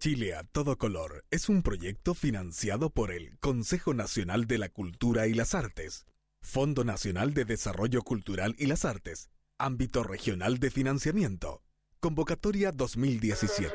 Chile 0.00 0.36
a 0.36 0.44
todo 0.44 0.78
color 0.78 1.24
es 1.32 1.48
un 1.48 1.64
proyecto 1.64 2.14
financiado 2.14 2.88
por 2.88 3.10
el 3.10 3.36
Consejo 3.40 3.94
Nacional 3.94 4.46
de 4.46 4.56
la 4.56 4.68
Cultura 4.68 5.26
y 5.26 5.34
las 5.34 5.56
Artes, 5.56 6.06
Fondo 6.40 6.84
Nacional 6.84 7.34
de 7.34 7.44
Desarrollo 7.44 8.02
Cultural 8.02 8.54
y 8.60 8.66
las 8.66 8.84
Artes, 8.84 9.28
Ámbito 9.58 10.04
Regional 10.04 10.60
de 10.60 10.70
Financiamiento, 10.70 11.64
Convocatoria 11.98 12.70
2017. 12.70 13.74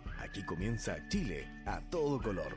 Aquí 0.31 0.43
comienza 0.43 0.95
Chile 1.09 1.45
a 1.65 1.81
todo 1.89 2.21
color. 2.21 2.55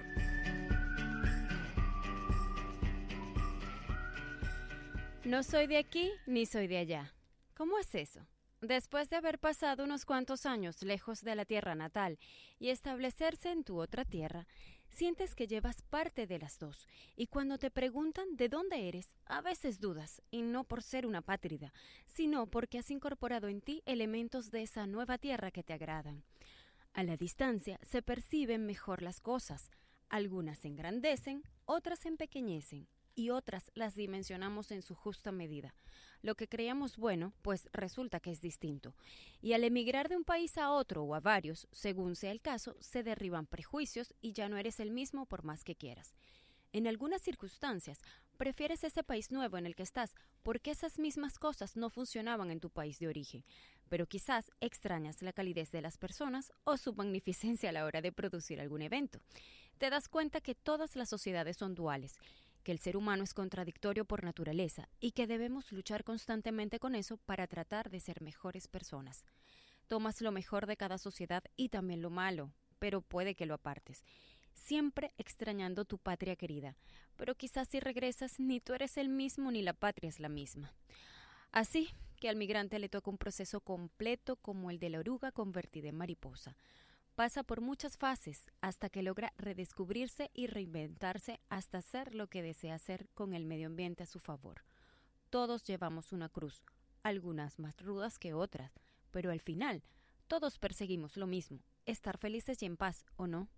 No 5.24 5.42
soy 5.42 5.66
de 5.66 5.78
aquí 5.78 6.12
ni 6.24 6.46
soy 6.46 6.68
de 6.68 6.78
allá. 6.78 7.12
¿Cómo 7.56 7.76
es 7.80 7.92
eso? 7.96 8.20
Después 8.60 9.10
de 9.10 9.16
haber 9.16 9.40
pasado 9.40 9.82
unos 9.82 10.04
cuantos 10.04 10.46
años 10.46 10.84
lejos 10.84 11.22
de 11.22 11.34
la 11.34 11.44
tierra 11.44 11.74
natal 11.74 12.20
y 12.60 12.68
establecerse 12.68 13.50
en 13.50 13.64
tu 13.64 13.80
otra 13.80 14.04
tierra, 14.04 14.46
sientes 14.88 15.34
que 15.34 15.48
llevas 15.48 15.82
parte 15.82 16.28
de 16.28 16.38
las 16.38 16.60
dos, 16.60 16.86
y 17.16 17.26
cuando 17.26 17.58
te 17.58 17.72
preguntan 17.72 18.36
de 18.36 18.48
dónde 18.48 18.86
eres, 18.88 19.16
a 19.26 19.40
veces 19.40 19.80
dudas, 19.80 20.22
y 20.30 20.42
no 20.42 20.62
por 20.62 20.84
ser 20.84 21.06
una 21.06 21.22
pátrida, 21.22 21.72
sino 22.06 22.46
porque 22.46 22.78
has 22.78 22.92
incorporado 22.92 23.48
en 23.48 23.60
ti 23.60 23.82
elementos 23.84 24.52
de 24.52 24.62
esa 24.62 24.86
nueva 24.86 25.18
tierra 25.18 25.50
que 25.50 25.64
te 25.64 25.72
agradan. 25.72 26.22
A 26.94 27.02
la 27.02 27.16
distancia 27.16 27.78
se 27.82 28.02
perciben 28.02 28.66
mejor 28.66 29.02
las 29.02 29.20
cosas, 29.20 29.70
algunas 30.08 30.60
se 30.60 30.68
engrandecen, 30.68 31.42
otras 31.66 31.98
se 31.98 32.08
empequeñecen, 32.08 32.88
y 33.14 33.30
otras 33.30 33.70
las 33.74 33.94
dimensionamos 33.94 34.70
en 34.70 34.82
su 34.82 34.94
justa 34.94 35.32
medida. 35.32 35.74
Lo 36.22 36.36
que 36.36 36.48
creíamos 36.48 36.96
bueno, 36.96 37.32
pues 37.42 37.68
resulta 37.72 38.20
que 38.20 38.30
es 38.30 38.40
distinto. 38.40 38.94
Y 39.40 39.52
al 39.52 39.64
emigrar 39.64 40.08
de 40.08 40.16
un 40.16 40.24
país 40.24 40.56
a 40.56 40.70
otro 40.70 41.02
o 41.02 41.14
a 41.14 41.20
varios, 41.20 41.68
según 41.70 42.16
sea 42.16 42.30
el 42.30 42.40
caso, 42.40 42.76
se 42.80 43.02
derriban 43.02 43.46
prejuicios 43.46 44.14
y 44.20 44.32
ya 44.32 44.48
no 44.48 44.56
eres 44.56 44.80
el 44.80 44.90
mismo 44.90 45.26
por 45.26 45.44
más 45.44 45.64
que 45.64 45.76
quieras. 45.76 46.14
En 46.74 46.88
algunas 46.88 47.22
circunstancias, 47.22 48.00
prefieres 48.36 48.82
ese 48.82 49.04
país 49.04 49.30
nuevo 49.30 49.56
en 49.56 49.64
el 49.64 49.76
que 49.76 49.84
estás 49.84 50.12
porque 50.42 50.72
esas 50.72 50.98
mismas 50.98 51.38
cosas 51.38 51.76
no 51.76 51.88
funcionaban 51.88 52.50
en 52.50 52.58
tu 52.58 52.68
país 52.68 52.98
de 52.98 53.06
origen, 53.06 53.44
pero 53.88 54.08
quizás 54.08 54.50
extrañas 54.60 55.22
la 55.22 55.32
calidez 55.32 55.70
de 55.70 55.82
las 55.82 55.98
personas 55.98 56.52
o 56.64 56.76
su 56.76 56.92
magnificencia 56.92 57.68
a 57.68 57.72
la 57.72 57.84
hora 57.84 58.02
de 58.02 58.10
producir 58.10 58.60
algún 58.60 58.82
evento. 58.82 59.20
Te 59.78 59.88
das 59.88 60.08
cuenta 60.08 60.40
que 60.40 60.56
todas 60.56 60.96
las 60.96 61.08
sociedades 61.08 61.56
son 61.58 61.76
duales 61.76 62.18
que 62.64 62.72
el 62.72 62.80
ser 62.80 62.96
humano 62.96 63.22
es 63.22 63.34
contradictorio 63.34 64.04
por 64.04 64.24
naturaleza 64.24 64.88
y 64.98 65.12
que 65.12 65.28
debemos 65.28 65.70
luchar 65.70 66.02
constantemente 66.02 66.80
con 66.80 66.96
eso 66.96 67.18
para 67.18 67.46
tratar 67.46 67.88
de 67.88 68.00
ser 68.00 68.20
mejores 68.20 68.66
personas. 68.66 69.24
Tomas 69.86 70.22
lo 70.22 70.32
mejor 70.32 70.66
de 70.66 70.76
cada 70.76 70.98
sociedad 70.98 71.44
y 71.56 71.68
también 71.68 72.02
lo 72.02 72.08
malo, 72.10 72.50
pero 72.78 73.00
puede 73.00 73.34
que 73.34 73.46
lo 73.46 73.54
apartes, 73.54 74.02
siempre 74.54 75.12
extrañando 75.18 75.84
tu 75.84 75.98
patria 75.98 76.36
querida, 76.36 76.76
pero 77.16 77.34
quizás 77.34 77.68
si 77.68 77.80
regresas 77.80 78.40
ni 78.40 78.60
tú 78.60 78.72
eres 78.72 78.96
el 78.96 79.08
mismo 79.08 79.50
ni 79.50 79.62
la 79.62 79.74
patria 79.74 80.08
es 80.08 80.20
la 80.20 80.28
misma. 80.28 80.72
Así 81.52 81.90
que 82.20 82.28
al 82.28 82.36
migrante 82.36 82.78
le 82.78 82.88
toca 82.88 83.10
un 83.10 83.18
proceso 83.18 83.60
completo 83.60 84.36
como 84.36 84.70
el 84.70 84.78
de 84.78 84.90
la 84.90 85.00
oruga 85.00 85.30
convertida 85.32 85.88
en 85.88 85.96
mariposa, 85.96 86.56
Pasa 87.14 87.44
por 87.44 87.60
muchas 87.60 87.96
fases 87.96 88.50
hasta 88.60 88.90
que 88.90 89.02
logra 89.02 89.32
redescubrirse 89.38 90.32
y 90.34 90.48
reinventarse 90.48 91.40
hasta 91.48 91.80
ser 91.80 92.12
lo 92.12 92.26
que 92.26 92.42
desea 92.42 92.76
ser 92.80 93.08
con 93.14 93.34
el 93.34 93.44
medio 93.44 93.68
ambiente 93.68 94.02
a 94.02 94.06
su 94.06 94.18
favor. 94.18 94.64
Todos 95.30 95.62
llevamos 95.62 96.12
una 96.12 96.28
cruz, 96.28 96.64
algunas 97.04 97.60
más 97.60 97.80
rudas 97.80 98.18
que 98.18 98.34
otras, 98.34 98.72
pero 99.12 99.30
al 99.30 99.40
final 99.40 99.84
todos 100.26 100.58
perseguimos 100.58 101.16
lo 101.16 101.28
mismo, 101.28 101.60
estar 101.86 102.18
felices 102.18 102.60
y 102.62 102.66
en 102.66 102.76
paz, 102.76 103.06
¿o 103.14 103.28
no? 103.28 103.48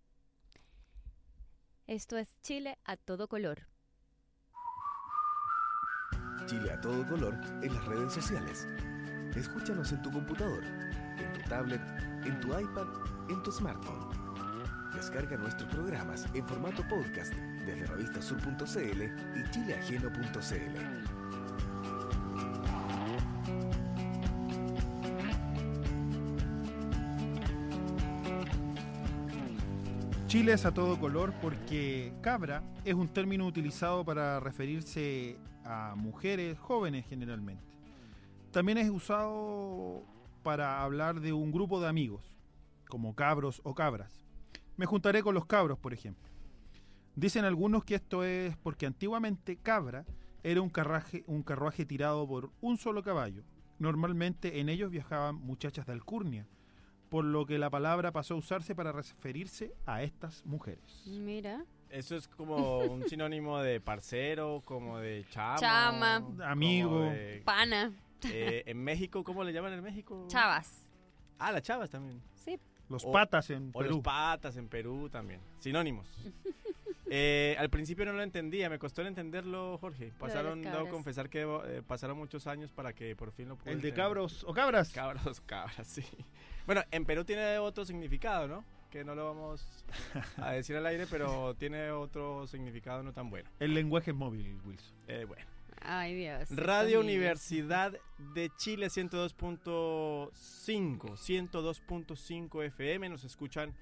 Esto 1.86 2.16
es 2.18 2.36
Chile 2.42 2.78
a 2.84 2.96
todo 2.96 3.28
color. 3.28 3.68
Chile 6.46 6.72
a 6.72 6.80
todo 6.80 7.06
color 7.06 7.38
en 7.62 7.72
las 7.72 7.84
redes 7.84 8.12
sociales. 8.12 8.66
Escúchanos 9.36 9.92
en 9.92 10.02
tu 10.02 10.10
computador, 10.10 10.64
en 10.64 11.32
tu 11.32 11.48
tablet, 11.48 11.80
en 12.24 12.40
tu 12.40 12.48
iPad 12.48 12.88
en 13.28 13.40
tu 13.44 13.52
smartphone. 13.52 14.10
Descarga 14.94 15.36
nuestros 15.36 15.72
programas 15.72 16.26
en 16.34 16.44
formato 16.46 16.82
podcast 16.88 17.32
desde 17.34 17.86
revistasur.cl 17.86 19.02
y 19.38 19.50
chileajeno.cl. 19.50 21.15
Chile 30.26 30.54
a 30.64 30.74
todo 30.74 30.98
color 30.98 31.32
porque 31.40 32.12
cabra 32.20 32.64
es 32.84 32.94
un 32.94 33.06
término 33.06 33.46
utilizado 33.46 34.04
para 34.04 34.40
referirse 34.40 35.38
a 35.64 35.94
mujeres 35.96 36.58
jóvenes 36.58 37.06
generalmente. 37.06 37.62
También 38.50 38.76
es 38.78 38.90
usado 38.90 40.02
para 40.42 40.82
hablar 40.82 41.20
de 41.20 41.32
un 41.32 41.52
grupo 41.52 41.80
de 41.80 41.86
amigos 41.86 42.34
como 42.88 43.14
cabros 43.14 43.60
o 43.62 43.76
cabras. 43.76 44.24
Me 44.76 44.84
juntaré 44.84 45.22
con 45.22 45.32
los 45.32 45.46
cabros, 45.46 45.78
por 45.78 45.92
ejemplo. 45.92 46.28
Dicen 47.14 47.44
algunos 47.44 47.84
que 47.84 47.94
esto 47.94 48.24
es 48.24 48.56
porque 48.56 48.86
antiguamente 48.86 49.58
cabra 49.58 50.04
era 50.42 50.60
un 50.60 50.70
carruaje, 50.70 51.22
un 51.28 51.44
carruaje 51.44 51.86
tirado 51.86 52.26
por 52.26 52.50
un 52.60 52.78
solo 52.78 53.04
caballo. 53.04 53.44
Normalmente 53.78 54.58
en 54.58 54.70
ellos 54.70 54.90
viajaban 54.90 55.36
muchachas 55.36 55.86
de 55.86 55.92
alcurnia, 55.92 56.48
por 57.16 57.24
lo 57.24 57.46
que 57.46 57.56
la 57.58 57.70
palabra 57.70 58.12
pasó 58.12 58.34
a 58.34 58.36
usarse 58.36 58.74
para 58.74 58.92
referirse 58.92 59.72
a 59.86 60.02
estas 60.02 60.44
mujeres. 60.44 61.02
Mira. 61.06 61.64
Eso 61.88 62.14
es 62.14 62.28
como 62.28 62.80
un 62.80 63.04
sinónimo 63.08 63.58
de 63.62 63.80
parcero, 63.80 64.60
como 64.66 64.98
de 64.98 65.24
chamo, 65.30 65.58
Chama. 65.58 66.16
Amigo. 66.44 67.04
de- 67.04 67.40
Pana. 67.42 67.90
eh, 68.30 68.64
en 68.66 68.84
México, 68.84 69.24
¿cómo 69.24 69.44
le 69.44 69.54
llaman 69.54 69.72
en 69.72 69.82
México? 69.82 70.26
Chavas. 70.28 70.86
Ah, 71.38 71.52
las 71.52 71.62
chavas 71.62 71.88
también. 71.88 72.20
Sí. 72.34 72.58
Los 72.90 73.02
O- 73.06 73.12
patas 73.12 73.48
en 73.48 73.70
O 73.72 73.78
Perú. 73.78 73.94
los 73.94 74.00
patas 74.04 74.54
en 74.58 74.68
Perú 74.68 75.08
también. 75.08 75.40
Sinónimos. 75.60 76.06
Eh, 77.08 77.56
al 77.58 77.70
principio 77.70 78.04
no 78.04 78.12
lo 78.12 78.22
entendía, 78.22 78.68
me 78.68 78.78
costó 78.78 79.00
entenderlo, 79.00 79.78
Jorge. 79.78 80.12
Pasaron, 80.18 80.60
debo 80.60 80.88
confesar 80.90 81.30
que 81.30 81.42
eh, 81.66 81.82
pasaron 81.86 82.18
muchos 82.18 82.46
años 82.46 82.72
para 82.72 82.92
que 82.92 83.14
por 83.16 83.30
fin 83.32 83.48
lo 83.48 83.56
pude 83.56 83.70
El 83.70 83.80
de 83.80 83.88
entender. 83.88 84.04
cabros 84.04 84.44
o 84.44 84.52
cabras. 84.52 84.90
Cabros, 84.92 85.40
cabras, 85.42 85.86
sí. 85.86 86.02
Bueno, 86.66 86.82
en 86.90 87.04
Perú 87.04 87.24
tiene 87.24 87.58
otro 87.58 87.84
significado, 87.84 88.48
¿no? 88.48 88.64
Que 88.90 89.04
no 89.04 89.14
lo 89.14 89.26
vamos 89.26 89.84
a 90.36 90.50
decir 90.52 90.74
al 90.76 90.86
aire, 90.86 91.06
pero 91.08 91.54
tiene 91.58 91.92
otro 91.92 92.46
significado 92.48 93.02
no 93.02 93.12
tan 93.12 93.28
bueno. 93.30 93.48
El 93.60 93.74
lenguaje 93.74 94.12
móvil, 94.12 94.58
Wilson. 94.64 94.96
Eh, 95.06 95.24
bueno. 95.26 95.44
Ay, 95.80 96.14
Dios. 96.14 96.48
Radio. 96.50 97.00
Universidad 97.00 97.96
de 98.34 98.50
Chile 98.56 98.88
102.5, 98.88 100.32
102.5 100.32 102.64
FM, 102.64 103.08
nos 103.10 103.22
escuchan 103.22 103.72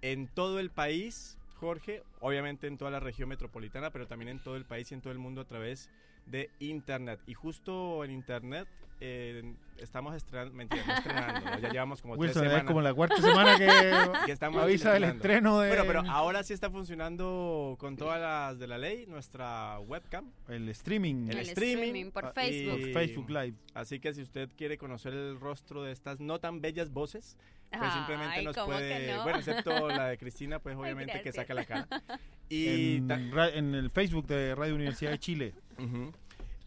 en 0.00 0.28
todo 0.28 0.60
el 0.60 0.70
país, 0.70 1.36
Jorge, 1.56 2.04
obviamente 2.20 2.68
en 2.68 2.78
toda 2.78 2.92
la 2.92 3.00
región 3.00 3.30
metropolitana, 3.30 3.90
pero 3.90 4.06
también 4.06 4.28
en 4.28 4.38
todo 4.38 4.54
el 4.54 4.64
país 4.64 4.92
y 4.92 4.94
en 4.94 5.00
todo 5.00 5.12
el 5.12 5.18
mundo 5.18 5.40
a 5.40 5.44
través 5.44 5.90
de 6.26 6.50
internet. 6.60 7.18
Y 7.26 7.34
justo 7.34 8.04
en 8.04 8.12
internet 8.12 8.68
eh, 9.00 9.54
estamos 9.78 10.14
estrenando, 10.16 10.54
mentira, 10.54 10.82
no 10.86 10.92
estrenando, 10.94 11.58
ya 11.60 11.70
llevamos 11.70 12.02
como 12.02 12.14
Wilson 12.14 12.42
tres 12.42 12.44
es 12.44 12.48
semanas 12.50 12.66
como 12.66 12.80
la 12.82 12.94
cuarta 12.94 13.16
semana 13.22 13.56
que, 13.56 13.66
que 14.26 14.32
estamos 14.32 14.60
avisa 14.62 14.92
del 14.92 15.04
estreno 15.04 15.60
de 15.60 15.68
Bueno, 15.68 15.84
pero 15.86 16.02
ahora 16.10 16.42
sí 16.42 16.52
está 16.52 16.68
funcionando 16.70 17.76
con 17.78 17.96
todas 17.96 18.20
las 18.20 18.58
de 18.58 18.66
la 18.66 18.76
ley 18.78 19.06
nuestra 19.06 19.78
webcam. 19.80 20.30
el 20.48 20.68
streaming. 20.70 21.28
El 21.28 21.38
El 21.38 21.48
streaming, 21.48 21.76
streaming 21.84 22.10
por 22.10 22.32
Facebook. 22.32 22.80
y- 22.88 22.92
Facebook 22.92 23.30
Live. 23.30 23.54
Así 23.74 24.00
que 24.00 24.12
si 24.14 24.22
usted 24.22 24.48
quiere 24.56 24.78
conocer 24.78 25.12
el 25.14 25.38
rostro 25.38 25.82
de 25.84 25.92
estas 25.92 26.18
no 26.20 26.40
tan 26.40 26.60
bellas 26.60 26.90
voces, 26.92 27.36
pues 27.70 27.92
simplemente 27.92 28.38
Ay, 28.38 28.44
nos 28.46 28.56
¿cómo 28.56 28.68
que 28.68 28.72
puede, 28.74 29.14
no? 29.14 29.22
bueno, 29.24 29.38
excepto 29.38 29.88
la 29.88 30.08
de 30.08 30.18
Cristina, 30.18 30.58
pues 30.58 30.74
obviamente 30.76 31.12
que 31.12 31.30
gracias. 31.30 31.34
saca 31.36 31.54
la 31.54 31.64
cara. 31.64 31.86
Y 32.50 32.96
en, 32.96 33.10
en 33.10 33.74
el 33.74 33.90
Facebook 33.90 34.26
de 34.26 34.54
Radio 34.54 34.74
Universidad 34.74 35.10
de 35.10 35.18
Chile. 35.18 35.52
Ujú. 35.78 36.12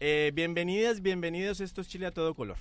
Eh, 0.04 0.32
bienvenidas, 0.34 1.00
bienvenidos, 1.00 1.60
esto 1.60 1.80
es 1.80 1.86
Chile 1.86 2.06
a 2.06 2.10
todo 2.10 2.34
color. 2.34 2.56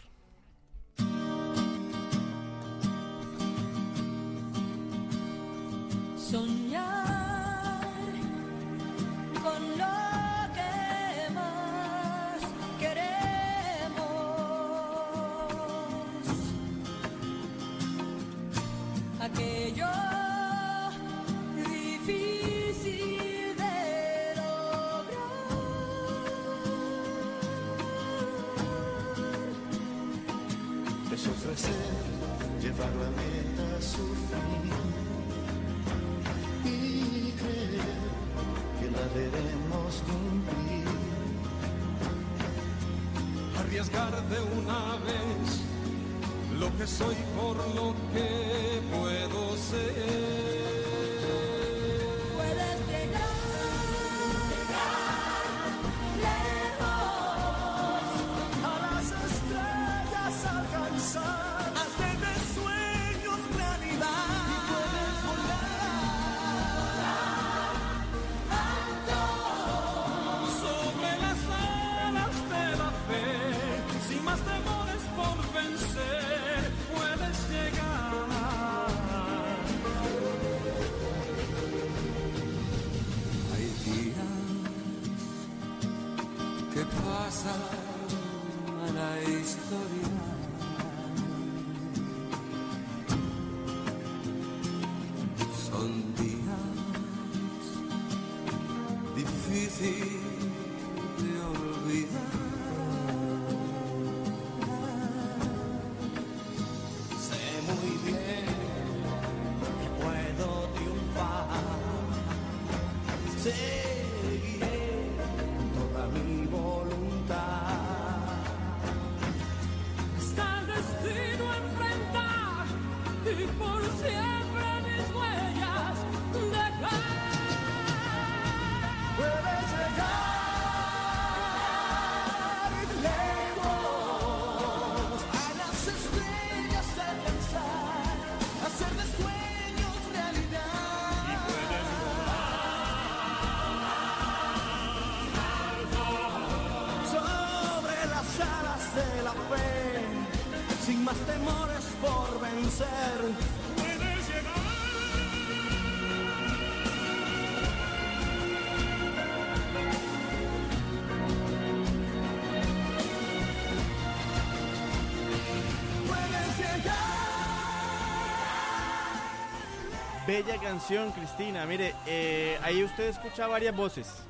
Bella 170.44 170.58
canción, 170.60 171.12
Cristina. 171.12 171.66
Mire, 171.68 171.94
eh, 172.08 172.58
ahí 172.64 172.84
usted 172.84 173.10
escucha 173.10 173.46
varias 173.46 173.76
voces. 173.76 174.24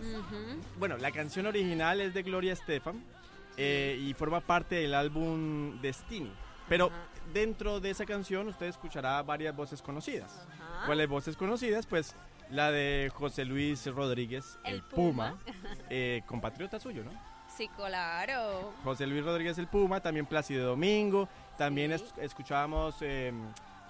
Bueno, 0.77 0.97
la 0.97 1.09
canción 1.11 1.45
original 1.45 2.01
es 2.01 2.13
de 2.13 2.21
Gloria 2.23 2.51
Estefan 2.51 3.01
eh, 3.55 3.97
y 4.01 4.13
forma 4.13 4.41
parte 4.41 4.75
del 4.75 4.93
álbum 4.93 5.79
Destiny. 5.81 6.31
Pero 6.67 6.91
dentro 7.33 7.79
de 7.79 7.91
esa 7.91 8.05
canción 8.05 8.49
usted 8.49 8.65
escuchará 8.65 9.21
varias 9.23 9.55
voces 9.55 9.81
conocidas. 9.81 10.45
Ajá. 10.53 10.85
¿Cuáles 10.85 11.07
voces 11.07 11.37
conocidas? 11.37 11.85
Pues 11.85 12.13
la 12.49 12.71
de 12.71 13.09
José 13.15 13.45
Luis 13.45 13.85
Rodríguez, 13.85 14.57
el, 14.65 14.75
El 14.75 14.83
Puma, 14.83 15.37
Puma. 15.45 15.53
eh, 15.89 16.23
compatriota 16.25 16.77
suyo, 16.79 17.05
¿no? 17.05 17.11
Sí, 17.55 17.69
claro. 17.69 18.73
José 18.83 19.07
Luis 19.07 19.23
Rodríguez 19.23 19.57
el 19.57 19.67
Puma, 19.67 20.01
también 20.01 20.25
Plácido 20.25 20.67
Domingo, 20.67 21.29
también 21.57 21.97
Sí. 21.97 22.03
es- 22.17 22.23
escuchábamos 22.23 22.95
eh, 23.01 23.31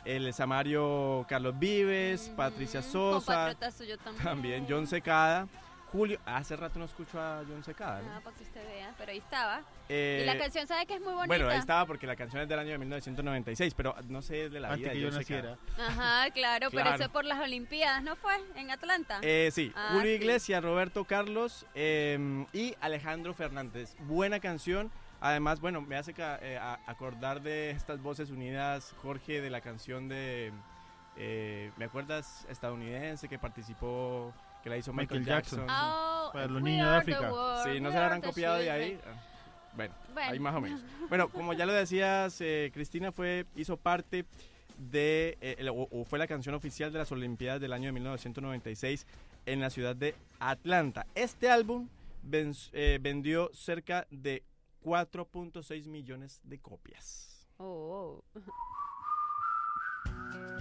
el 0.05 0.33
Samario 0.33 1.25
Carlos 1.29 1.57
Vives, 1.57 2.27
Ujú. 2.27 2.35
Patricia 2.35 2.81
Sosa, 2.81 3.53
suyo 3.71 3.97
también. 3.97 4.23
también 4.23 4.65
John 4.69 4.87
Secada, 4.87 5.47
Julio, 5.91 6.19
hace 6.25 6.55
rato 6.55 6.79
no 6.79 6.85
escucho 6.85 7.19
a 7.19 7.43
John 7.45 7.63
Secada, 7.65 8.01
¿no? 8.01 8.13
Ah, 8.15 8.21
para 8.23 8.33
que 8.37 8.43
usted 8.43 8.65
vea, 8.65 8.93
pero 8.97 9.11
ahí 9.11 9.17
estaba. 9.17 9.61
Eh, 9.89 10.21
y 10.23 10.25
la 10.25 10.37
canción, 10.37 10.65
¿sabe 10.65 10.85
que 10.85 10.93
es 10.93 11.01
muy 11.01 11.09
bonita? 11.11 11.27
bueno, 11.27 11.49
ahí 11.49 11.57
estaba 11.57 11.85
porque 11.85 12.07
la 12.07 12.15
canción 12.15 12.41
es 12.41 12.47
del 12.47 12.59
año 12.59 12.71
de 12.71 12.77
1996, 12.77 13.73
pero 13.75 13.93
no 14.07 14.21
sé 14.21 14.49
de 14.49 14.61
la 14.61 14.69
Antes 14.69 14.79
vida 14.79 14.91
que 14.91 14.95
de 14.95 15.01
yo 15.03 15.09
John 15.11 15.23
Secada. 15.25 15.57
Ajá, 15.77 16.31
claro, 16.31 16.67
pero 16.71 16.81
Claro. 16.83 16.95
eso 16.95 17.03
es 17.03 17.09
por 17.09 17.25
las 17.25 17.41
Olimpiadas, 17.41 18.03
¿no 18.03 18.15
fue? 18.15 18.33
En 18.55 18.71
Atlanta. 18.71 19.19
Eh, 19.21 19.49
sí, 19.51 19.73
Ah, 19.75 19.89
Julio 19.91 20.05
sí. 20.07 20.23
Iglesias, 20.23 20.63
Roberto 20.63 21.03
Carlos 21.03 21.65
eh, 21.75 22.45
y 22.53 22.73
Alejandro 22.79 23.33
Fernández. 23.33 23.93
Buena 23.99 24.39
canción. 24.39 24.89
Además, 25.21 25.61
bueno, 25.61 25.81
me 25.81 25.95
hace 25.97 26.13
eh, 26.17 26.59
acordar 26.87 27.41
de 27.41 27.69
estas 27.69 28.01
voces 28.01 28.31
unidas, 28.31 28.93
Jorge, 29.03 29.39
de 29.39 29.49
la 29.51 29.61
canción 29.61 30.07
de, 30.09 30.51
eh, 31.15 31.71
¿me 31.77 31.85
acuerdas? 31.85 32.45
Estadounidense 32.49 33.29
que 33.29 33.37
participó, 33.37 34.33
que 34.63 34.69
la 34.71 34.77
hizo 34.77 34.91
Michael, 34.91 35.19
Michael 35.21 35.37
Jackson. 35.43 35.59
Jackson. 35.59 35.75
Oh, 35.79 36.29
Para 36.33 36.47
los 36.47 36.61
niños 36.63 36.89
de 36.89 36.97
África. 36.97 37.19
Sí, 37.63 37.79
no 37.79 37.89
we 37.89 37.93
se 37.93 37.99
la 37.99 38.05
habrán 38.05 38.21
copiado 38.21 38.57
de 38.57 38.71
ahí. 38.71 38.99
Ah, 39.05 39.09
Bueno, 39.75 39.93
Bueno. 40.13 40.31
ahí 40.31 40.39
más 40.39 40.55
o 40.55 40.61
menos. 40.61 40.81
Bueno, 41.09 41.29
como 41.29 41.53
ya 41.53 41.65
lo 41.67 41.73
decías, 41.73 42.41
eh, 42.41 42.71
Cristina 42.73 43.11
fue 43.11 43.45
hizo 43.55 43.77
parte 43.77 44.25
de, 44.77 45.37
eh, 45.39 45.55
el- 45.59 45.69
o, 45.69 45.87
o 45.91 46.03
fue 46.03 46.17
la 46.17 46.25
canción 46.25 46.55
oficial 46.55 46.91
de 46.91 46.97
las 46.97 47.11
Olimpiadas 47.11 47.61
del 47.61 47.73
año 47.73 47.85
de 47.85 47.91
1996 47.91 49.05
en 49.45 49.59
la 49.59 49.69
ciudad 49.69 49.95
de 49.95 50.15
Atlanta. 50.39 51.05
Este 51.13 51.49
álbum 51.51 51.87
ven- 52.23 52.53
eh, 52.73 52.97
vendió 52.99 53.51
cerca 53.53 54.07
de 54.09 54.41
4.6 54.83 55.87
millones 55.87 56.41
de 56.43 56.59
copias. 56.59 57.47
Oh, 57.57 58.23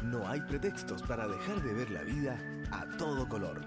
No 0.02 0.28
hay 0.28 0.40
pretextos 0.42 1.02
para 1.02 1.26
dejar 1.26 1.62
de 1.62 1.72
ver 1.72 1.90
la 1.90 2.02
vida 2.02 2.38
a 2.70 2.86
todo 2.96 3.28
color. 3.28 3.64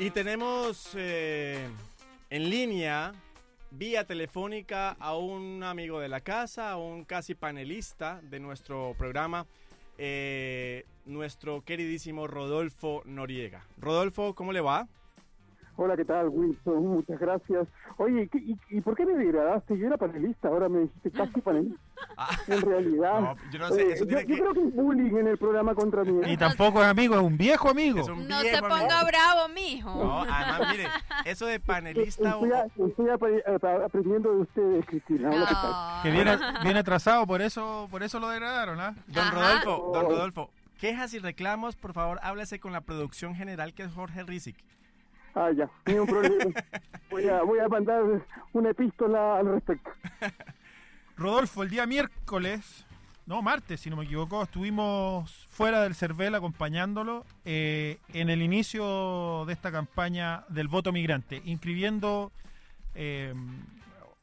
Y 0.00 0.10
tenemos 0.10 0.92
eh, 0.94 1.68
en 2.30 2.50
línea, 2.50 3.12
vía 3.72 4.04
telefónica, 4.04 4.92
a 5.00 5.16
un 5.16 5.64
amigo 5.64 5.98
de 5.98 6.08
la 6.08 6.20
casa, 6.20 6.70
a 6.70 6.76
un 6.76 7.04
casi 7.04 7.34
panelista 7.34 8.20
de 8.22 8.38
nuestro 8.38 8.94
programa, 8.96 9.44
eh, 9.98 10.86
nuestro 11.04 11.62
queridísimo 11.62 12.26
Rodolfo 12.26 13.02
Noriega. 13.04 13.66
Rodolfo, 13.76 14.34
¿cómo 14.34 14.52
le 14.52 14.60
va? 14.60 14.88
Hola, 15.80 15.96
¿qué 15.96 16.04
tal, 16.04 16.28
Wilson? 16.28 16.86
Muchas 16.88 17.20
gracias. 17.20 17.68
Oye, 17.98 18.28
¿qué- 18.32 18.38
y, 18.38 18.58
y 18.70 18.80
por 18.80 18.96
qué 18.96 19.06
me 19.06 19.12
degradaste? 19.14 19.78
Yo 19.78 19.86
era 19.86 19.96
panelista, 19.96 20.48
ahora 20.48 20.68
me 20.68 20.80
dijiste 20.80 21.12
casi 21.12 21.40
panelista. 21.40 21.78
En 22.48 22.62
realidad. 22.62 23.12
Ah. 23.14 23.20
No, 23.20 23.50
yo 23.52 23.58
no 23.60 23.68
sé, 23.68 23.92
eso 23.92 24.04
yo, 24.04 24.16
tiene 24.16 24.22
yo 24.22 24.26
que- 24.28 24.40
creo 24.40 24.54
que 24.54 24.60
es 24.68 24.74
bullying 24.74 25.16
en 25.18 25.28
el 25.28 25.38
programa 25.38 25.74
contra 25.76 26.02
mí. 26.02 26.20
Y 26.32 26.36
tampoco 26.36 26.82
es 26.82 26.88
amigo, 26.88 27.14
es 27.14 27.20
un 27.22 27.36
viejo 27.38 27.70
amigo. 27.70 28.04
Un 28.06 28.26
No 28.26 28.38
se 28.40 28.42
viejo, 28.50 28.66
amigo. 28.66 28.80
ponga 28.80 29.04
bravo, 29.04 29.48
mijo. 29.54 29.94
No, 30.04 30.22
además, 30.22 30.68
mire, 30.72 30.88
eso 31.24 31.46
de 31.46 31.60
panelista 31.60 32.36
o- 32.36 32.44
Estoy, 32.44 32.58
a- 32.58 32.86
estoy 32.88 33.36
eh, 33.46 33.84
aprendiendo 33.84 34.32
de 34.32 34.40
ustedes, 34.40 34.84
Cristina. 34.86 35.30
Hola, 35.30 35.46
¿qué 35.46 35.54
tal? 35.54 36.02
Que 36.02 36.10
viene, 36.10 36.36
viene 36.64 36.78
atrasado, 36.80 37.24
por 37.24 37.40
eso, 37.40 37.86
por 37.90 38.02
eso 38.02 38.18
lo 38.18 38.28
degradaron, 38.30 38.80
¿ah? 38.80 38.94
Don 39.06 39.24
Ajá. 39.28 39.60
Rodolfo, 39.62 39.92
don 39.94 40.04
Rodolfo, 40.06 40.50
quejas 40.80 41.14
y 41.14 41.20
reclamos, 41.20 41.76
por 41.76 41.92
favor, 41.92 42.18
háblese 42.22 42.58
con 42.58 42.72
la 42.72 42.80
producción 42.80 43.36
general 43.36 43.74
que 43.74 43.84
es 43.84 43.92
Jorge 43.92 44.24
Rizik. 44.24 44.56
Ah, 45.34 45.50
ya, 45.52 45.68
ni 45.86 45.94
un 45.94 46.06
problema. 46.06 46.52
Voy 47.10 47.26
a, 47.28 47.42
voy 47.42 47.58
a 47.58 47.68
mandar 47.68 48.02
una 48.52 48.70
epístola 48.70 49.38
al 49.38 49.46
respecto. 49.46 49.90
Rodolfo, 51.16 51.62
el 51.62 51.70
día 51.70 51.86
miércoles, 51.86 52.84
no, 53.26 53.40
martes, 53.40 53.80
si 53.80 53.88
no 53.90 53.96
me 53.96 54.04
equivoco, 54.04 54.42
estuvimos 54.42 55.46
fuera 55.50 55.82
del 55.82 55.94
CERVEL 55.94 56.34
acompañándolo 56.34 57.24
eh, 57.46 57.98
en 58.12 58.28
el 58.28 58.42
inicio 58.42 59.44
de 59.46 59.52
esta 59.54 59.72
campaña 59.72 60.44
del 60.48 60.68
voto 60.68 60.92
migrante, 60.92 61.40
inscribiendo, 61.46 62.30
eh, 62.94 63.34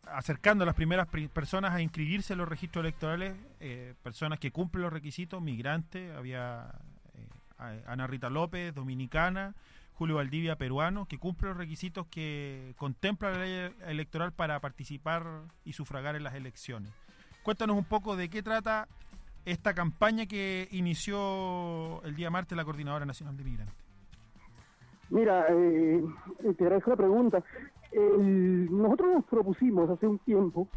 acercando 0.05 0.63
a 0.63 0.67
las 0.67 0.75
primeras 0.75 1.07
pri- 1.07 1.27
personas 1.27 1.73
a 1.73 1.81
inscribirse 1.81 2.33
en 2.33 2.39
los 2.39 2.47
registros 2.47 2.83
electorales, 2.83 3.33
eh, 3.59 3.95
personas 4.03 4.39
que 4.39 4.51
cumplen 4.51 4.83
los 4.83 4.93
requisitos, 4.93 5.41
migrantes, 5.41 6.15
había 6.15 6.69
eh, 7.15 7.83
Ana 7.87 8.05
Rita 8.07 8.29
López, 8.29 8.73
dominicana, 8.75 9.55
Julio 9.95 10.15
Valdivia, 10.15 10.57
peruano, 10.57 11.05
que 11.05 11.17
cumple 11.17 11.49
los 11.49 11.57
requisitos 11.57 12.05
que 12.07 12.73
contempla 12.77 13.31
la 13.31 13.39
ley 13.39 13.71
electoral 13.87 14.33
para 14.33 14.59
participar 14.59 15.23
y 15.63 15.73
sufragar 15.73 16.15
en 16.15 16.23
las 16.23 16.35
elecciones. 16.35 16.91
Cuéntanos 17.43 17.77
un 17.77 17.85
poco 17.85 18.15
de 18.15 18.29
qué 18.29 18.43
trata 18.43 18.87
esta 19.45 19.73
campaña 19.73 20.25
que 20.25 20.67
inició 20.71 22.01
el 22.03 22.15
día 22.15 22.29
martes 22.29 22.57
la 22.57 22.65
Coordinadora 22.65 23.05
Nacional 23.05 23.37
de 23.37 23.43
Migrantes. 23.43 23.75
Mira, 25.09 25.45
eh, 25.49 26.03
te 26.57 26.63
agradezco 26.63 26.89
la 26.89 26.95
pregunta. 26.97 27.43
Nosotros 27.93 29.13
nos 29.13 29.25
propusimos 29.25 29.89
hace 29.89 30.07
un 30.07 30.19
tiempo 30.19 30.67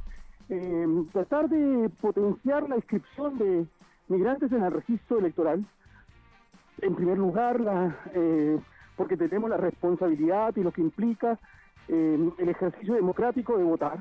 eh, 0.48 0.87
tratar 1.12 1.48
de 1.48 1.88
potenciar 2.00 2.68
la 2.68 2.76
inscripción 2.76 3.37
de 3.38 3.66
migrantes 4.08 4.50
en 4.52 4.62
el 4.62 4.72
registro 4.72 5.18
electoral. 5.18 5.66
En 6.80 6.94
primer 6.94 7.18
lugar, 7.18 7.60
la, 7.60 7.96
eh, 8.14 8.58
porque 8.99 9.17
tenemos 9.17 9.49
la 9.49 9.57
responsabilidad 9.57 10.55
y 10.57 10.62
lo 10.62 10.73
que 10.73 10.83
implica 10.83 11.38
eh, 11.88 12.31
el 12.37 12.49
ejercicio 12.49 12.95
democrático 12.95 13.57
de 13.57 13.64
votar 13.64 14.00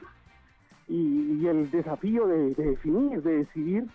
y, 0.90 1.40
y 1.40 1.48
el 1.48 1.72
desafío 1.72 2.28
de, 2.28 2.54
de 2.56 2.72
definir, 2.72 3.22
de 3.22 3.38
decidir. 3.38 3.88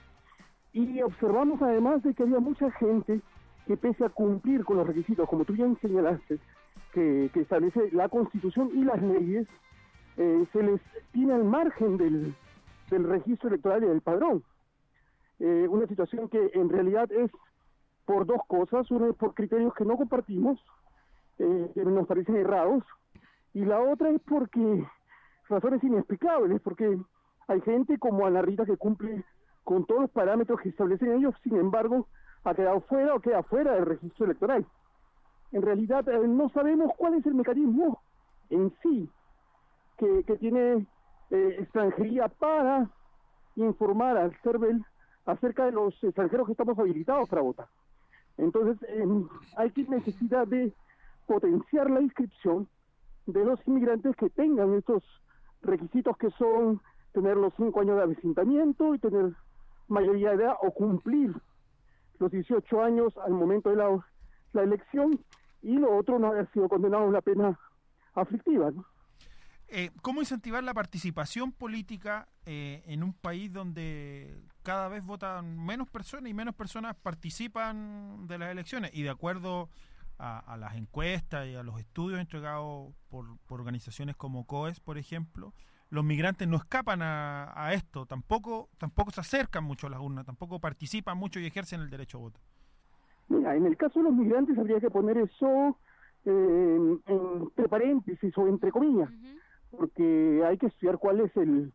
Y 0.72 1.02
observamos 1.02 1.60
además 1.60 2.02
de 2.02 2.14
que 2.14 2.22
había 2.22 2.38
mucha 2.38 2.70
gente 2.70 3.20
que 3.66 3.76
pese 3.76 4.04
a 4.04 4.08
cumplir 4.08 4.64
con 4.64 4.78
los 4.78 4.86
requisitos, 4.86 5.28
como 5.28 5.44
tú 5.44 5.54
ya 5.54 5.66
señalaste, 5.82 6.38
que, 6.92 7.30
establece 7.34 7.90
la 7.92 8.08
Constitución 8.08 8.70
y 8.72 8.84
las 8.84 9.02
leyes, 9.02 9.46
eh, 10.16 10.46
se 10.52 10.62
les 10.62 10.80
tiene 11.12 11.34
al 11.34 11.44
margen 11.44 11.96
del, 11.96 12.34
del 12.90 13.04
registro 13.04 13.48
electoral 13.48 13.84
y 13.84 13.88
del 13.88 14.00
padrón. 14.00 14.42
Eh, 15.40 15.66
una 15.68 15.86
situación 15.86 16.28
que 16.28 16.50
en 16.54 16.68
realidad 16.68 17.10
es 17.10 17.30
por 18.04 18.26
dos 18.26 18.40
cosas. 18.46 18.90
Uno 18.90 19.10
es 19.10 19.16
por 19.16 19.34
criterios 19.34 19.74
que 19.74 19.84
no 19.84 19.96
compartimos, 19.96 20.58
eh, 21.42 21.84
nos 21.84 22.06
parecen 22.06 22.36
errados, 22.36 22.84
y 23.54 23.64
la 23.64 23.80
otra 23.80 24.10
es 24.10 24.20
porque 24.22 24.86
razones 25.48 25.82
inexplicables, 25.84 26.60
porque 26.62 26.98
hay 27.48 27.60
gente 27.62 27.98
como 27.98 28.26
Ana 28.26 28.42
Rita 28.42 28.64
que 28.64 28.76
cumple 28.76 29.24
con 29.64 29.84
todos 29.84 30.02
los 30.02 30.10
parámetros 30.10 30.60
que 30.60 30.70
establecen 30.70 31.12
ellos, 31.12 31.34
sin 31.42 31.56
embargo, 31.56 32.06
ha 32.44 32.54
quedado 32.54 32.80
fuera 32.82 33.14
o 33.14 33.20
queda 33.20 33.42
fuera 33.42 33.74
del 33.74 33.86
registro 33.86 34.26
electoral. 34.26 34.66
En 35.52 35.62
realidad 35.62 36.08
eh, 36.08 36.26
no 36.26 36.48
sabemos 36.48 36.92
cuál 36.96 37.14
es 37.14 37.26
el 37.26 37.34
mecanismo 37.34 38.00
en 38.50 38.72
sí 38.82 39.08
que, 39.98 40.24
que 40.24 40.36
tiene 40.36 40.86
eh, 41.30 41.56
extranjería 41.60 42.28
para 42.28 42.88
informar 43.56 44.16
al 44.16 44.34
CERVEL 44.42 44.84
acerca 45.26 45.66
de 45.66 45.72
los 45.72 46.02
extranjeros 46.02 46.46
que 46.46 46.52
estamos 46.52 46.78
habilitados 46.78 47.28
para 47.28 47.42
votar. 47.42 47.68
Entonces, 48.38 48.76
eh, 48.88 49.06
hay 49.56 49.70
que 49.70 49.84
necesidad 49.84 50.46
de 50.46 50.72
potenciar 51.32 51.88
la 51.88 52.02
inscripción 52.02 52.68
de 53.24 53.42
los 53.42 53.58
inmigrantes 53.66 54.14
que 54.16 54.28
tengan 54.28 54.74
estos 54.74 55.02
requisitos 55.62 56.14
que 56.18 56.30
son 56.32 56.82
tener 57.12 57.36
los 57.38 57.54
cinco 57.56 57.80
años 57.80 57.96
de 57.96 58.02
avecindamiento 58.02 58.94
y 58.94 58.98
tener 58.98 59.34
mayoría 59.88 60.30
de 60.30 60.44
edad 60.44 60.54
o 60.60 60.70
cumplir 60.72 61.34
los 62.18 62.30
18 62.30 62.82
años 62.82 63.14
al 63.24 63.32
momento 63.32 63.70
de 63.70 63.76
la, 63.76 64.06
la 64.52 64.62
elección 64.62 65.18
y 65.62 65.78
lo 65.78 65.96
otro 65.96 66.18
no 66.18 66.28
haber 66.28 66.50
sido 66.52 66.68
condenado 66.68 67.04
a 67.04 67.06
una 67.06 67.22
pena 67.22 67.58
aflictiva. 68.14 68.70
Eh, 69.68 69.90
¿Cómo 70.02 70.20
incentivar 70.20 70.62
la 70.62 70.74
participación 70.74 71.50
política 71.50 72.28
eh, 72.44 72.82
en 72.86 73.02
un 73.02 73.14
país 73.14 73.50
donde 73.50 74.38
cada 74.62 74.88
vez 74.88 75.02
votan 75.02 75.64
menos 75.64 75.88
personas 75.88 76.28
y 76.28 76.34
menos 76.34 76.54
personas 76.54 76.94
participan 76.94 78.26
de 78.26 78.36
las 78.36 78.50
elecciones? 78.50 78.90
Y 78.92 79.02
de 79.02 79.10
acuerdo 79.10 79.70
a, 80.18 80.38
a 80.38 80.56
las 80.56 80.76
encuestas 80.76 81.46
y 81.48 81.54
a 81.54 81.62
los 81.62 81.78
estudios 81.80 82.20
entregados 82.20 82.92
por, 83.08 83.38
por 83.46 83.60
organizaciones 83.60 84.16
como 84.16 84.46
COES, 84.46 84.80
por 84.80 84.98
ejemplo, 84.98 85.52
los 85.90 86.04
migrantes 86.04 86.48
no 86.48 86.56
escapan 86.56 87.02
a, 87.02 87.52
a 87.54 87.74
esto, 87.74 88.06
tampoco, 88.06 88.68
tampoco 88.78 89.10
se 89.10 89.20
acercan 89.20 89.64
mucho 89.64 89.86
a 89.86 89.90
las 89.90 90.00
urnas, 90.00 90.24
tampoco 90.24 90.58
participan 90.58 91.18
mucho 91.18 91.38
y 91.38 91.46
ejercen 91.46 91.80
el 91.80 91.90
derecho 91.90 92.18
a 92.18 92.20
voto. 92.22 92.40
Mira, 93.28 93.54
en 93.56 93.66
el 93.66 93.76
caso 93.76 93.98
de 93.98 94.04
los 94.04 94.14
migrantes 94.14 94.58
habría 94.58 94.80
que 94.80 94.90
poner 94.90 95.18
eso 95.18 95.76
eh, 96.24 96.96
entre 97.06 97.68
paréntesis 97.68 98.36
o 98.38 98.46
entre 98.48 98.70
comillas, 98.70 99.10
porque 99.70 100.42
hay 100.46 100.56
que 100.58 100.66
estudiar 100.66 100.98
cuál 100.98 101.20
es 101.20 101.36
el, 101.36 101.72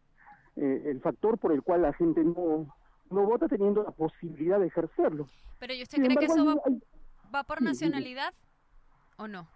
eh, 0.56 0.84
el 0.86 1.02
factor 1.02 1.38
por 1.38 1.52
el 1.52 1.62
cual 1.64 1.82
la 1.84 1.94
gente 1.94 2.24
no, 2.24 2.68
no 3.10 3.22
vota 3.26 3.48
teniendo 3.48 3.84
la 3.84 3.92
posibilidad 3.92 4.60
de 4.60 4.68
ejercerlo. 4.68 5.28
Pero 5.60 5.74
¿y 5.74 5.84
usted 5.84 5.98
Sin 5.98 6.06
cree 6.06 6.18
que 6.18 6.26
eso 6.26 6.46
va, 6.46 6.56
hay- 6.66 6.82
va 7.34 7.44
por 7.44 7.62
nacionalidad 7.62 8.34
o 9.18 9.28
no? 9.28 9.48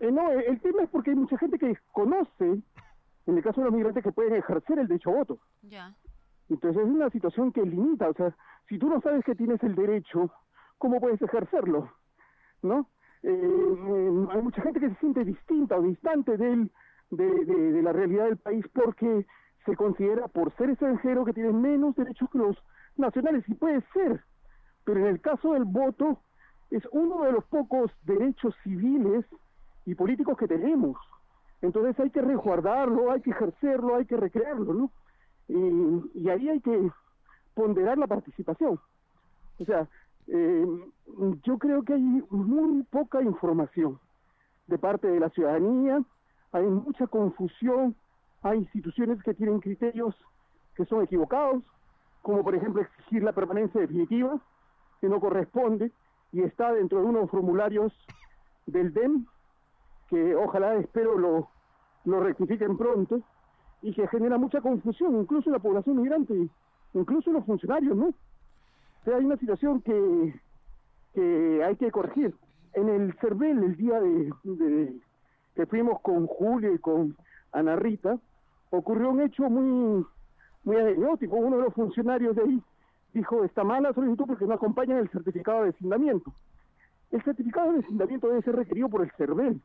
Eh, 0.00 0.10
no, 0.10 0.30
el 0.30 0.60
tema 0.60 0.82
es 0.82 0.90
porque 0.90 1.10
hay 1.10 1.16
mucha 1.16 1.38
gente 1.38 1.58
que 1.58 1.66
desconoce, 1.68 2.60
en 3.26 3.36
el 3.36 3.42
caso 3.42 3.60
de 3.60 3.66
los 3.66 3.74
migrantes, 3.74 4.02
que 4.02 4.12
pueden 4.12 4.34
ejercer 4.34 4.78
el 4.78 4.88
derecho 4.88 5.10
a 5.10 5.14
voto. 5.14 5.38
Ya. 5.62 5.94
Entonces 6.48 6.82
es 6.82 6.88
una 6.88 7.08
situación 7.10 7.52
que 7.52 7.62
limita, 7.64 8.08
o 8.08 8.14
sea, 8.14 8.34
si 8.68 8.78
tú 8.78 8.88
no 8.88 9.00
sabes 9.00 9.24
que 9.24 9.34
tienes 9.34 9.62
el 9.62 9.74
derecho, 9.74 10.30
¿cómo 10.78 11.00
puedes 11.00 11.22
ejercerlo? 11.22 11.90
¿No? 12.62 12.88
Eh, 13.22 13.28
eh, 13.30 14.26
hay 14.30 14.42
mucha 14.42 14.62
gente 14.62 14.80
que 14.80 14.88
se 14.88 14.96
siente 14.96 15.24
distinta 15.24 15.76
o 15.76 15.82
distante 15.82 16.36
del, 16.36 16.70
de, 17.10 17.24
de- 17.44 17.72
de 17.72 17.82
la 17.82 17.92
realidad 17.92 18.24
del 18.24 18.36
país 18.38 18.64
porque 18.72 19.26
se 19.64 19.76
considera 19.76 20.26
por 20.26 20.52
ser 20.56 20.70
extranjero 20.70 21.24
que 21.24 21.32
tiene 21.32 21.52
menos 21.52 21.94
derechos 21.94 22.28
que 22.30 22.38
los 22.38 22.56
nacionales, 22.96 23.44
y 23.48 23.54
puede 23.54 23.80
ser, 23.92 24.24
pero 24.84 25.00
en 25.00 25.06
el 25.06 25.20
caso 25.20 25.52
del 25.52 25.64
voto 25.64 26.20
es 26.72 26.82
uno 26.90 27.24
de 27.24 27.32
los 27.32 27.44
pocos 27.44 27.90
derechos 28.04 28.54
civiles 28.64 29.24
y 29.84 29.94
políticos 29.94 30.38
que 30.38 30.48
tenemos. 30.48 30.96
Entonces 31.60 31.98
hay 32.00 32.10
que 32.10 32.22
resguardarlo, 32.22 33.12
hay 33.12 33.20
que 33.20 33.30
ejercerlo, 33.30 33.96
hay 33.96 34.06
que 34.06 34.16
recrearlo, 34.16 34.74
¿no? 34.74 34.90
Y, 35.48 36.28
ahí 36.30 36.48
hay 36.48 36.60
que 36.60 36.90
ponderar 37.54 37.98
la 37.98 38.06
participación. 38.06 38.80
O 39.58 39.64
sea, 39.64 39.86
eh, 40.28 40.66
yo 41.42 41.58
creo 41.58 41.82
que 41.82 41.92
hay 41.92 42.24
muy 42.30 42.82
poca 42.84 43.20
información 43.20 44.00
de 44.66 44.78
parte 44.78 45.08
de 45.08 45.20
la 45.20 45.28
ciudadanía, 45.30 46.02
hay 46.52 46.64
mucha 46.64 47.06
confusión, 47.06 47.94
hay 48.42 48.58
instituciones 48.58 49.22
que 49.22 49.34
tienen 49.34 49.60
criterios 49.60 50.16
que 50.74 50.86
son 50.86 51.02
equivocados, 51.02 51.62
como 52.22 52.42
por 52.42 52.54
ejemplo 52.54 52.80
exigir 52.80 53.22
la 53.22 53.32
permanencia 53.32 53.80
definitiva, 53.80 54.40
que 55.00 55.08
no 55.08 55.20
corresponde 55.20 55.92
y 56.32 56.42
está 56.42 56.72
dentro 56.72 57.00
de 57.00 57.06
unos 57.06 57.30
formularios 57.30 57.92
del 58.66 58.92
DEM, 58.92 59.26
que 60.08 60.34
ojalá, 60.34 60.74
espero, 60.76 61.18
lo, 61.18 61.48
lo 62.04 62.20
rectifiquen 62.20 62.76
pronto, 62.76 63.20
y 63.82 63.92
que 63.92 64.06
genera 64.08 64.38
mucha 64.38 64.60
confusión, 64.60 65.16
incluso 65.20 65.50
la 65.50 65.58
población 65.58 65.96
migrante, 66.00 66.48
incluso 66.94 67.32
los 67.32 67.44
funcionarios, 67.44 67.96
¿no? 67.96 68.06
O 68.08 69.04
sea, 69.04 69.16
hay 69.16 69.24
una 69.24 69.36
situación 69.36 69.80
que, 69.82 70.34
que 71.14 71.64
hay 71.64 71.76
que 71.76 71.90
corregir. 71.90 72.34
En 72.74 72.88
el 72.88 73.12
CERVEL, 73.20 73.62
el 73.64 73.76
día 73.76 74.00
de, 74.00 74.32
de- 74.44 75.00
que 75.54 75.66
fuimos 75.66 76.00
con 76.00 76.26
Julio 76.26 76.72
y 76.72 76.78
con 76.78 77.16
Ana 77.52 77.76
Rita, 77.76 78.18
ocurrió 78.70 79.10
un 79.10 79.20
hecho 79.20 79.50
muy, 79.50 80.06
muy 80.64 80.76
anecdótico. 80.76 81.36
Uno 81.36 81.58
de 81.58 81.64
los 81.64 81.74
funcionarios 81.74 82.34
de 82.36 82.42
ahí 82.42 82.62
dijo, 83.12 83.44
está 83.44 83.64
mala 83.64 83.92
solicitud 83.92 84.26
porque 84.26 84.46
no 84.46 84.54
acompaña 84.54 84.98
el 84.98 85.08
certificado 85.10 85.60
de 85.60 85.66
vecindamiento. 85.66 86.32
El 87.10 87.22
certificado 87.22 87.72
de 87.72 87.78
vecindamiento 87.78 88.28
debe 88.28 88.42
ser 88.42 88.56
requerido 88.56 88.88
por 88.88 89.02
el 89.02 89.10
CERVEL. 89.12 89.60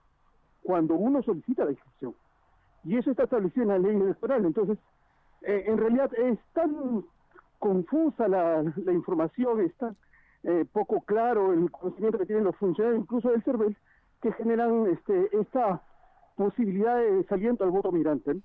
cuando 0.64 0.96
uno 0.96 1.22
solicita 1.24 1.64
la 1.64 1.72
inscripción. 1.72 2.14
Y 2.84 2.98
eso 2.98 3.12
está 3.12 3.24
establecido 3.24 3.64
en 3.64 3.70
la 3.70 3.80
ley 3.80 3.96
electoral. 3.96 4.46
Entonces, 4.46 4.78
eh, 5.44 5.64
en 5.66 5.78
realidad 5.78 6.12
es 6.18 6.38
tan 6.54 7.06
confusa 7.58 8.28
la, 8.28 8.64
información, 8.92 9.62
es 9.62 9.74
tan 9.76 9.96
eh, 10.44 10.66
poco 10.72 11.02
claro 11.02 11.54
el 11.54 11.72
conocimiento 11.72 12.18
que 12.18 12.26
tienen 12.26 12.44
los 12.44 12.56
funcionarios, 12.58 13.02
incluso 13.02 13.30
del 13.30 13.44
CERVEL, 13.44 13.78
que 14.22 14.34
generan 14.34 14.88
este, 14.88 15.30
esta 15.38 15.82
posibilidad 16.36 16.98
de 16.98 17.24
saliendo 17.26 17.64
al 17.64 17.72
voto 17.72 17.92
migrante. 17.92 18.38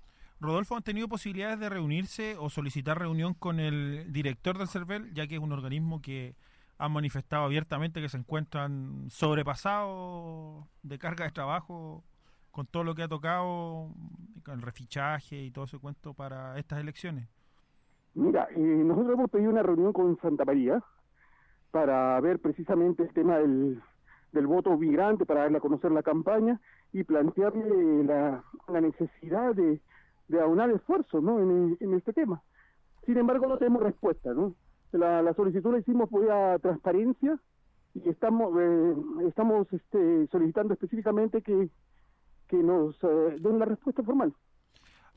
Rodolfo, 0.42 0.76
¿han 0.76 0.82
tenido 0.82 1.08
posibilidades 1.08 1.60
de 1.60 1.68
reunirse 1.68 2.36
o 2.36 2.50
solicitar 2.50 2.98
reunión 2.98 3.32
con 3.34 3.60
el 3.60 4.12
director 4.12 4.58
del 4.58 4.66
CERVEL, 4.66 5.14
ya 5.14 5.26
que 5.28 5.36
es 5.36 5.40
un 5.40 5.52
organismo 5.52 6.02
que 6.02 6.34
han 6.78 6.92
manifestado 6.92 7.44
abiertamente 7.44 8.00
que 8.00 8.08
se 8.08 8.16
encuentran 8.16 9.06
sobrepasados 9.08 10.66
de 10.82 10.98
carga 10.98 11.26
de 11.26 11.30
trabajo 11.30 12.02
con 12.50 12.66
todo 12.66 12.82
lo 12.82 12.94
que 12.96 13.04
ha 13.04 13.08
tocado, 13.08 13.90
con 14.44 14.54
el 14.54 14.62
refichaje 14.62 15.40
y 15.40 15.52
todo 15.52 15.64
ese 15.64 15.78
cuento 15.78 16.12
para 16.12 16.58
estas 16.58 16.80
elecciones? 16.80 17.28
Mira, 18.14 18.48
eh, 18.50 18.58
nosotros 18.58 19.14
hemos 19.14 19.30
pedido 19.30 19.50
una 19.50 19.62
reunión 19.62 19.92
con 19.92 20.18
Santa 20.20 20.44
María 20.44 20.82
para 21.70 22.20
ver 22.20 22.40
precisamente 22.40 23.04
el 23.04 23.14
tema 23.14 23.38
del, 23.38 23.80
voto 24.32 24.76
migrante, 24.76 25.24
para 25.24 25.42
darle 25.42 25.58
a 25.58 25.60
conocer 25.60 25.92
la 25.92 26.02
campaña 26.02 26.60
y 26.92 27.04
plantearle 27.04 28.04
la, 28.04 28.44
la 28.68 28.80
necesidad 28.80 29.54
de, 29.54 29.80
de 30.32 30.40
aunar 30.40 30.70
esfuerzos 30.70 31.22
¿no? 31.22 31.38
en, 31.40 31.94
este 31.94 32.12
tema. 32.12 32.42
Sin 33.04 33.18
embargo, 33.18 33.46
no 33.46 33.58
tenemos 33.58 33.82
respuesta. 33.82 34.32
¿no? 34.32 34.54
La, 34.92 35.32
solicitud 35.34 35.72
la 35.72 35.78
hicimos 35.78 36.10
vía 36.10 36.58
transparencia 36.60 37.38
y 37.94 38.08
estamos 38.08 38.54
eh, 38.58 38.94
estamos 39.28 39.70
este, 39.72 40.26
solicitando 40.28 40.72
específicamente 40.72 41.42
que, 41.42 41.68
que 42.48 42.56
nos 42.56 42.96
eh, 43.04 43.36
den 43.40 43.58
la 43.58 43.66
respuesta 43.66 44.02
formal. 44.02 44.34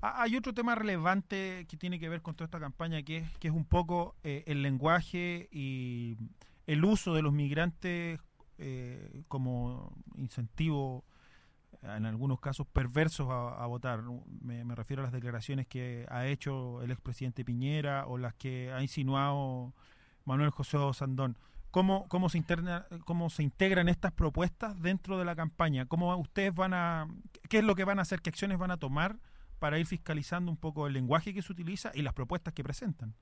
Ah, 0.02 0.24
Hay 0.24 0.36
otro 0.36 0.54
tema 0.54 0.76
relevante 0.76 1.66
que 1.70 1.78
tiene 1.78 1.98
que 2.00 2.10
ver 2.10 2.22
con 2.22 2.36
toda 2.36 2.46
esta 2.46 2.60
campaña, 2.60 3.02
que 3.04 3.18
es, 3.18 3.38
que 3.40 3.48
es 3.48 3.54
un 3.54 3.66
poco 3.66 4.16
eh, 4.24 4.44
el 4.48 4.62
lenguaje 4.62 5.48
y 5.52 6.18
el 6.68 6.84
uso 6.84 7.14
de 7.14 7.22
los 7.22 7.32
migrantes 7.32 8.20
eh, 8.58 9.24
como 9.30 9.94
incentivo, 10.18 11.06
en 11.96 12.06
algunos 12.06 12.40
casos 12.40 12.68
perversos, 12.68 13.28
a, 13.30 13.66
votar. 13.68 14.04
Me, 14.42 14.64
refiero 14.76 15.02
a 15.02 15.06
las 15.06 15.14
declaraciones 15.14 15.68
que 15.68 16.06
ha 16.10 16.26
hecho 16.28 16.82
el 16.82 16.92
expresidente 16.92 17.46
Piñera 17.46 18.08
o 18.08 18.18
las 18.18 18.34
que 18.34 18.72
ha 18.72 18.82
insinuado 18.82 19.74
Manuel 20.26 20.50
José 20.50 20.78
Sandón. 20.94 21.38
¿Cómo, 21.72 22.08
cómo, 22.08 22.30
se 22.30 22.38
interna, 22.38 22.88
¿Cómo 23.06 23.30
se 23.30 23.44
integran 23.44 23.90
estas 23.90 24.14
propuestas 24.14 24.82
dentro 24.82 25.18
de 25.18 25.26
la 25.26 25.36
campaña? 25.36 25.86
¿Cómo 25.86 26.16
ustedes 26.18 26.56
van 26.56 26.74
a, 26.74 27.08
¿Qué 27.50 27.58
es 27.58 27.64
lo 27.64 27.76
que 27.76 27.84
van 27.84 28.00
a 28.00 28.04
hacer? 28.04 28.22
¿Qué 28.22 28.30
acciones 28.30 28.58
van 28.58 28.72
a 28.72 28.78
tomar 28.78 29.18
para 29.60 29.78
ir 29.78 29.86
fiscalizando 29.86 30.52
un 30.52 30.58
poco 30.58 30.88
el 30.88 30.94
lenguaje 30.94 31.34
que 31.34 31.42
se 31.42 31.52
utiliza 31.52 31.92
y 31.94 32.02
las 32.02 32.14
propuestas 32.14 32.54
que 32.54 32.64
presentan? 32.64 33.14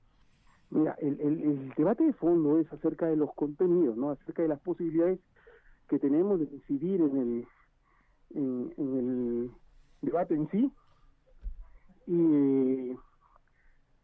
Mira, 0.70 0.96
el, 1.00 1.20
el, 1.20 1.72
debate 1.76 2.04
de 2.04 2.12
fondo 2.12 2.58
es 2.58 2.72
acerca 2.72 3.06
de 3.06 3.16
los 3.16 3.32
contenidos, 3.34 3.96
¿no? 3.96 4.10
Acerca 4.10 4.42
de 4.42 4.48
las 4.48 4.60
posibilidades 4.60 5.18
que 5.88 5.98
tenemos 5.98 6.40
de 6.40 6.46
decidir 6.46 7.00
en 7.00 7.16
el, 7.16 7.46
en, 8.30 8.72
en 8.76 8.98
el 8.98 9.50
debate 10.02 10.34
en 10.34 10.50
sí. 10.50 10.72
Y 12.06 12.96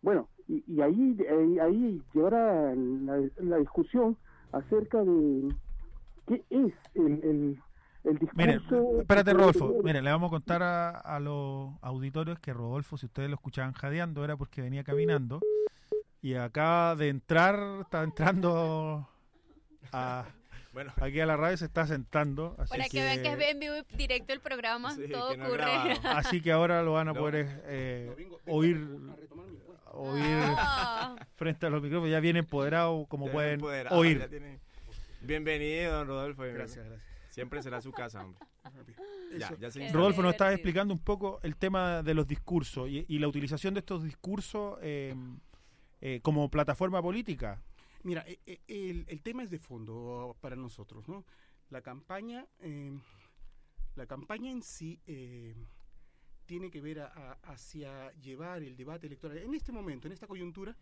bueno, 0.02 0.28
y, 0.48 0.64
y 0.66 0.80
ahí, 0.80 1.16
ahí, 1.30 1.58
ahí 1.58 2.02
llevará 2.14 2.74
la, 2.74 3.20
la 3.38 3.56
discusión 3.58 4.16
acerca 4.52 5.02
de 5.04 5.54
qué 6.26 6.44
es 6.50 6.72
el, 6.94 7.12
el, 7.22 7.62
el 8.04 8.18
discurso. 8.18 9.00
espérate 9.00 9.32
Rodolfo, 9.34 9.76
mire, 9.84 10.00
le 10.00 10.10
vamos 10.10 10.28
a 10.28 10.30
contar 10.30 10.62
a, 10.62 10.90
a 10.90 11.20
los 11.20 11.70
auditorios 11.82 12.38
que 12.38 12.52
Rodolfo, 12.52 12.96
si 12.96 13.06
ustedes 13.06 13.28
lo 13.28 13.34
escuchaban 13.34 13.72
jadeando, 13.74 14.24
era 14.24 14.36
porque 14.36 14.62
venía 14.62 14.82
caminando 14.82 15.40
y 16.22 16.34
acaba 16.34 16.96
de 16.96 17.08
entrar, 17.08 17.80
está 17.82 18.02
entrando 18.02 19.08
a, 19.92 20.24
Bueno, 20.72 20.92
aquí 21.00 21.18
a 21.20 21.26
la 21.26 21.36
radio, 21.36 21.56
se 21.56 21.64
está 21.64 21.86
sentando. 21.86 22.54
Así 22.58 22.70
Para 22.70 22.84
que 22.88 23.02
vean 23.02 23.22
que 23.22 23.32
es 23.32 23.50
en 23.50 23.58
vivo 23.58 23.74
y 23.90 23.96
directo 23.96 24.32
el 24.32 24.40
programa, 24.40 24.94
Sí, 24.94 25.08
todo 25.10 25.30
que 25.32 25.36
no 25.38 25.46
ocurre. 25.48 25.64
Así 26.04 26.40
que 26.40 26.52
ahora 26.52 26.82
lo 26.82 26.92
van 26.92 27.08
a 27.08 27.12
No. 27.12 27.18
poder 27.20 27.62
eh, 27.66 28.14
oír, 28.46 28.86
oír 29.92 30.36
Ah. 30.56 31.16
frente 31.34 31.66
a 31.66 31.70
los 31.70 31.82
micrófonos. 31.82 32.10
Ya 32.12 32.20
bien 32.20 32.36
empoderado, 32.36 33.04
como 33.06 33.26
ya 33.26 33.32
pueden 33.32 33.54
empoderado, 33.54 33.96
oír. 33.98 34.26
tiene- 34.28 34.60
Bienvenido, 35.22 35.92
don 35.92 36.06
Rodolfo. 36.06 36.42
Gracias, 36.44 36.86
gracias. 36.86 37.02
Siempre 37.30 37.62
será 37.62 37.80
su 37.80 37.92
casa, 37.92 38.24
hombre. 38.24 38.40
Ya, 39.38 39.54
ya 39.58 39.70
se. 39.70 39.88
Rodolfo 39.92 40.22
nos 40.22 40.32
estaba 40.32 40.52
explicando 40.52 40.92
un 40.94 41.00
poco 41.00 41.40
el 41.42 41.56
tema 41.56 42.02
de 42.02 42.14
los 42.14 42.26
discursos 42.26 42.88
y, 42.88 43.04
y 43.08 43.18
la 43.18 43.28
utilización 43.28 43.74
de 43.74 43.80
estos 43.80 44.02
discursos 44.04 44.78
eh, 44.82 45.14
eh, 46.00 46.20
como 46.22 46.48
plataforma 46.50 47.02
política. 47.02 47.60
Mira, 48.02 48.24
e- 48.26 48.40
e- 48.46 49.04
el, 49.08 49.22
tema 49.22 49.42
es 49.42 49.50
de 49.50 49.58
fondo 49.58 50.36
para 50.40 50.56
nosotros, 50.56 51.06
¿no? 51.08 51.24
La 51.68 51.82
campaña, 51.82 52.46
eh, 52.60 52.98
la 53.94 54.06
campaña 54.06 54.50
en 54.50 54.62
sí 54.62 54.98
eh, 55.06 55.54
tiene 56.46 56.70
que 56.70 56.80
ver 56.80 57.00
a- 57.00 57.38
hacia 57.42 58.12
llevar 58.14 58.62
el 58.62 58.76
debate 58.76 59.06
electoral. 59.06 59.38
En 59.38 59.54
este 59.54 59.70
momento, 59.72 60.06
en 60.06 60.12
esta 60.12 60.26
coyuntura, 60.26 60.76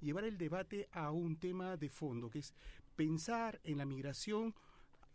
llevar 0.00 0.24
el 0.24 0.38
debate 0.38 0.88
a 0.92 1.10
un 1.10 1.36
tema 1.36 1.76
de 1.76 1.88
fondo, 1.88 2.30
que 2.30 2.38
es 2.38 2.54
pensar 2.96 3.60
en 3.64 3.78
la 3.78 3.84
migración 3.84 4.54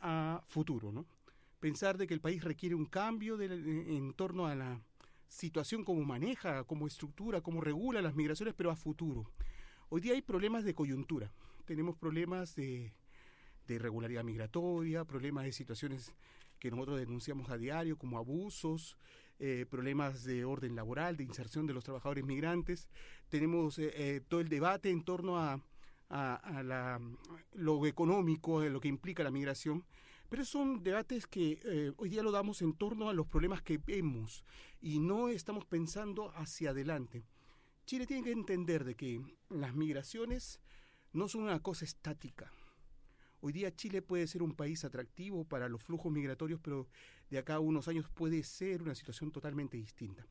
a 0.01 0.43
futuro, 0.47 0.91
¿no? 0.91 1.05
Pensar 1.59 1.97
de 1.97 2.05
que 2.05 2.13
el 2.13 2.21
país 2.21 2.43
requiere 2.43 2.75
un 2.75 2.85
cambio 2.85 3.39
en 3.41 4.13
torno 4.13 4.45
a 4.45 4.55
la 4.55 4.81
situación 5.27 5.83
como 5.83 6.03
maneja, 6.03 6.63
como 6.65 6.85
estructura, 6.85 7.41
como 7.41 7.61
regula 7.61 8.01
las 8.01 8.13
migraciones, 8.15 8.53
pero 8.55 8.69
a 8.69 8.75
futuro. 8.75 9.31
Hoy 9.89 10.01
día 10.01 10.13
hay 10.13 10.21
problemas 10.21 10.63
de 10.63 10.75
coyuntura. 10.75 11.31
Tenemos 11.65 11.95
problemas 11.97 12.55
de, 12.55 12.93
de 13.67 13.75
irregularidad 13.75 14.23
migratoria, 14.23 15.05
problemas 15.05 15.45
de 15.45 15.51
situaciones 15.51 16.13
que 16.59 16.71
nosotros 16.71 16.99
denunciamos 16.99 17.49
a 17.49 17.57
diario, 17.57 17.97
como 17.97 18.17
abusos, 18.17 18.97
eh, 19.39 19.65
problemas 19.69 20.23
de 20.23 20.45
orden 20.45 20.75
laboral, 20.75 21.17
de 21.17 21.23
inserción 21.23 21.67
de 21.67 21.73
los 21.73 21.83
trabajadores 21.83 22.23
migrantes. 22.23 22.87
Tenemos 23.29 23.77
eh, 23.79 23.91
eh, 23.95 24.21
todo 24.27 24.39
el 24.39 24.49
debate 24.49 24.89
en 24.89 25.03
torno 25.03 25.37
a, 25.39 25.59
a- 26.09 26.35
a 26.35 26.63
la- 26.63 27.01
lo 27.53 27.85
económico, 27.85 28.59
a 28.61 28.65
lo 28.69 28.79
que 28.79 28.87
implica 28.87 29.23
la 29.23 29.31
migración. 29.31 29.83
Pero 30.29 30.43
son 30.45 30.81
debates 30.83 31.27
que 31.27 31.59
eh, 31.65 31.91
hoy 31.97 32.09
día 32.09 32.23
lo 32.23 32.31
damos 32.31 32.61
en 32.61 32.73
torno 32.73 33.09
a 33.09 33.13
los 33.13 33.27
problemas 33.27 33.61
que 33.61 33.77
vemos 33.77 34.43
y 34.81 34.99
no 34.99 35.29
estamos 35.29 35.65
pensando 35.65 36.31
hacia 36.35 36.71
adelante. 36.71 37.25
Chile 37.85 38.07
tiene 38.07 38.23
que 38.23 38.31
entender 38.31 38.83
de 38.85 38.95
que 38.95 39.21
las 39.49 39.75
migraciones 39.75 40.59
no 41.15 41.29
son 41.29 41.43
una 41.43 41.61
cosa 41.61 41.85
estática. 41.85 42.51
Hoy 43.39 43.53
día 43.53 43.73
Chile 43.73 44.01
puede 44.01 44.27
ser 44.27 44.43
un 44.43 44.53
país 44.53 44.83
atractivo 44.83 45.45
para 45.45 45.69
los 45.69 45.81
flujos 45.81 46.11
migratorios, 46.11 46.59
pero 46.61 46.89
de 47.29 47.37
acá 47.37 47.55
a 47.55 47.59
unos 47.59 47.87
años 47.87 48.09
puede 48.09 48.43
ser 48.43 48.81
una 48.81 48.95
situación 48.95 49.31
totalmente 49.31 49.77
distinta. 49.77 50.27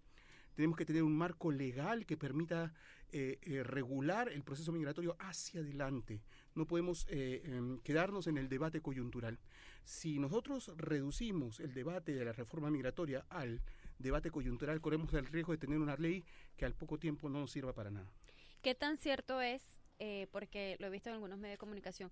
Tenemos 0.55 0.77
que 0.77 0.85
tener 0.85 1.03
un 1.03 1.17
marco 1.17 1.51
legal 1.51 2.05
que 2.05 2.19
permita 2.19 2.75
eh, 3.13 3.39
eh, 3.43 3.63
regular 3.63 4.29
el 4.29 4.43
proceso 4.43 4.73
migratorio 4.73 5.17
hacia 5.21 5.61
adelante. 5.61 6.21
No 6.55 6.67
podemos 6.67 7.07
eh, 7.09 7.41
em, 7.45 7.79
quedarnos 7.79 8.27
en 8.27 8.37
el 8.37 8.51
debate 8.51 8.83
coyuntural. 8.83 9.39
Si 9.85 10.19
nosotros 10.19 10.71
reducimos 10.77 11.61
el 11.61 11.73
debate 11.73 12.13
de 12.13 12.27
la 12.27 12.33
reforma 12.33 12.71
migratoria 12.71 13.25
al 13.31 13.63
debate 13.99 14.31
coyuntural, 14.31 14.83
corremos 14.83 15.15
el 15.15 15.27
riesgo 15.27 15.53
de 15.53 15.59
tener 15.59 15.79
una 15.79 15.97
ley 15.97 16.25
que 16.59 16.67
al 16.67 16.75
poco 16.75 16.99
tiempo 16.99 17.31
no 17.31 17.41
nos 17.41 17.53
sirva 17.53 17.73
para 17.73 17.91
nada. 17.91 18.13
¿Qué 18.61 18.75
tan 18.75 18.97
cierto 18.97 19.41
es, 19.41 19.84
eh, 19.99 20.27
porque 20.31 20.77
lo 20.79 20.87
he 20.87 20.91
visto 20.91 21.09
en 21.09 21.15
algunos 21.15 21.39
medios 21.39 21.55
de 21.55 21.59
comunicación, 21.59 22.11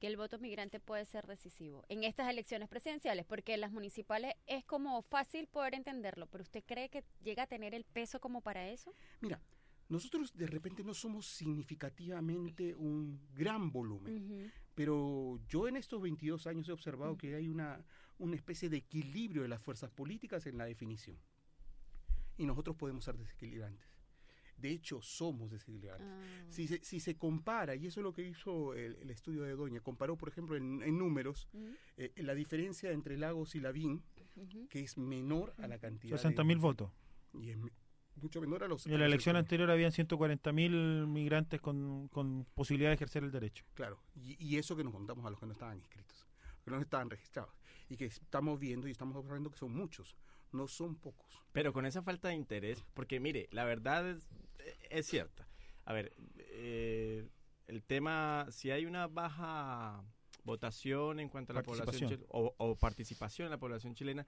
que 0.00 0.06
el 0.06 0.16
voto 0.16 0.38
migrante 0.38 0.80
puede 0.80 1.04
ser 1.04 1.26
decisivo 1.26 1.84
en 1.88 2.04
estas 2.04 2.28
elecciones 2.28 2.68
presidenciales? 2.68 3.24
Porque 3.24 3.54
en 3.54 3.60
las 3.60 3.72
municipales 3.72 4.34
es 4.46 4.64
como 4.64 5.02
fácil 5.02 5.46
poder 5.46 5.74
entenderlo, 5.74 6.26
pero 6.26 6.42
¿usted 6.42 6.64
cree 6.66 6.88
que 6.88 7.04
llega 7.22 7.44
a 7.44 7.46
tener 7.46 7.74
el 7.74 7.84
peso 7.84 8.20
como 8.20 8.40
para 8.40 8.68
eso? 8.68 8.92
Mira, 9.20 9.40
nosotros 9.88 10.34
de 10.34 10.46
repente 10.46 10.82
no 10.82 10.94
somos 10.94 11.26
significativamente 11.26 12.74
un 12.74 13.20
gran 13.34 13.70
volumen, 13.70 14.50
pero 14.74 15.40
yo 15.46 15.68
en 15.68 15.76
estos 15.76 16.00
22 16.00 16.46
años 16.46 16.68
he 16.68 16.72
observado 16.72 17.16
que 17.16 17.34
hay 17.34 17.48
una, 17.48 17.84
una 18.18 18.36
especie 18.36 18.68
de 18.68 18.78
equilibrio 18.78 19.42
de 19.42 19.48
las 19.48 19.62
fuerzas 19.62 19.90
políticas 19.90 20.46
en 20.46 20.58
la 20.58 20.64
definición. 20.64 21.18
Y 22.36 22.46
nosotros 22.46 22.76
podemos 22.76 23.04
ser 23.04 23.16
desequilibrantes. 23.16 23.93
De 24.56 24.70
hecho, 24.70 25.02
somos 25.02 25.50
desequilibrantes. 25.50 26.06
Ah. 26.08 26.46
Si 26.48 26.66
se, 26.68 26.82
si 26.84 27.00
se 27.00 27.16
compara, 27.16 27.74
y 27.74 27.86
eso 27.86 28.00
es 28.00 28.04
lo 28.04 28.12
que 28.14 28.22
hizo 28.26 28.74
el, 28.74 28.96
el 28.96 29.10
estudio 29.10 29.42
de 29.42 29.54
Doña, 29.56 29.80
comparó, 29.80 30.16
por 30.16 30.28
ejemplo, 30.28 30.56
en, 30.56 30.82
en 30.82 30.96
números, 30.98 31.48
Ujú, 31.52 31.74
eh, 31.96 32.12
la 32.16 32.34
diferencia 32.34 32.90
entre 32.92 33.18
Lagos 33.18 33.54
y 33.54 33.60
Lavín, 33.60 34.02
que 34.70 34.80
es 34.80 34.96
menor 34.96 35.54
a 35.58 35.66
la 35.68 35.78
cantidad 35.78 36.16
60.000 36.18 36.46
de- 36.48 36.54
votos. 36.56 36.90
Y 37.34 37.50
es 37.50 37.58
mucho 38.16 38.40
menor 38.40 38.62
a 38.64 38.68
los... 38.68 38.86
En 38.86 38.98
la 38.98 39.06
elección 39.06 39.36
anterior 39.36 39.70
habían 39.70 39.90
140.000 39.90 41.06
migrantes 41.06 41.60
con, 41.60 42.08
con 42.08 42.46
posibilidad 42.54 42.90
de 42.90 42.94
ejercer 42.94 43.24
el 43.24 43.30
derecho. 43.32 43.64
Claro, 43.74 44.00
y, 44.14 44.36
y 44.44 44.56
eso 44.56 44.76
que 44.76 44.84
nos 44.84 44.92
contamos 44.92 45.26
a 45.26 45.30
los 45.30 45.38
que 45.40 45.46
no 45.46 45.52
estaban 45.52 45.78
inscritos, 45.78 46.26
que 46.64 46.70
no 46.70 46.80
estaban 46.80 47.10
registrados, 47.10 47.52
y 47.88 47.96
que 47.96 48.06
estamos 48.06 48.58
viendo 48.58 48.88
y 48.88 48.92
estamos 48.92 49.16
observando 49.16 49.50
que 49.50 49.58
son 49.58 49.74
muchos. 49.74 50.16
No 50.54 50.68
son 50.68 50.96
pocos. 50.96 51.42
Pero 51.52 51.72
con 51.72 51.86
esa 51.86 52.02
falta 52.02 52.28
de 52.28 52.34
interés, 52.34 52.82
porque 52.94 53.20
mire, 53.20 53.48
la 53.50 53.64
verdad 53.64 54.08
es, 54.08 54.28
es 54.90 55.06
cierta. 55.06 55.46
A 55.84 55.92
ver, 55.92 56.12
eh, 56.38 57.28
el 57.66 57.82
tema, 57.82 58.46
si 58.50 58.70
hay 58.70 58.86
una 58.86 59.06
baja 59.06 60.02
votación 60.44 61.20
en 61.20 61.28
cuanto 61.28 61.52
a 61.52 61.56
la 61.56 61.62
población 61.62 62.24
o, 62.28 62.54
o 62.58 62.76
participación 62.76 63.46
en 63.46 63.50
la 63.50 63.58
población 63.58 63.94
chilena, 63.94 64.26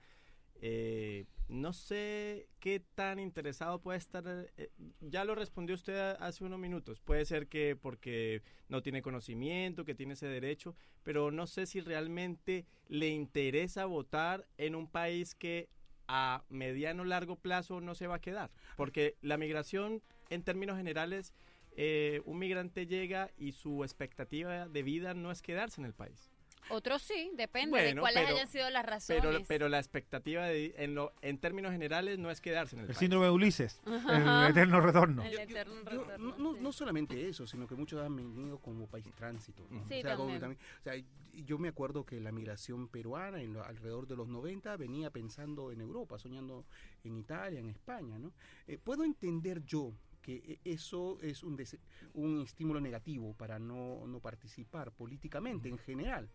eh, 0.59 1.25
no 1.49 1.71
sé 1.71 2.49
qué 2.59 2.79
tan 2.95 3.19
interesado 3.19 3.79
puede 3.79 3.99
estar. 3.99 4.23
eh, 4.57 4.69
ya 5.01 5.23
lo 5.23 5.35
respondió 5.35 5.75
usted 5.75 6.15
hace 6.19 6.43
unos 6.43 6.59
minutos. 6.59 6.99
Puede 6.99 7.25
ser 7.25 7.47
que 7.47 7.75
porque 7.75 8.41
no 8.67 8.81
tiene 8.81 9.01
conocimiento, 9.01 9.85
que 9.85 9.95
tiene 9.95 10.13
ese 10.13 10.27
derecho, 10.27 10.75
pero 11.03 11.31
no 11.31 11.47
sé 11.47 11.65
si 11.65 11.79
realmente 11.79 12.65
le 12.87 13.09
interesa 13.09 13.85
votar 13.85 14.47
en 14.57 14.75
un 14.75 14.87
país 14.87 15.35
que 15.35 15.69
a 16.07 16.43
mediano 16.49 17.03
largo 17.03 17.35
plazo 17.35 17.81
no 17.81 17.95
se 17.95 18.07
va 18.07 18.15
a 18.15 18.21
quedar. 18.21 18.51
Porque 18.75 19.15
la 19.21 19.37
migración, 19.37 20.01
en 20.29 20.43
términos 20.43 20.77
generales, 20.77 21.33
eh, 21.75 22.21
un 22.25 22.39
migrante 22.39 22.87
llega 22.87 23.31
y 23.37 23.51
su 23.51 23.83
expectativa 23.83 24.67
de 24.67 24.83
vida 24.83 25.13
no 25.13 25.31
es 25.31 25.41
quedarse 25.41 25.81
en 25.81 25.85
el 25.85 25.93
país. 25.93 26.31
Otros 26.69 27.01
sí, 27.01 27.31
depende 27.35 27.81
de 27.81 27.95
cuáles 27.99 28.23
pero- 28.23 28.35
hayan 28.35 28.47
sido 28.47 28.69
las 28.69 28.85
razones. 28.85 29.21
Pero, 29.23 29.39
pero 29.47 29.69
la 29.69 29.79
expectativa 29.79 30.45
de, 30.45 30.73
en, 30.77 30.95
lo, 30.95 31.13
en 31.21 31.37
términos 31.37 31.71
generales 31.71 32.19
no 32.19 32.29
es 32.31 32.41
quedarse 32.41 32.75
en 32.75 32.79
el, 32.81 32.83
El 32.85 32.87
país. 32.89 32.99
síndrome 32.99 33.25
de 33.25 33.31
Ulises, 33.31 33.81
Ajá. 33.85 34.45
el 34.45 34.51
eterno 34.51 34.81
retorno. 34.81 35.23
El 35.23 35.39
eterno 35.39 35.75
yo- 35.83 36.03
retorno, 36.03 36.17
no, 36.17 36.37
no- 36.37 36.53
sí. 36.55 36.59
no 36.61 36.71
solamente 36.71 37.27
eso, 37.29 37.47
sino 37.47 37.67
que 37.67 37.75
muchos 37.75 38.01
han 38.03 38.15
venido 38.15 38.59
como 38.59 38.87
país 38.87 39.05
tránsito. 39.15 39.65
¿no? 39.69 39.85
Sí, 39.87 39.99
O 39.99 40.01
sea, 40.01 40.15
como 40.15 40.39
también. 40.39 40.59
o 40.79 40.83
sea, 40.83 40.95
y- 40.95 41.05
yo 41.45 41.59
me 41.59 41.67
acuerdo 41.67 42.03
que 42.03 42.19
la 42.19 42.31
migración 42.31 42.87
peruana 42.87 43.41
en 43.41 43.53
lo- 43.53 43.63
alrededor 43.63 44.07
de 44.07 44.15
los 44.15 44.27
90 44.27 44.75
venía 44.75 45.11
pensando 45.11 45.71
en 45.71 45.81
Europa, 45.81 46.17
soñando 46.17 46.65
en 47.03 47.15
Italia, 47.15 47.59
en 47.59 47.69
España. 47.69 48.17
¿no? 48.17 48.31
Eh, 48.67 48.79
puedo 48.83 49.03
entender 49.03 49.63
yo 49.63 49.93
que 50.23 50.37
eh, 50.45 50.59
eso 50.65 51.19
es 51.21 51.43
un, 51.43 51.55
dese- 51.55 51.79
un 52.15 52.41
estímulo 52.41 52.81
negativo 52.81 53.33
para 53.35 53.59
no, 53.59 54.05
no 54.07 54.19
participar 54.19 54.91
políticamente 54.91 55.69
en 55.69 55.77
general. 55.77 56.27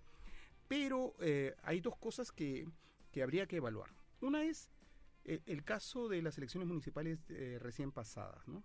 Pero 0.72 1.14
eh, 1.20 1.54
hay 1.62 1.80
dos 1.80 1.96
cosas 1.96 2.32
que, 2.32 2.66
que 3.10 3.22
habría 3.22 3.46
que 3.46 3.56
evaluar. 3.56 3.90
Una 4.20 4.42
es 4.42 4.70
el, 5.24 5.42
el 5.44 5.64
caso 5.64 6.08
de 6.08 6.22
las 6.22 6.38
elecciones 6.38 6.66
municipales 6.66 7.18
eh, 7.28 7.58
recién 7.60 7.92
pasadas. 7.92 8.48
¿no? 8.48 8.64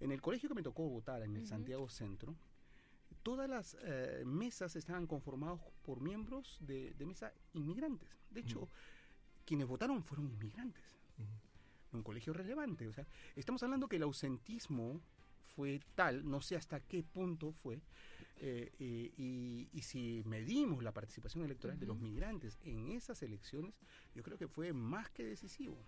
En 0.00 0.10
el 0.10 0.20
colegio 0.20 0.48
que 0.48 0.54
me 0.56 0.62
tocó 0.62 0.88
votar, 0.88 1.22
en 1.22 1.36
el. 1.36 1.46
Santiago 1.46 1.88
Centro, 1.88 2.34
todas 3.22 3.48
las 3.48 3.76
eh, 3.82 4.24
mesas 4.26 4.74
estaban 4.74 5.06
conformadas 5.06 5.60
por 5.82 6.00
miembros 6.00 6.58
de, 6.60 6.92
de 6.94 7.06
mesa 7.06 7.32
inmigrantes. 7.52 8.08
De 8.30 8.40
hecho, 8.40 8.68
quienes 9.44 9.68
votaron 9.68 10.02
fueron 10.02 10.28
inmigrantes. 10.28 10.98
Un 11.92 12.02
colegio 12.02 12.32
relevante. 12.32 12.88
O 12.88 12.92
sea, 12.92 13.06
estamos 13.36 13.62
hablando 13.62 13.88
que 13.88 13.96
el 13.96 14.02
ausentismo 14.02 15.00
fue 15.54 15.80
tal, 15.94 16.28
no 16.28 16.40
sé 16.40 16.56
hasta 16.56 16.80
qué 16.80 17.04
punto 17.04 17.52
fue, 17.52 17.80
eh, 18.46 18.70
eh, 18.78 19.12
y, 19.16 19.68
y 19.72 19.80
si 19.82 20.22
medimos 20.26 20.82
la 20.82 20.92
participación 20.92 21.44
electoral 21.44 21.78
de 21.78 21.86
los 21.86 21.98
migrantes 21.98 22.58
en 22.62 22.90
esas 22.90 23.22
elecciones, 23.22 23.74
yo 24.14 24.22
creo 24.22 24.36
que 24.36 24.48
fue 24.48 24.72
más 24.74 25.08
que 25.10 25.24
decisivo. 25.24 25.78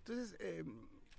Entonces, 0.00 0.36
eh, 0.38 0.62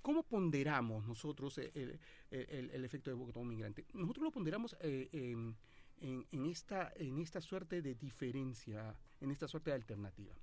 ¿cómo 0.02 0.22
ponderamos 0.22 1.04
nosotros 1.04 1.58
el, 1.58 1.72
el- 1.74 1.98
el- 2.30 2.70
el 2.70 2.84
efecto 2.84 3.10
de 3.10 3.14
voto 3.16 3.42
migrante? 3.42 3.84
Nosotros 3.92 4.22
lo 4.24 4.30
ponderamos 4.30 4.76
eh, 4.80 5.08
en, 5.12 5.56
en- 6.00 6.26
en 6.30 6.46
esta, 6.46 6.92
en 6.94 7.18
esta 7.18 7.40
suerte 7.40 7.82
de 7.82 7.96
diferencia, 7.96 8.96
en 9.20 9.32
esta 9.32 9.48
suerte 9.48 9.70
de 9.70 9.76
alternativa, 9.76 10.34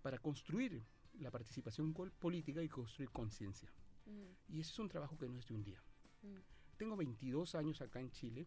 para 0.00 0.18
construir 0.18 0.82
la 1.18 1.30
participación 1.30 1.92
política 2.18 2.62
y 2.62 2.68
construir 2.68 3.10
conciencia. 3.10 3.70
Mm, 4.06 4.54
Y 4.54 4.60
ese 4.60 4.70
es 4.70 4.78
un 4.78 4.88
trabajo 4.88 5.18
que 5.18 5.28
no 5.28 5.38
es 5.38 5.46
de 5.46 5.54
un 5.54 5.62
día. 5.64 5.82
mm. 6.22 6.36
Tengo 6.78 6.96
22 6.96 7.54
años 7.54 7.80
acá 7.82 8.00
en 8.00 8.10
Chile 8.10 8.46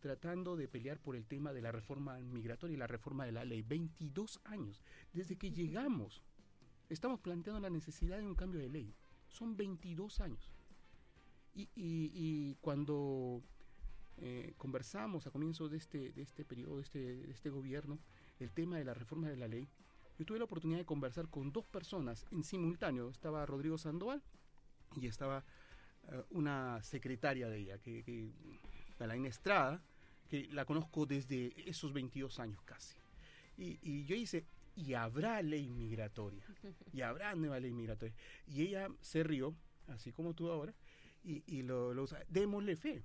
tratando 0.00 0.56
de 0.56 0.68
pelear 0.68 0.98
por 1.00 1.16
el 1.16 1.26
tema 1.26 1.52
de 1.52 1.62
la 1.62 1.72
reforma 1.72 2.18
migratoria 2.18 2.74
y 2.74 2.78
la 2.78 2.86
reforma 2.86 3.24
de 3.24 3.32
la 3.32 3.44
ley. 3.44 3.62
22 3.62 4.40
años. 4.44 4.82
Desde 5.12 5.36
que 5.36 5.50
llegamos, 5.50 6.22
estamos 6.88 7.20
planteando 7.20 7.60
la 7.60 7.70
necesidad 7.70 8.18
de 8.18 8.26
un 8.26 8.34
cambio 8.34 8.60
de 8.60 8.68
ley. 8.68 8.94
Son 9.28 9.56
22 9.56 10.20
años. 10.20 10.50
Y, 11.54 11.62
y- 11.74 12.10
y 12.14 12.54
cuando 12.60 13.42
eh, 14.18 14.54
conversamos 14.56 15.26
a 15.26 15.30
comienzos 15.30 15.70
de 15.70 15.76
este, 15.76 16.12
de 16.12 16.22
este 16.22 16.44
periodo, 16.44 16.76
de 16.76 16.82
este, 16.82 16.98
de 17.26 17.30
este 17.32 17.50
gobierno, 17.50 17.98
el 18.40 18.50
tema 18.52 18.76
de 18.78 18.84
la 18.84 18.94
reforma 18.94 19.28
de 19.28 19.36
la 19.36 19.48
ley, 19.48 19.68
yo 20.18 20.24
tuve 20.24 20.38
la 20.38 20.44
oportunidad 20.44 20.78
de 20.78 20.84
conversar 20.84 21.28
con 21.28 21.52
dos 21.52 21.66
personas 21.66 22.26
en 22.32 22.42
simultáneo. 22.42 23.08
Estaba 23.10 23.46
Rodrigo 23.46 23.78
Sandoval 23.78 24.22
y 24.96 25.06
estaba 25.06 25.44
eh, 26.10 26.22
una 26.30 26.82
secretaria 26.82 27.48
de 27.48 27.58
ella, 27.58 27.78
que, 27.78 28.02
que 28.02 28.30
Estrada, 29.26 29.80
que 30.28 30.48
la 30.52 30.64
conozco 30.64 31.06
desde 31.06 31.52
esos 31.68 31.92
22 31.92 32.38
años 32.40 32.60
casi. 32.64 32.96
Y, 33.56 33.78
y 33.82 34.04
yo 34.04 34.14
hice, 34.14 34.44
y 34.76 34.94
habrá 34.94 35.42
ley 35.42 35.68
migratoria, 35.70 36.44
y 36.92 37.00
habrá 37.00 37.34
nueva 37.34 37.58
ley 37.60 37.72
migratoria. 37.72 38.14
Y 38.46 38.62
ella 38.62 38.88
se 39.00 39.22
rió, 39.24 39.54
así 39.88 40.12
como 40.12 40.34
tú 40.34 40.50
ahora, 40.50 40.74
y, 41.24 41.42
y 41.46 41.62
lo, 41.62 41.92
lo 41.94 42.04
usa, 42.04 42.22
démosle 42.28 42.76
fe. 42.76 43.02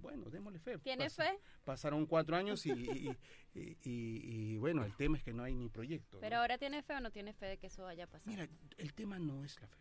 Bueno, 0.00 0.30
démosle 0.30 0.60
fe. 0.60 0.78
¿Tiene 0.78 1.10
fe? 1.10 1.40
Pasaron 1.64 2.06
cuatro 2.06 2.36
años 2.36 2.64
y, 2.66 2.70
y- 2.70 3.16
y- 3.54 3.76
y- 3.82 4.20
y, 4.52 4.56
bueno, 4.58 4.84
el 4.84 4.94
tema 4.94 5.16
es 5.18 5.24
que 5.24 5.32
no 5.32 5.42
hay 5.42 5.56
ni 5.56 5.68
proyecto. 5.68 6.20
Pero 6.20 6.36
¿no? 6.36 6.42
ahora 6.42 6.56
tiene 6.56 6.82
fe 6.84 6.94
o 6.94 7.00
no 7.00 7.10
tiene 7.10 7.32
fe 7.32 7.46
de 7.46 7.56
que 7.58 7.66
eso 7.66 7.82
vaya 7.82 8.04
a 8.04 8.06
pasar. 8.06 8.28
Mira, 8.28 8.48
el 8.76 8.94
tema 8.94 9.18
no 9.18 9.44
es 9.44 9.60
la 9.60 9.66
fe. 9.66 9.78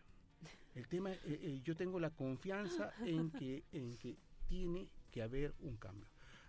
El 0.74 0.88
tema, 0.88 1.12
eh, 1.12 1.20
eh, 1.26 1.62
yo 1.64 1.76
tengo 1.76 2.00
la 2.00 2.10
confianza 2.10 2.92
en 3.06 3.30
que, 3.32 3.64
en 3.72 3.96
que 3.98 4.16
tiene 4.48 4.90
que 5.12 5.22
haber 5.22 5.54
un 5.60 5.78
cambio. 5.78 6.08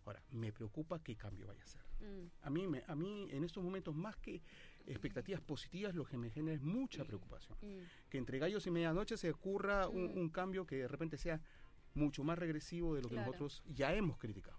Ahora, 0.09 0.23
me 0.31 0.53
preocupa 0.53 1.03
qué 1.03 1.17
cambio 1.17 1.47
vaya 1.49 1.63
a 1.63 1.67
ser. 1.67 1.83
Mm, 2.01 2.31
A 2.43 2.49
mí, 2.49 2.67
me, 2.67 2.83
a 2.87 2.95
mí 2.95 3.29
en 3.31 3.45
estos 3.45 3.63
momentos, 3.63 3.95
más 3.95 4.17
que 4.17 4.41
expectativas 4.87 5.43
positivas, 5.43 5.95
lo 5.95 6.07
que 6.07 6.17
me 6.17 6.31
genera 6.31 6.55
es 6.57 6.63
mucha 6.63 7.05
preocupación. 7.05 7.59
mm. 7.61 8.09
Que 8.09 8.17
entre 8.17 8.39
gallos 8.39 8.67
y 8.67 8.71
medianoche 8.71 9.19
se 9.19 9.31
ocurra 9.31 9.87
un, 9.89 10.15
Mm. 10.15 10.19
un 10.19 10.29
cambio 10.31 10.67
que 10.67 10.77
de 10.77 10.89
repente 10.89 11.19
sea 11.19 11.43
mucho 11.93 12.25
más 12.25 12.39
regresivo 12.39 12.95
de 12.95 13.03
lo 13.03 13.09
que 13.11 13.17
Claro. 13.17 13.27
nosotros 13.27 13.63
ya 13.67 13.93
hemos 13.95 14.17
criticado. 14.17 14.57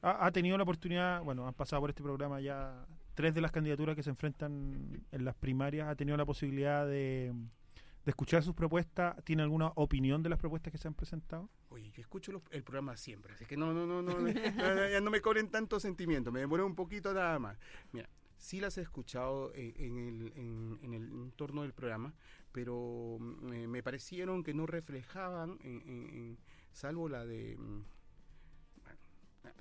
Ha, 0.00 0.24
ha 0.26 0.32
tenido 0.32 0.56
la 0.56 0.62
oportunidad, 0.62 1.22
bueno, 1.22 1.46
han 1.46 1.52
pasado 1.54 1.80
por 1.82 1.90
este 1.90 2.02
programa 2.02 2.40
ya 2.40 2.86
tres 3.14 3.34
de 3.34 3.42
las 3.42 3.52
candidaturas 3.52 3.94
que 3.96 4.02
se 4.02 4.08
enfrentan 4.10 5.04
en 5.12 5.24
las 5.26 5.34
primarias, 5.34 5.88
ha 5.88 5.94
tenido 5.94 6.16
la 6.16 6.24
posibilidad 6.24 6.86
de, 6.86 7.34
de 8.04 8.10
escuchar 8.10 8.42
sus 8.42 8.54
propuestas, 8.54 9.16
¿tiene 9.24 9.42
alguna 9.42 9.68
opinión 9.76 10.22
de 10.22 10.28
las 10.28 10.38
propuestas 10.38 10.70
que 10.70 10.78
se 10.78 10.88
han 10.88 10.94
presentado? 10.94 11.48
Oye, 11.70 11.90
yo 11.90 12.00
escucho 12.02 12.32
los- 12.32 12.42
el 12.50 12.62
programa 12.62 12.96
siempre, 12.96 13.32
así 13.34 13.46
que 13.46 13.56
no, 13.56 13.72
no, 13.72 13.86
no, 13.86 14.02
no, 14.02 14.28
ya 14.88 15.00
no 15.00 15.10
me 15.10 15.20
cobren 15.20 15.48
tanto 15.50 15.80
sentimiento, 15.80 16.30
me 16.30 16.40
demoré 16.40 16.62
un 16.62 16.74
poquito 16.74 17.12
nada 17.14 17.38
más. 17.38 17.58
Mira, 17.92 18.08
sí 18.36 18.60
las 18.60 18.76
he 18.78 18.82
escuchado 18.82 19.52
en, 19.54 19.72
en 19.78 19.98
el, 19.98 20.32
en- 20.82 20.94
el 20.94 21.02
entorno 21.12 21.62
del 21.62 21.72
programa, 21.72 22.12
pero 22.52 23.16
mm, 23.18 23.52
eh, 23.52 23.66
me 23.68 23.82
parecieron 23.82 24.42
que 24.44 24.52
no 24.54 24.66
reflejaban, 24.66 25.58
en- 25.62 26.36
salvo 26.72 27.08
la 27.08 27.24
de... 27.24 27.56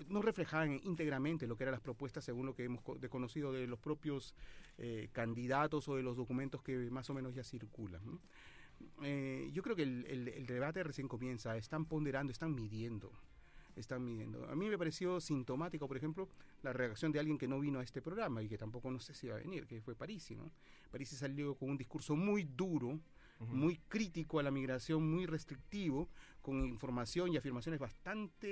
no 0.07 0.21
reflejaban 0.21 0.79
íntegramente 0.83 1.47
lo 1.47 1.55
que 1.55 1.63
eran 1.63 1.73
las 1.73 1.81
propuestas 1.81 2.23
según 2.23 2.45
lo 2.45 2.55
que 2.55 2.65
hemos 2.65 2.81
conocido 3.09 3.51
de 3.51 3.67
los 3.67 3.79
propios 3.79 4.33
eh, 4.77 5.09
candidatos 5.11 5.87
o 5.87 5.95
de 5.95 6.03
los 6.03 6.15
documentos 6.17 6.61
que 6.61 6.89
más 6.89 7.09
o 7.09 7.13
menos 7.13 7.33
ya 7.35 7.43
circulan. 7.43 8.19
Eh, 9.03 9.49
yo 9.53 9.61
creo 9.63 9.75
que 9.75 9.83
el, 9.83 10.05
el- 10.07 10.45
debate 10.45 10.83
recién 10.83 11.07
comienza, 11.07 11.55
están 11.57 11.85
ponderando, 11.85 12.31
están 12.31 12.53
midiendo, 12.53 13.11
están 13.75 14.03
midiendo. 14.03 14.49
A 14.49 14.55
mí 14.55 14.67
me 14.67 14.77
pareció 14.77 15.19
sintomático, 15.21 15.87
por 15.87 15.97
ejemplo, 15.97 16.27
la 16.63 16.73
reacción 16.73 17.11
de 17.11 17.19
alguien 17.19 17.37
que 17.37 17.47
no 17.47 17.59
vino 17.59 17.79
a 17.79 17.83
este 17.83 18.01
programa 18.01 18.41
y 18.41 18.49
que 18.49 18.57
tampoco 18.57 18.91
no 18.91 18.99
sé 18.99 19.13
si 19.13 19.27
va 19.27 19.35
a 19.35 19.39
venir, 19.39 19.65
que 19.67 19.81
fue 19.81 19.95
Parisi, 19.95 20.35
¿no? 20.35 20.51
Parisi 20.91 21.15
salió 21.15 21.55
con 21.55 21.69
un 21.69 21.77
discurso 21.77 22.15
muy 22.15 22.43
duro, 22.43 22.99
Muy 23.39 23.77
crítico 23.89 24.39
a 24.39 24.43
la 24.43 24.51
migración, 24.51 25.09
muy 25.09 25.25
restrictivo, 25.25 26.09
con 26.41 26.65
información 26.65 27.31
y 27.31 27.37
afirmaciones 27.37 27.79
bastante 27.79 28.47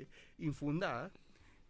eh, 0.00 0.08
infundadas, 0.38 1.12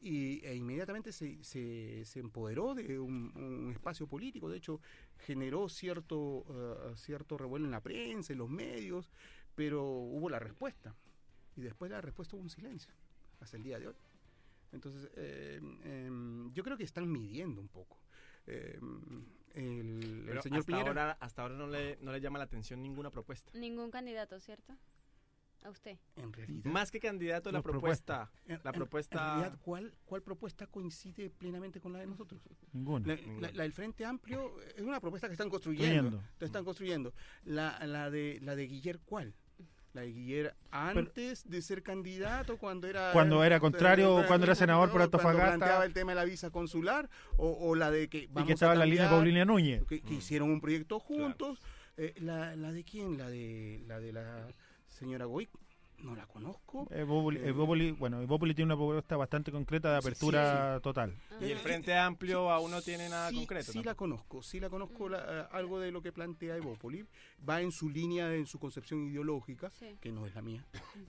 y, 0.01 0.45
e 0.45 0.57
inmediatamente 0.57 1.13
se, 1.13 1.43
se, 1.45 2.05
se 2.05 2.19
empoderó 2.19 2.75
de 2.75 2.99
un, 2.99 3.71
espacio 3.73 4.07
político, 4.07 4.51
de 4.51 4.59
hecho 4.59 4.81
generó 5.19 5.69
cierto, 5.69 6.45
eh, 6.51 6.97
cierto 6.97 7.39
revuelo 7.39 7.67
en 7.67 7.71
la 7.71 7.81
prensa, 7.81 8.33
en 8.33 8.41
los 8.41 8.51
medios, 8.51 9.09
pero 9.55 9.85
hubo 9.85 10.29
la 10.29 10.41
respuesta, 10.41 10.95
y 11.57 11.61
después 11.61 11.89
de 11.89 11.97
la 11.97 12.01
respuesta 12.01 12.37
hubo 12.37 12.43
un 12.43 12.51
silencio, 12.51 12.93
hasta 13.41 13.57
el 13.57 13.63
día 13.63 13.79
de 13.79 13.89
hoy. 13.89 13.97
Entonces, 14.73 15.11
eh, 15.17 15.61
em, 15.85 16.53
yo 16.53 16.65
creo 16.65 16.77
que 16.77 16.85
están 16.85 17.11
midiendo 17.11 17.61
un 17.61 17.69
poco. 17.69 17.99
El, 19.55 20.29
el 20.29 20.43
señor 20.43 20.61
hasta 20.61 20.67
Piñera... 20.73 20.89
ahora, 20.89 21.13
hasta 21.21 21.43
ahora 21.43 21.55
no 21.57 21.67
le, 21.67 21.97
no 22.01 22.13
le 22.13 22.21
llama 22.21 22.39
la 22.39 22.45
atención 22.45 22.83
ninguna 22.83 23.11
propuesta. 23.11 23.51
Ningún 23.59 23.91
candidato, 23.91 24.39
¿cierto? 24.41 24.77
A 25.65 25.71
usted. 25.71 25.97
En 26.17 26.33
realidad. 26.33 26.65
Más 26.73 26.91
que 26.91 26.99
candidato, 26.99 27.53
la 27.53 27.63
propuesta. 27.63 28.33
En- 28.47 28.61
La 28.65 28.73
propuesta- 28.73 29.17
En 29.35 29.41
realidad, 29.41 29.59
¿cuál, 29.63 29.95
¿cuál 30.05 30.21
propuesta 30.23 30.67
coincide 30.67 31.31
plenamente 31.31 31.81
con 31.81 31.93
la 31.93 32.01
de 32.01 32.07
nosotros? 32.09 32.41
Ninguna. 32.73 33.07
La, 33.07 33.15
Ninguna. 33.15 33.41
la- 33.49 33.53
la 33.55 33.63
del 33.63 33.73
Frente 33.73 34.05
Amplio 34.05 34.61
es 34.75 34.83
una 34.83 34.99
propuesta 35.01 35.29
que 35.29 35.35
están 35.35 35.49
construyendo. 35.49 36.21
Están 36.41 36.65
construyendo. 36.65 37.15
La, 37.45 37.79
la 37.87 38.11
de 38.11 38.41
la 38.43 38.57
de 38.57 38.67
Guiller, 38.67 38.99
¿cuál? 39.05 39.35
La 39.93 40.01
de 40.03 40.13
Guiller 40.13 40.55
antes 40.71 41.49
de 41.51 41.61
ser 41.61 41.83
candidato, 41.83 42.57
cuando 42.57 42.87
era... 42.89 43.13
Cuando 43.13 43.45
era 43.45 43.61
contrario, 43.61 44.09
cuando 44.13 44.27
cuando 44.29 44.47
era 44.47 44.55
senador 44.55 44.89
por 44.89 45.01
cuando 45.01 45.19
Antofagasta. 45.19 45.57
planteaba 45.59 45.85
el 45.85 45.93
tema 45.93 46.13
de 46.13 46.17
la 46.17 46.25
visa 46.25 46.51
consular, 46.51 47.11
o, 47.37 47.51
o 47.51 47.75
la 47.75 47.91
de 47.91 48.09
que 48.09 48.21
Y 48.21 48.27
vamos 48.29 48.47
que 48.47 48.53
a 48.53 48.55
estaba 48.55 48.73
en 48.73 48.79
la 48.79 48.85
línea 48.87 49.03
cambiar, 49.03 49.19
Paulina 49.19 49.45
Núñez. 49.45 49.85
que, 49.85 50.01
que 50.01 50.15
hicieron 50.15 50.51
un 50.51 50.61
proyecto 50.63 50.99
juntos. 50.99 51.59
Eh, 51.99 52.15
la, 52.21 52.57
la 52.57 52.73
de 52.73 52.85
quién? 52.85 53.19
La 53.19 53.29
de 53.29 53.83
la 53.87 54.01
de 54.01 54.13
la 54.15 54.49
señora 54.89 55.27
Goic. 55.27 55.51
No 56.03 56.17
la 56.17 56.27
conozco. 56.27 56.87
Evópoli- 56.91 57.39
Eh, 57.39 57.53
Evópoli- 57.55 57.97
bueno, 57.97 58.21
Evópoli 58.21 58.55
tiene 58.55 58.75
una 58.75 58.77
propuesta 58.77 59.17
bastante 59.17 59.53
concreta 59.53 59.95
de 59.95 60.03
Sí, 60.03 60.09
apertura 60.09 60.81
total. 60.83 61.15
Y 61.41 61.45
el 61.45 61.53
Eh, 61.53 61.57
Frente 61.59 61.95
Amplio 61.97 62.51
aún 62.51 62.71
no 62.73 62.83
tiene 62.83 63.09
nada 63.09 63.31
sí, 63.31 63.37
concreto. 63.37 63.73
Sí, 63.73 63.79
¿no? 63.79 63.85
la 63.85 63.95
conozco, 63.95 64.43
sí 64.43 64.59
la 64.61 64.69
conozco, 64.69 65.09
la- 65.09 65.25
eh, 65.43 65.47
algo 65.53 65.79
de 65.79 65.93
lo 65.93 66.03
que 66.03 66.11
plantea 66.13 66.57
Evópoli. 66.57 67.05
Va 67.49 67.61
en 67.63 67.71
su 67.71 67.89
línea, 67.89 68.35
en 68.35 68.47
su 68.47 68.59
concepción 68.59 69.05
ideológica, 69.07 69.71
Sí. 69.71 69.97
que 70.01 70.11
no 70.13 70.27
es 70.27 70.35
la 70.35 70.43
mía, 70.43 70.67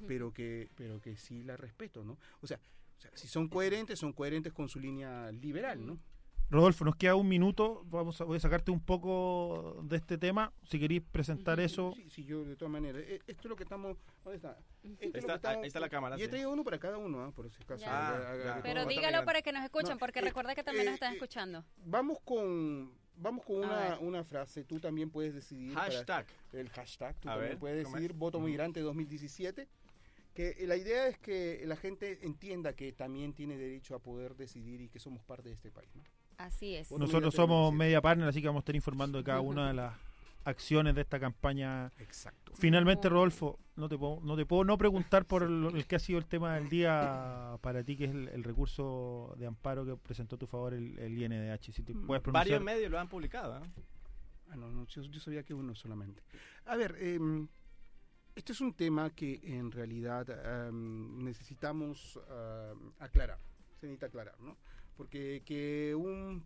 pero 0.08 0.32
que, 0.32 0.70
pero 0.76 1.02
que 1.02 1.18
sí 1.18 1.44
la 1.44 1.58
respeto, 1.58 2.04
¿no? 2.04 2.18
O 2.42 2.48
sea, 2.48 2.60
o 2.98 3.02
sea, 3.02 3.12
si 3.16 3.28
son 3.28 3.50
coherentes, 3.50 4.00
son 4.00 4.14
coherentes 4.14 4.54
con 4.54 4.70
su 4.70 4.80
línea 4.80 5.32
liberal, 5.32 5.86
¿no? 5.86 5.98
Rodolfo, 6.54 6.86
nos 6.86 6.96
queda 6.96 7.16
un 7.16 7.28
minuto. 7.28 7.84
Vamos 7.88 8.22
a, 8.22 8.24
voy 8.26 8.38
a 8.38 8.40
sacarte 8.40 8.70
un 8.72 8.80
poco 8.80 9.82
de 9.84 9.98
este 9.98 10.18
tema. 10.18 10.54
Si 10.64 10.80
queréis 10.80 11.02
presentar 11.02 11.60
eso. 11.60 11.94
Sí, 11.96 12.10
sí, 12.10 12.24
yo 12.26 12.46
de 12.46 12.56
todas 12.56 12.72
maneras. 12.72 13.02
eh, 13.06 13.20
Esto 13.28 13.42
es 13.44 13.50
lo 13.50 13.56
que 13.56 13.64
estamos. 13.64 13.98
¿Dónde 14.24 14.38
está? 14.38 14.58
Esto 14.84 14.98
es 15.02 15.16
está- 15.16 15.36
estamos- 15.36 15.58
ahí 15.64 15.68
está 15.68 15.80
la 15.80 15.90
cámara, 15.90 16.16
Y 16.18 16.22
he 16.22 16.26
sí. 16.26 16.30
traído 16.30 16.52
uno 16.52 16.64
para 16.64 16.78
cada 16.80 16.98
uno, 17.00 17.22
¿ah? 17.24 17.32
por 17.32 17.50
si 17.50 17.62
acaso. 17.64 17.86
Haga- 17.90 18.60
Pero 18.62 18.86
dígalo 18.86 19.26
para 19.26 19.42
que 19.42 19.52
nos 19.52 19.64
escuchen, 19.64 19.92
No, 19.92 19.98
porque 19.98 20.20
eh, 20.20 20.24
recuerda 20.24 20.54
que 20.56 20.64
también 20.64 20.86
nos 20.86 20.92
eh, 20.92 20.96
están 20.96 21.12
eh, 21.14 21.16
escuchando. 21.16 21.66
Vamos 21.86 22.20
con. 22.24 22.94
Vamos 23.16 23.46
con 23.46 23.58
una, 23.58 23.98
una 24.00 24.24
frase. 24.24 24.64
Tú 24.64 24.80
también 24.80 25.10
puedes 25.10 25.34
decidir. 25.34 25.74
para- 25.74 25.86
Hashtag. 25.92 26.26
el 26.54 26.70
hashtag. 26.70 27.16
Tú 27.20 27.30
A 27.30 27.34
también 27.34 27.52
ver, 27.52 27.60
puedes 27.60 27.84
¿cómo 27.86 27.98
es? 27.98 28.02
decidir 28.02 28.18
voto 28.18 28.40
migrante 28.40 28.80
2017. 28.80 29.68
Que 30.34 30.56
la 30.68 30.76
idea 30.78 31.08
es 31.08 31.20
que 31.20 31.62
la 31.66 31.76
gente 31.76 32.20
entienda 32.24 32.74
que 32.74 32.92
también 32.92 33.34
tiene 33.34 33.56
derecho 33.56 33.94
a 33.96 34.00
poder 34.00 34.36
decidir 34.36 34.82
y 34.82 34.90
que 34.90 34.98
somos 35.00 35.24
parte 35.24 35.50
de 35.50 35.56
este 35.56 35.70
país. 35.72 35.90
¿no? 35.96 36.02
Así 36.38 36.76
es. 36.76 36.92
Nosotros 36.92 37.34
somos 37.34 37.72
2017. 37.72 37.78
media 37.78 38.02
partner, 38.02 38.28
así 38.30 38.42
que 38.42 38.48
vamos 38.48 38.62
a 38.62 38.64
estar 38.64 38.76
informando 38.76 39.18
de 39.20 39.24
cada 39.24 39.42
una 39.42 39.68
de 39.68 39.74
las 39.74 39.94
acciones 40.46 40.94
de 40.96 41.02
esta 41.02 41.20
campaña. 41.20 41.92
Exacto. 42.00 42.52
Finalmente, 42.56 43.08
Rodolfo, 43.10 43.60
no 43.76 43.88
te 43.88 43.98
puedo 43.98 44.20
no, 44.22 44.36
te 44.36 44.46
puedo 44.46 44.64
no 44.66 44.78
preguntar 44.78 45.26
por 45.26 45.44
el, 45.44 45.66
el 45.76 45.86
que 45.88 45.96
ha 45.96 46.00
sido 46.00 46.20
el 46.20 46.26
tema 46.26 46.56
del 46.56 46.70
día 46.70 47.58
para 47.62 47.84
ti, 47.84 47.96
que 47.96 48.06
es 48.06 48.12
el, 48.12 48.28
el 48.30 48.44
recurso 48.44 49.34
de 49.38 49.46
amparo 49.46 49.86
que 49.86 49.96
presentó 49.96 50.36
a 50.36 50.40
tu 50.40 50.48
favor 50.48 50.74
el, 50.74 50.98
el 51.00 51.18
INDH. 51.18 51.72
Si 51.72 51.84
te 51.84 51.94
Mm, 51.94 52.06
puedes 52.06 52.22
pronunciar. 52.22 52.46
Varios 52.60 52.62
medios 52.64 52.92
lo 52.92 53.00
han 53.00 53.08
publicado. 53.08 53.58
¿eh? 53.58 53.70
Ah, 54.50 54.56
no, 54.56 54.70
no, 54.70 54.86
yo, 54.86 55.02
yo 55.04 55.20
sabía 55.20 55.44
que 55.44 55.54
uno 55.54 55.74
solamente. 55.76 56.22
A 56.66 56.76
ver, 56.76 56.96
em, 57.00 57.48
este 58.36 58.52
es 58.52 58.62
un 58.62 58.74
tema 58.74 59.10
que 59.12 59.40
en 59.44 59.72
realidad 59.72 60.28
em, 60.68 61.24
necesitamos 61.24 62.20
em, 62.30 62.92
aclarar. 63.00 63.40
Se 63.80 63.88
necesita 63.88 64.08
aclarar, 64.08 64.40
¿no? 64.42 64.58
Porque 64.96 65.42
que 65.46 65.94
un 65.96 66.44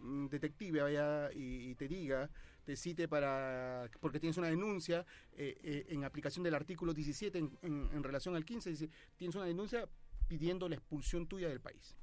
mm, 0.00 0.26
detective 0.28 0.82
vaya 0.82 1.30
y, 1.32 1.70
y 1.70 1.74
te 1.74 1.88
diga, 1.88 2.30
te 2.64 2.76
cite 2.76 3.06
para. 3.08 3.88
porque 4.00 4.18
tienes 4.20 4.36
una 4.38 4.48
denuncia 4.48 5.06
eh, 5.34 5.56
eh, 5.62 5.86
en 5.90 6.04
aplicación 6.04 6.42
del 6.42 6.54
artículo 6.54 6.92
17 6.92 7.38
en, 7.38 7.58
en- 7.62 7.88
en 7.92 8.02
relación 8.02 8.34
al 8.36 8.44
15, 8.44 8.70
dice, 8.70 8.90
tienes 9.16 9.34
una 9.36 9.44
denuncia 9.46 9.88
pidiendo 10.28 10.68
la 10.68 10.74
expulsión 10.74 11.26
tuya 11.28 11.48
del 11.48 11.60
país. 11.60 11.96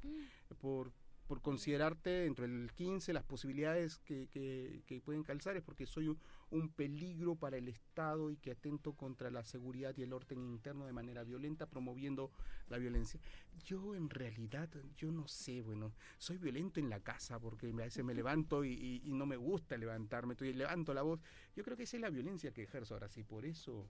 Por, 0.61 0.93
por 1.27 1.41
considerarte 1.41 2.09
dentro 2.09 2.47
del 2.47 2.71
15 2.73 3.11
las 3.11 3.23
posibilidades 3.23 3.97
que, 3.99 4.27
que- 4.29 4.81
que 4.85 5.01
pueden 5.01 5.23
calzar 5.23 5.57
es 5.57 5.63
porque 5.63 5.85
soy 5.85 6.07
un, 6.07 6.17
un 6.53 6.69
peligro 6.69 7.35
para 7.35 7.57
el 7.57 7.67
Estado 7.67 8.29
y 8.31 8.37
que 8.37 8.51
atento 8.51 8.93
contra 8.93 9.29
la 9.31 9.43
seguridad 9.43 9.95
y 9.97 10.03
el 10.03 10.13
orden 10.13 10.39
interno 10.43 10.85
de 10.85 10.93
manera 10.93 11.23
violenta, 11.23 11.65
promoviendo 11.65 12.31
la 12.69 12.77
violencia. 12.77 13.19
Yo 13.65 13.95
en 13.95 14.09
realidad, 14.09 14.69
yo 14.95 15.11
no 15.11 15.27
sé, 15.27 15.61
bueno, 15.61 15.93
soy 16.17 16.37
violento 16.37 16.79
en 16.79 16.89
la 16.89 16.99
casa 16.99 17.39
porque 17.39 17.67
a 17.69 17.71
veces 17.73 18.03
me 18.05 18.13
levanto 18.13 18.63
y, 18.63 18.71
y- 18.73 19.01
y 19.05 19.13
no 19.13 19.25
me 19.25 19.35
gusta 19.35 19.77
levantarme, 19.77 20.33
estoy, 20.33 20.53
levanto 20.53 20.93
la 20.93 21.01
voz. 21.01 21.19
Yo 21.55 21.63
creo 21.63 21.75
que 21.75 21.83
esa 21.83 21.97
es 21.97 22.01
la 22.01 22.09
violencia 22.09 22.51
que 22.51 22.63
ejerzo 22.63 22.93
ahora, 22.93 23.09
sí, 23.09 23.23
por 23.23 23.45
eso 23.45 23.87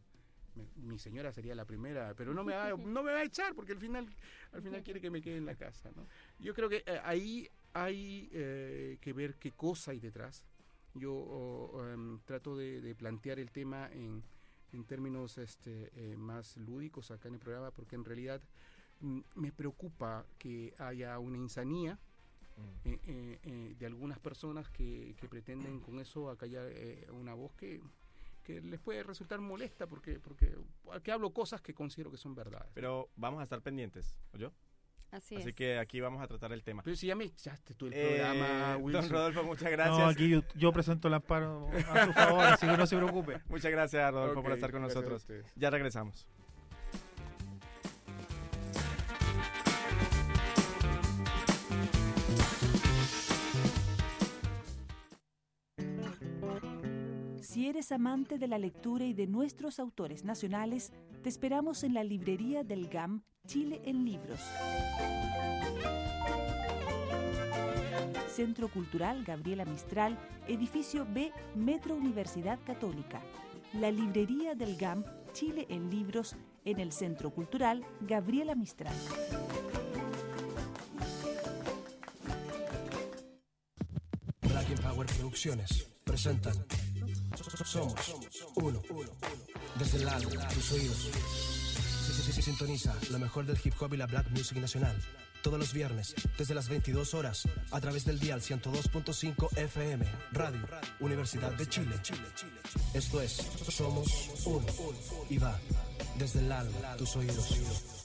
mi 0.75 0.99
señora 0.99 1.33
sería 1.33 1.55
la 1.55 1.65
primera, 1.65 2.13
pero 2.15 2.33
no 2.33 2.43
me 2.43 2.53
va, 2.53 2.69
no 2.87 3.03
me 3.03 3.11
va 3.11 3.19
a 3.19 3.23
echar 3.23 3.53
porque 3.55 3.71
al 3.73 3.79
final, 3.79 4.07
al 4.51 4.61
final 4.61 4.83
quiere 4.83 5.01
que 5.01 5.09
me 5.09 5.21
quede 5.21 5.37
en 5.37 5.45
la 5.45 5.55
casa, 5.55 5.91
¿no? 5.95 6.07
Yo 6.39 6.53
creo 6.53 6.69
que 6.69 6.83
eh, 6.85 6.99
ahí 7.03 7.49
hay 7.73 8.29
eh, 8.31 8.97
que 9.01 9.13
ver 9.13 9.35
qué 9.35 9.51
cosa 9.51 9.91
hay 9.91 9.99
detrás. 9.99 10.45
Yo 10.95 11.71
em, 11.91 12.19
trato 12.25 12.55
de, 12.55 12.81
de 12.81 12.95
plantear 12.95 13.39
el 13.39 13.51
tema 13.51 13.89
en, 13.91 14.23
en 14.71 14.83
términos 14.85 15.37
este, 15.37 15.91
eh, 15.95 16.15
más 16.17 16.57
lúdicos 16.57 17.11
acá 17.11 17.27
en 17.27 17.35
el 17.35 17.39
programa 17.39 17.71
porque 17.71 17.95
en 17.95 18.05
realidad 18.05 18.41
mm, 18.99 19.19
me 19.35 19.51
preocupa 19.51 20.25
que 20.37 20.73
haya 20.77 21.17
una 21.19 21.37
insanía 21.37 21.99
eh, 22.85 22.99
eh, 23.07 23.39
eh, 23.43 23.75
de 23.79 23.85
algunas 23.85 24.19
personas 24.19 24.69
que, 24.69 25.15
que 25.19 25.27
pretenden 25.27 25.79
con 25.79 25.99
eso 25.99 26.29
acallar 26.29 26.71
una 27.11 27.33
voz 27.33 27.53
que, 27.55 27.81
que 28.43 28.61
les 28.61 28.79
puede 28.79 29.01
resultar 29.03 29.39
molesta 29.39 29.87
porque 29.87 30.19
porque 30.19 30.55
que 31.03 31.11
hablo 31.11 31.33
cosas 31.33 31.61
que 31.61 31.73
considero 31.73 32.11
que 32.11 32.17
son 32.17 32.35
verdades. 32.35 32.69
Pero 32.73 33.09
vamos 33.15 33.39
a 33.39 33.43
estar 33.43 33.61
pendientes, 33.61 34.15
¿oyó? 34.33 34.53
Así, 35.13 35.35
Así 35.35 35.49
es. 35.49 35.55
que 35.55 35.77
aquí 35.77 36.01
vamos 36.01 36.21
a 36.23 36.27
tratar 36.27 36.51
el 36.53 36.63
tema. 36.63 36.81
Pero 36.83 36.95
si 36.95 37.07
ya 37.07 37.15
me 37.15 37.25
echaste 37.25 37.73
tú 37.75 37.85
el 37.87 37.93
Eh, 37.93 38.15
programa, 38.17 38.73
don 38.73 38.83
Wilson. 38.83 39.09
Rodolfo, 39.09 39.43
muchas 39.43 39.71
gracias. 39.71 39.97
No, 39.99 40.07
aquí 40.07 40.27
yo, 40.29 40.41
yo 40.55 40.73
presento 40.73 41.07
el 41.07 41.13
amparo 41.13 41.67
a 41.91 42.05
su 42.05 42.13
favor, 42.13 42.45
así 42.45 42.67
que 42.67 42.77
no 42.77 42.87
se 42.87 42.95
preocupe. 42.97 43.39
Muchas 43.47 43.71
gracias, 43.71 44.11
Rodolfo, 44.11 44.41
por 44.41 44.51
Ok, 44.51 44.55
estar 44.55 44.71
con 44.71 44.81
nosotros. 44.81 45.25
Ya 45.55 45.69
regresamos. 45.69 46.27
Si 57.53 57.67
eres 57.67 57.91
amante 57.91 58.39
de 58.39 58.47
la 58.47 58.57
lectura 58.57 59.05
y 59.05 59.13
de 59.13 59.27
nuestros 59.27 59.77
autores 59.77 60.23
nacionales, 60.23 60.91
te 61.21 61.29
esperamos 61.29 61.83
en 61.83 61.93
la 61.93 62.03
librería 62.03 62.63
del 62.63 62.87
GAM 62.87 63.21
Chile 63.45 63.79
en 63.85 64.05
Libros. 64.05 64.39
Centro 68.27 68.69
Cultural 68.69 69.23
Gabriela 69.23 69.65
Mistral, 69.65 70.17
edificio 70.47 71.05
B, 71.07 71.31
Metro 71.53 71.93
Universidad 71.93 72.57
Católica. 72.65 73.21
La 73.73 73.91
librería 73.91 74.55
del 74.55 74.75
GAM 74.75 75.05
Chile 75.33 75.67
en 75.69 75.91
Libros 75.91 76.35
en 76.65 76.79
el 76.79 76.91
Centro 76.91 77.29
Cultural 77.29 77.85
Gabriela 78.01 78.55
Mistral. 78.55 78.95
Black 84.41 84.81
Power 84.81 85.05
Producciones 85.05 85.87
presentan 86.03 86.55
Somos 87.65 88.15
Uno. 88.55 88.81
Desde 89.79 89.97
el 89.97 90.05
lado, 90.05 90.29
tus 90.53 90.71
oídos. 90.71 91.09
Sí, 92.33 92.41
sintoniza 92.41 92.95
lo 93.11 93.19
mejor 93.19 93.45
del 93.45 93.57
hip 93.63 93.73
hop 93.79 93.93
y 93.93 93.97
la 93.97 94.07
black 94.07 94.29
music 94.31 94.57
nacional. 94.57 94.95
Todos 95.41 95.59
los 95.59 95.73
viernes, 95.73 96.15
desde 96.37 96.55
las 96.55 96.69
22 96.69 97.13
horas, 97.13 97.47
a 97.71 97.81
través 97.81 98.05
del 98.05 98.19
dial 98.19 98.41
102.5 98.41 99.57
FM, 99.57 100.05
Radio, 100.31 100.61
Universidad 100.99 101.51
de 101.51 101.67
Chile. 101.67 101.95
Esto 102.93 103.21
es 103.21 103.33
Somos 103.69 104.45
Uno. 104.45 104.65
Y 105.29 105.37
va 105.37 105.59
desde 106.17 106.39
el 106.39 106.51
alma, 106.51 106.95
tus 106.97 107.15
oídos. 107.17 108.03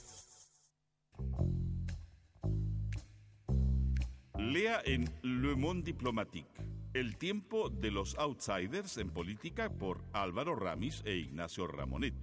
Lea 4.37 4.81
en 4.85 5.09
Le 5.21 5.55
Monde 5.55 5.85
Diplomatique, 5.85 6.49
El 6.99 7.15
tiempo 7.15 7.69
de 7.69 7.91
los 7.91 8.13
outsiders 8.15 8.97
en 8.97 9.09
política 9.09 9.69
por 9.69 10.03
Álvaro 10.11 10.53
Ramis 10.53 11.01
e 11.05 11.15
Ignacio 11.15 11.65
Ramonet. 11.65 12.13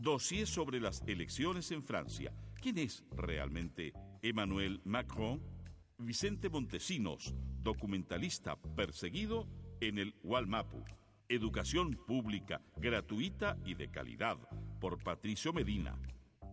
Dossier 0.00 0.46
sobre 0.46 0.80
las 0.80 1.02
elecciones 1.06 1.70
en 1.70 1.82
Francia. 1.82 2.32
¿Quién 2.62 2.78
es 2.78 3.04
realmente 3.10 3.92
Emmanuel 4.22 4.80
Macron? 4.84 5.42
Vicente 5.98 6.48
Montesinos, 6.48 7.34
documentalista 7.60 8.56
perseguido 8.74 9.46
en 9.82 9.98
el 9.98 10.14
Walmapu. 10.22 10.82
Educación 11.28 12.00
pública, 12.06 12.62
gratuita 12.78 13.58
y 13.66 13.74
de 13.74 13.90
calidad, 13.90 14.38
por 14.80 14.96
Patricio 15.04 15.52
Medina. 15.52 16.00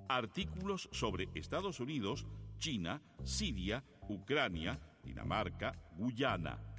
Artículos 0.09 0.89
sobre 0.91 1.29
Estados 1.33 1.79
Unidos, 1.79 2.27
China, 2.57 3.01
Siria, 3.23 3.85
Ucrania, 4.09 4.81
Dinamarca, 5.01 5.79
Guyana. 5.95 6.72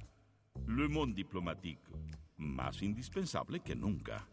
Le 0.67 0.89
Monde 0.89 1.15
Diplomatique, 1.15 1.83
más 2.37 2.81
indispensable 2.81 3.59
que 3.59 3.75
nunca. 3.75 4.27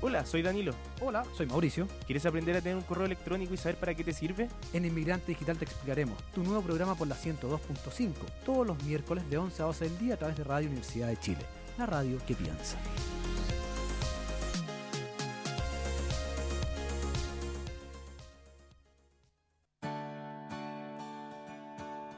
Hola, 0.00 0.24
soy 0.24 0.42
Danilo. 0.42 0.72
Hola, 1.00 1.24
soy 1.36 1.46
Mauricio. 1.46 1.86
¿Quieres 2.06 2.24
aprender 2.24 2.56
a 2.56 2.62
tener 2.62 2.76
un 2.76 2.84
correo 2.84 3.04
electrónico 3.04 3.52
y 3.52 3.56
saber 3.58 3.76
para 3.76 3.94
qué 3.94 4.02
te 4.02 4.12
sirve? 4.14 4.48
En 4.72 4.86
Inmigrante 4.86 5.32
Digital 5.32 5.58
te 5.58 5.66
explicaremos 5.66 6.16
tu 6.32 6.42
nuevo 6.42 6.62
programa 6.62 6.94
por 6.94 7.06
la 7.06 7.16
102.5, 7.16 8.14
todos 8.46 8.66
los 8.66 8.82
miércoles 8.84 9.28
de 9.28 9.36
11 9.36 9.62
a 9.62 9.66
12 9.66 9.84
del 9.90 9.98
día 9.98 10.14
a 10.14 10.16
través 10.16 10.36
de 10.38 10.44
Radio 10.44 10.68
Universidad 10.68 11.08
de 11.08 11.18
Chile, 11.18 11.44
la 11.76 11.84
radio 11.84 12.18
que 12.26 12.34
piensa. 12.34 12.78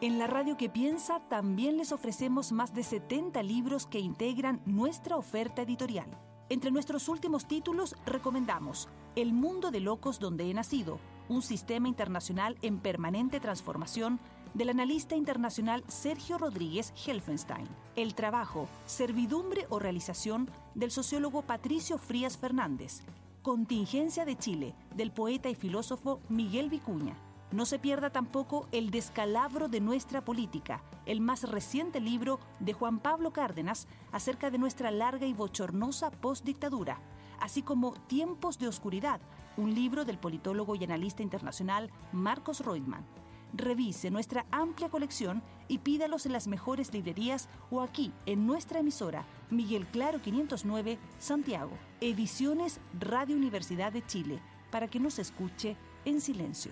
En 0.03 0.19
la 0.19 0.27
radio 0.27 0.57
que 0.57 0.71
piensa 0.71 1.21
también 1.29 1.77
les 1.77 1.93
ofrecemos 1.93 2.53
más 2.53 2.73
de 2.73 2.83
70 2.83 3.43
libros 3.43 3.87
que 3.87 3.99
integran 3.99 4.63
nuestra 4.65 5.19
oferta 5.19 5.61
editorial. 5.61 6.09
Entre 6.49 6.71
nuestros 6.71 7.07
últimos 7.11 7.47
títulos 7.47 7.95
recomendamos 8.07 8.89
El 9.15 9.35
mundo 9.35 9.71
de 9.71 9.81
locos 9.81 10.19
donde 10.19 10.51
he 10.51 10.55
nacido, 10.55 10.99
un 11.29 11.43
sistema 11.43 11.87
internacional 11.87 12.57
en 12.63 12.79
permanente 12.79 13.41
transformación 13.41 14.21
del 14.55 14.71
analista 14.71 15.17
internacional 15.17 15.85
Sergio 15.89 16.39
Rodríguez 16.39 16.95
Helfenstein. 17.07 17.69
El 17.95 18.15
trabajo, 18.15 18.69
servidumbre 18.87 19.67
o 19.69 19.79
realización 19.79 20.51
del 20.75 20.93
sociólogo 20.93 21.43
Patricio 21.43 21.99
Frías 21.99 22.39
Fernández. 22.39 23.03
Contingencia 23.43 24.25
de 24.25 24.39
Chile, 24.39 24.75
del 24.97 25.13
poeta 25.13 25.51
y 25.51 25.55
filósofo 25.55 26.21
Miguel 26.31 26.71
Vicuña. 26.71 27.19
No 27.53 27.67
se 27.67 27.81
pierda 27.81 28.11
tampoco 28.11 28.69
El 28.71 28.93
descalabro 28.93 29.69
de 29.69 29.81
nuestra 29.81 30.25
política, 30.25 30.85
el 31.05 31.21
más 31.21 31.43
reciente 31.51 31.99
libro 32.01 32.39
de 32.61 32.73
Juan 32.73 33.01
Pablo 33.01 33.33
Cárdenas 33.33 33.89
acerca 34.13 34.51
de 34.51 34.59
nuestra 34.59 34.93
larga 34.93 35.27
y 35.27 35.33
bochornosa 35.33 36.13
postdictadura, 36.13 37.01
así 37.41 37.63
como 37.63 37.95
Tiempos 38.07 38.59
de 38.61 38.69
Oscuridad, 38.69 39.21
un 39.57 39.75
libro 39.75 40.05
del 40.05 40.19
politólogo 40.19 40.77
y 40.77 40.85
analista 40.85 41.25
internacional 41.25 41.91
Marcos 42.13 42.61
Reutemann. 42.61 43.05
Revise 43.53 44.13
nuestra 44.13 44.47
amplia 44.53 44.89
colección 44.89 45.43
y 45.67 45.79
pídalos 45.79 46.27
en 46.27 46.33
las 46.33 46.47
mejores 46.47 46.93
librerías 46.93 47.49
o 47.69 47.81
aquí 47.81 48.13
en 48.27 48.47
nuestra 48.47 48.79
emisora 48.79 49.27
Miguel 49.51 49.89
Claro 49.89 50.23
509 50.23 51.01
Santiago. 51.19 51.73
Ediciones 52.01 52.81
Radio 53.01 53.35
Universidad 53.35 53.93
de 53.93 54.07
Chile, 54.07 54.41
para 54.71 54.87
que 54.87 55.01
nos 55.01 55.19
escuche 55.19 55.77
en 56.05 56.21
silencio. 56.21 56.71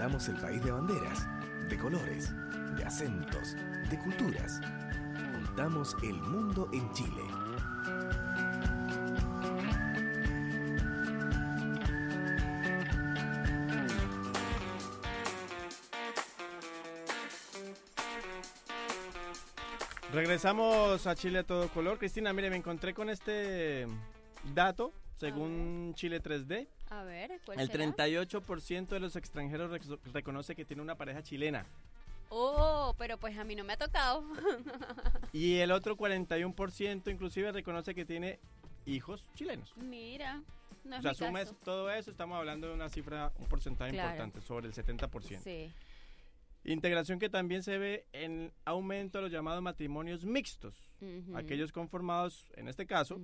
Pintamos 0.00 0.28
el 0.28 0.36
país 0.36 0.64
de 0.64 0.70
banderas, 0.70 1.28
de 1.68 1.76
colores, 1.76 2.32
de 2.74 2.84
acentos, 2.86 3.54
de 3.90 3.98
culturas. 3.98 4.58
Juntamos 5.34 5.94
el 6.02 6.14
mundo 6.14 6.70
en 6.72 6.90
Chile. 6.94 7.22
Regresamos 20.14 21.06
a 21.06 21.14
Chile 21.14 21.40
a 21.40 21.44
todo 21.44 21.68
color. 21.68 21.98
Cristina, 21.98 22.32
mire, 22.32 22.48
me 22.48 22.56
encontré 22.56 22.94
con 22.94 23.10
este 23.10 23.86
dato, 24.54 24.94
según 25.18 25.92
Chile 25.94 26.22
3D. 26.22 26.68
A 26.90 27.02
ver, 27.04 27.40
¿cuál 27.46 27.58
El 27.60 27.70
será? 27.70 27.84
38% 27.86 28.88
de 28.88 29.00
los 29.00 29.16
extranjeros 29.16 29.70
rec- 29.70 29.98
reconoce 30.12 30.54
que 30.54 30.64
tiene 30.64 30.82
una 30.82 30.96
pareja 30.96 31.22
chilena. 31.22 31.64
Oh, 32.30 32.94
pero 32.98 33.16
pues 33.18 33.36
a 33.38 33.44
mí 33.44 33.54
no 33.56 33.64
me 33.64 33.72
ha 33.72 33.76
tocado. 33.76 34.24
Y 35.32 35.56
el 35.58 35.70
otro 35.72 35.96
41% 35.96 37.10
inclusive 37.12 37.52
reconoce 37.52 37.94
que 37.94 38.04
tiene 38.04 38.38
hijos 38.86 39.24
chilenos. 39.34 39.72
Mira, 39.76 40.42
no 40.84 40.96
o 40.96 40.98
es 40.98 41.02
sea, 41.02 41.10
mi 41.12 41.16
sumes 41.16 41.44
caso. 41.50 41.56
todo 41.64 41.90
eso, 41.90 42.10
estamos 42.10 42.36
hablando 42.38 42.66
de 42.68 42.74
una 42.74 42.88
cifra, 42.88 43.32
un 43.38 43.46
porcentaje 43.46 43.92
Claro. 43.92 44.10
importante, 44.10 44.40
sobre 44.40 44.66
el 44.66 44.74
70%. 44.74 45.40
Sí. 45.42 45.72
Integración 46.64 47.18
que 47.18 47.28
también 47.30 47.62
se 47.62 47.78
ve 47.78 48.04
en 48.12 48.52
aumento 48.64 49.18
de 49.18 49.22
los 49.22 49.32
llamados 49.32 49.62
matrimonios 49.62 50.24
mixtos, 50.24 50.74
aquellos 51.34 51.72
conformados, 51.72 52.50
en 52.56 52.68
este 52.68 52.86
caso. 52.86 53.18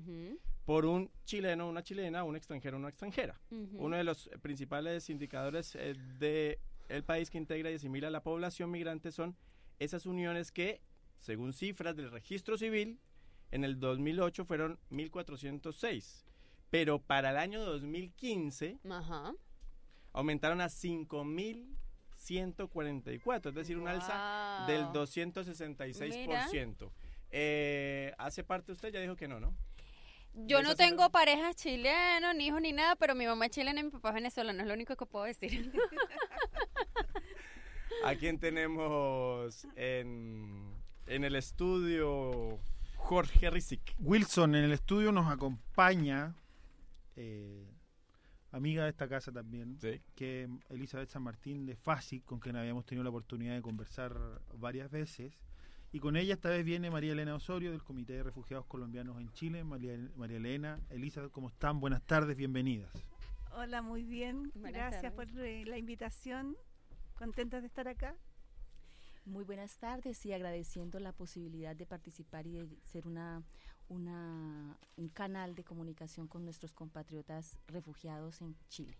Por 0.66 0.85
un 0.85 1.11
chileno, 1.24 1.66
una 1.68 1.83
chilena, 1.83 2.24
un 2.24 2.37
extranjero, 2.37 2.76
una 2.76 2.88
extranjera. 2.88 3.40
Uno 3.50 3.96
de 3.96 4.05
los 4.05 4.29
principales 4.42 5.09
indicadores 5.09 5.74
eh, 5.76 5.94
de 6.18 6.59
el 6.88 7.05
país 7.05 7.31
que 7.31 7.38
integra 7.38 7.70
y 7.70 7.76
asimila 7.76 8.09
a 8.09 8.11
la 8.11 8.22
población 8.22 8.70
migrante 8.70 9.12
son 9.12 9.37
esas 9.79 10.07
uniones 10.07 10.50
que, 10.50 10.81
según 11.18 11.52
cifras 11.52 11.94
del 11.96 12.11
registro 12.11 12.59
civil, 12.59 12.98
en 13.52 13.62
el 13.62 13.79
2008 13.79 14.44
fueron 14.44 14.76
1.406, 14.90 16.24
pero 16.70 17.00
para 17.00 17.31
el 17.31 17.37
año 17.37 17.64
2015 17.64 18.81
Ajá. 18.90 19.33
aumentaron 20.12 20.61
a 20.61 20.66
5.144, 20.66 23.48
es 23.48 23.55
decir, 23.55 23.79
un 23.79 23.87
alza 23.87 24.64
del 24.66 24.87
266%. 24.87 26.90
Eh, 27.31 28.12
¿Hace 28.18 28.42
parte 28.42 28.72
usted? 28.72 28.92
Ya 28.92 29.00
dijo 29.00 29.14
que 29.14 29.29
no, 29.29 29.38
¿no? 29.38 29.55
Yo 30.37 30.59
¿De 30.59 30.64
no 30.64 30.77
tengo 30.77 31.09
pareja 31.11 31.55
chileno, 31.55 32.35
ni 32.35 32.49
hijo, 32.49 32.61
ni 32.61 32.72
nada, 32.72 32.94
pero 32.96 33.14
mi 33.14 33.27
mamá 33.27 33.46
es 33.46 33.53
chilena 33.53 33.81
y 33.81 33.85
mi 33.85 33.90
papá 33.90 34.11
es 34.11 34.16
venezolano, 34.16 34.61
es 34.61 34.68
lo 34.68 34.75
único 34.75 34.94
que 34.94 35.07
puedo 35.07 35.25
decir. 35.25 35.72
¿A 38.05 38.14
quién 38.14 38.38
tenemos 38.38 39.66
en, 39.77 40.75
en 41.07 41.25
el 41.25 41.37
estudio? 41.37 42.61
Jorge 42.96 43.51
Rizik. 43.51 43.94
Wilson 44.01 44.57
en 44.57 44.64
el 44.64 44.72
estudio 44.72 45.12
nos 45.12 45.31
acompaña, 45.31 46.35
eh, 47.14 47.64
amiga 48.51 48.83
de 48.83 48.90
esta 48.90 49.09
casa 49.09 49.31
también, 49.31 49.79
que 50.16 50.42
es 50.42 50.51
Elizabeth 50.70 51.09
San 51.09 51.22
Martín 51.22 51.66
de 51.66 51.77
FASIC, 51.77 52.25
con 52.25 52.40
quien 52.40 52.57
habíamos 52.57 52.85
tenido 52.85 53.05
la 53.05 53.11
oportunidad 53.11 53.55
de 53.55 53.62
conversar 53.62 54.12
varias 54.55 54.90
veces. 54.90 55.33
Y 55.96 55.98
con 55.98 56.14
ella 56.14 56.35
esta 56.35 56.50
vez 56.50 56.62
viene 56.62 56.90
María 56.90 57.12
Elena 57.12 57.35
Osorio 57.35 57.70
del 57.70 57.82
Comité 57.82 58.12
de 58.12 58.22
Refugiados 58.22 58.66
Colombianos 58.66 59.18
en 59.18 59.32
Chile. 59.32 59.64
María, 59.64 59.96
María 60.14 60.37
Elena, 60.37 60.78
Elizabeth, 60.90 61.32
¿cómo 61.32 61.48
están? 61.48 61.80
Buenas 61.80 62.02
tardes, 62.02 62.37
bienvenidas. 62.37 62.92
Hola, 63.52 63.80
muy 63.80 64.04
bien. 64.04 64.52
Buenas 64.56 64.72
Gracias 64.72 65.14
tardes. 65.14 65.32
por 65.32 65.40
eh, 65.40 65.64
la 65.64 65.78
invitación. 65.78 66.54
Contentas 67.14 67.62
de 67.62 67.68
estar 67.68 67.88
acá. 67.88 68.14
Muy 69.24 69.42
buenas 69.42 69.78
tardes 69.78 70.26
y 70.26 70.35
agradeciendo 70.35 71.00
la 71.00 71.12
posibilidad 71.12 71.74
de 71.74 71.87
participar 71.87 72.46
y 72.46 72.59
de 72.59 72.68
ser 72.85 73.06
una, 73.06 73.42
una, 73.88 74.76
un 74.96 75.09
canal 75.09 75.54
de 75.54 75.64
comunicación 75.64 76.28
con 76.28 76.44
nuestros 76.44 76.74
compatriotas 76.74 77.59
refugiados 77.68 78.42
en 78.42 78.54
Chile. 78.68 78.98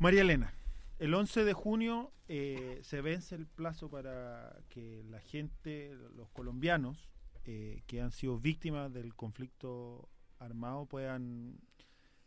María 0.00 0.22
Elena, 0.22 0.52
el 0.98 1.14
11 1.14 1.44
de 1.44 1.52
junio 1.52 2.12
eh, 2.28 2.80
se 2.82 3.00
vence 3.00 3.34
el 3.34 3.46
plazo 3.46 3.88
para 3.88 4.60
que 4.68 5.02
la 5.04 5.20
gente, 5.20 5.96
los 6.16 6.28
colombianos 6.30 7.08
eh, 7.44 7.82
que 7.86 8.00
han 8.00 8.10
sido 8.10 8.38
víctimas 8.38 8.92
del 8.92 9.14
conflicto 9.14 10.08
armado 10.38 10.86
puedan 10.86 11.58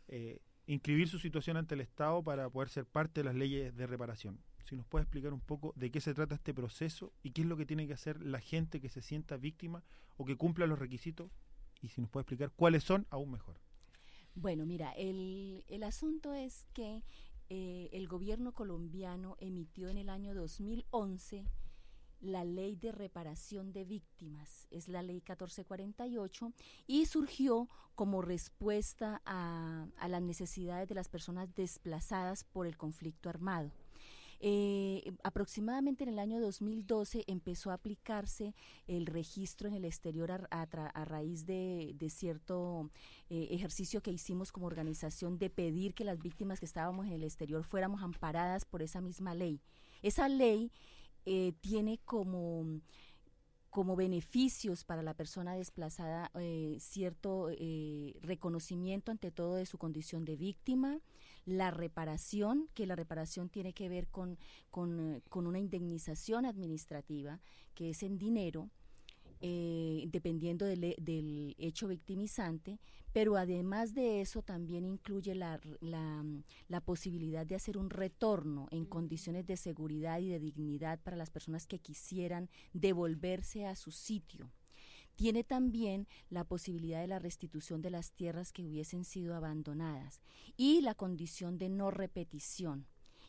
eh, 0.08 0.40
inscribir 0.66 1.08
su 1.08 1.18
situación 1.18 1.56
ante 1.56 1.74
el 1.74 1.80
Estado 1.80 2.22
para 2.22 2.48
poder 2.50 2.68
ser 2.68 2.86
parte 2.86 3.20
de 3.20 3.24
las 3.24 3.34
leyes 3.34 3.76
de 3.76 3.86
reparación. 3.86 4.40
Si 4.64 4.76
nos 4.76 4.86
puede 4.86 5.02
explicar 5.02 5.32
un 5.32 5.40
poco 5.40 5.72
de 5.76 5.90
qué 5.90 6.00
se 6.00 6.14
trata 6.14 6.34
este 6.34 6.54
proceso 6.54 7.12
y 7.22 7.32
qué 7.32 7.42
es 7.42 7.48
lo 7.48 7.56
que 7.56 7.66
tiene 7.66 7.86
que 7.86 7.92
hacer 7.92 8.22
la 8.24 8.40
gente 8.40 8.80
que 8.80 8.88
se 8.88 9.02
sienta 9.02 9.36
víctima 9.36 9.84
o 10.16 10.24
que 10.24 10.36
cumpla 10.36 10.66
los 10.66 10.78
requisitos 10.78 11.30
y 11.82 11.88
si 11.88 12.00
nos 12.00 12.10
puede 12.10 12.22
explicar 12.22 12.52
cuáles 12.56 12.84
son, 12.84 13.06
aún 13.10 13.32
mejor. 13.32 13.58
Bueno, 14.34 14.64
mira, 14.64 14.92
el, 14.92 15.64
el 15.68 15.82
asunto 15.82 16.32
es 16.32 16.64
que 16.72 17.02
eh, 17.48 17.90
el 17.92 18.08
gobierno 18.08 18.52
colombiano 18.52 19.36
emitió 19.40 19.88
en 19.88 19.98
el 19.98 20.08
año 20.08 20.34
2011 20.34 21.44
la 22.20 22.44
ley 22.44 22.76
de 22.76 22.92
reparación 22.92 23.72
de 23.72 23.84
víctimas, 23.84 24.68
es 24.70 24.88
la 24.88 25.02
ley 25.02 25.16
1448, 25.16 26.52
y 26.86 27.06
surgió 27.06 27.68
como 27.94 28.22
respuesta 28.22 29.20
a, 29.24 29.88
a 29.96 30.08
las 30.08 30.22
necesidades 30.22 30.88
de 30.88 30.94
las 30.94 31.08
personas 31.08 31.52
desplazadas 31.54 32.44
por 32.44 32.66
el 32.66 32.76
conflicto 32.76 33.28
armado. 33.28 33.72
Eh, 34.44 35.14
aproximadamente 35.22 36.02
en 36.02 36.10
el 36.10 36.18
año 36.18 36.40
2012 36.40 37.22
empezó 37.28 37.70
a 37.70 37.74
aplicarse 37.74 38.56
el 38.88 39.06
registro 39.06 39.68
en 39.68 39.74
el 39.74 39.84
exterior 39.84 40.32
a, 40.50 41.04
raíz 41.04 41.46
de, 41.46 41.92
de 41.94 42.10
cierto 42.10 42.90
eh, 43.30 43.46
ejercicio 43.52 44.02
que 44.02 44.10
hicimos 44.10 44.50
como 44.50 44.66
organización 44.66 45.38
de 45.38 45.48
pedir 45.48 45.94
que 45.94 46.02
las 46.02 46.20
víctimas 46.20 46.58
que 46.58 46.66
estábamos 46.66 47.06
en 47.06 47.12
el 47.12 47.22
exterior 47.22 47.62
fuéramos 47.62 48.02
amparadas 48.02 48.64
por 48.64 48.82
esa 48.82 49.00
misma 49.00 49.32
ley. 49.32 49.60
Esa 50.02 50.28
ley 50.28 50.72
eh, 51.24 51.52
tiene 51.60 52.00
como 52.04 52.80
como 53.72 53.96
beneficios 53.96 54.84
para 54.84 55.02
la 55.02 55.14
persona 55.14 55.54
desplazada 55.54 56.30
eh, 56.34 56.76
cierto 56.78 57.48
eh, 57.50 58.14
reconocimiento 58.20 59.10
ante 59.10 59.30
todo 59.30 59.54
de 59.54 59.64
su 59.64 59.78
condición 59.78 60.26
de 60.26 60.36
víctima, 60.36 61.00
la 61.46 61.70
reparación, 61.70 62.68
que 62.74 62.86
la 62.86 62.96
reparación 62.96 63.48
tiene 63.48 63.72
que 63.72 63.88
ver 63.88 64.08
con, 64.08 64.38
con, 64.70 65.00
eh, 65.00 65.22
con 65.30 65.46
una 65.46 65.58
indemnización 65.58 66.44
administrativa, 66.44 67.40
que 67.74 67.88
es 67.88 68.02
en 68.02 68.18
dinero, 68.18 68.68
eh, 69.42 70.04
dependiendo 70.08 70.64
del, 70.64 70.82
he- 70.84 70.96
del 70.98 71.54
hecho 71.58 71.88
victimizante, 71.88 72.78
pero 73.12 73.36
además 73.36 73.92
de 73.94 74.22
eso 74.22 74.40
también 74.42 74.86
incluye 74.86 75.34
la, 75.34 75.60
la, 75.80 76.24
la 76.68 76.80
posibilidad 76.80 77.44
de 77.44 77.56
hacer 77.56 77.76
un 77.76 77.90
retorno 77.90 78.68
en 78.70 78.86
condiciones 78.86 79.44
de 79.46 79.56
seguridad 79.58 80.18
y 80.20 80.28
de 80.28 80.40
dignidad 80.40 81.00
para 81.02 81.16
las 81.18 81.30
personas 81.30 81.66
que 81.66 81.78
quisieran 81.80 82.48
devolverse 82.72 83.66
a 83.66 83.76
su 83.76 83.90
sitio. 83.90 84.50
Tiene 85.14 85.44
también 85.44 86.08
la 86.30 86.44
posibilidad 86.44 87.00
de 87.02 87.06
la 87.06 87.18
restitución 87.18 87.82
de 87.82 87.90
las 87.90 88.12
tierras 88.12 88.50
que 88.52 88.64
hubiesen 88.64 89.04
sido 89.04 89.34
abandonadas 89.34 90.22
y 90.56 90.80
la 90.80 90.94
condición 90.94 91.58
de 91.58 91.68
no 91.68 91.90
repetición 91.90 92.86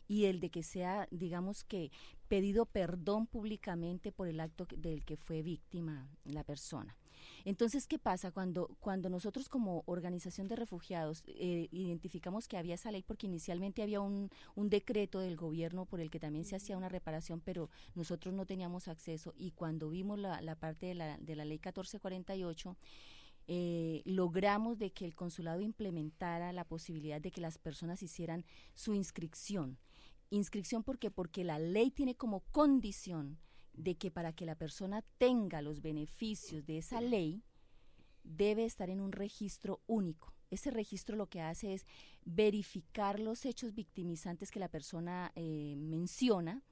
y 0.08 0.24
el 0.24 0.40
de 0.40 0.50
que 0.50 0.62
sea, 0.62 1.08
digamos 1.10 1.64
que, 1.64 1.90
pedido 2.28 2.66
perdón 2.66 3.26
públicamente 3.26 4.10
por 4.12 4.28
el 4.28 4.40
acto 4.40 4.66
del 4.76 5.04
que 5.04 5.16
fue 5.16 5.42
víctima 5.42 6.08
la 6.24 6.42
persona. 6.42 6.96
Entonces, 7.44 7.86
¿qué 7.86 7.98
pasa 7.98 8.30
cuando, 8.30 8.76
cuando 8.80 9.08
nosotros 9.08 9.48
como 9.48 9.82
organización 9.86 10.48
de 10.48 10.56
refugiados 10.56 11.22
eh, 11.26 11.68
identificamos 11.70 12.48
que 12.48 12.56
había 12.56 12.74
esa 12.74 12.90
ley? 12.90 13.02
Porque 13.02 13.26
inicialmente 13.26 13.82
había 13.82 14.00
un, 14.00 14.30
un 14.54 14.70
decreto 14.70 15.20
del 15.20 15.36
gobierno 15.36 15.86
por 15.86 16.00
el 16.00 16.10
que 16.10 16.20
también 16.20 16.44
se 16.44 16.56
hacía 16.56 16.76
una 16.76 16.88
reparación, 16.88 17.40
pero 17.40 17.70
nosotros 17.94 18.34
no 18.34 18.46
teníamos 18.46 18.88
acceso 18.88 19.34
y 19.36 19.52
cuando 19.52 19.90
vimos 19.90 20.18
la, 20.18 20.40
la 20.40 20.54
parte 20.54 20.86
de 20.86 20.94
la, 20.94 21.18
de 21.18 21.36
la 21.36 21.44
ley 21.44 21.58
1448, 21.58 22.76
eh, 23.46 24.02
logramos 24.06 24.78
de 24.78 24.92
que 24.92 25.04
el 25.04 25.14
consulado 25.14 25.60
implementara 25.60 26.52
la 26.52 26.64
posibilidad 26.64 27.20
de 27.20 27.30
que 27.30 27.42
las 27.42 27.58
personas 27.58 28.02
hicieran 28.02 28.44
su 28.74 28.94
inscripción. 28.94 29.78
Inscripción 30.34 30.82
porque 30.82 31.44
la 31.44 31.60
ley 31.60 31.92
tiene 31.92 32.16
como 32.16 32.40
condición 32.50 33.38
de 33.72 33.96
que 33.96 34.10
para 34.10 34.32
que 34.32 34.46
la 34.46 34.56
persona 34.56 35.02
tenga 35.18 35.62
los 35.62 35.80
beneficios 35.80 36.66
de 36.66 36.78
esa 36.78 37.00
ley 37.00 37.44
debe 38.24 38.64
estar 38.64 38.90
en 38.90 39.00
un 39.00 39.12
registro 39.12 39.80
único. 39.86 40.34
Ese 40.50 40.72
registro 40.72 41.16
lo 41.16 41.28
que 41.28 41.40
hace 41.40 41.74
es 41.74 41.86
verificar 42.24 43.20
los 43.20 43.44
hechos 43.44 43.74
victimizantes 43.74 44.50
que 44.50 44.58
la 44.58 44.68
persona 44.68 45.30
eh, 45.36 45.74
menciona 45.76 46.62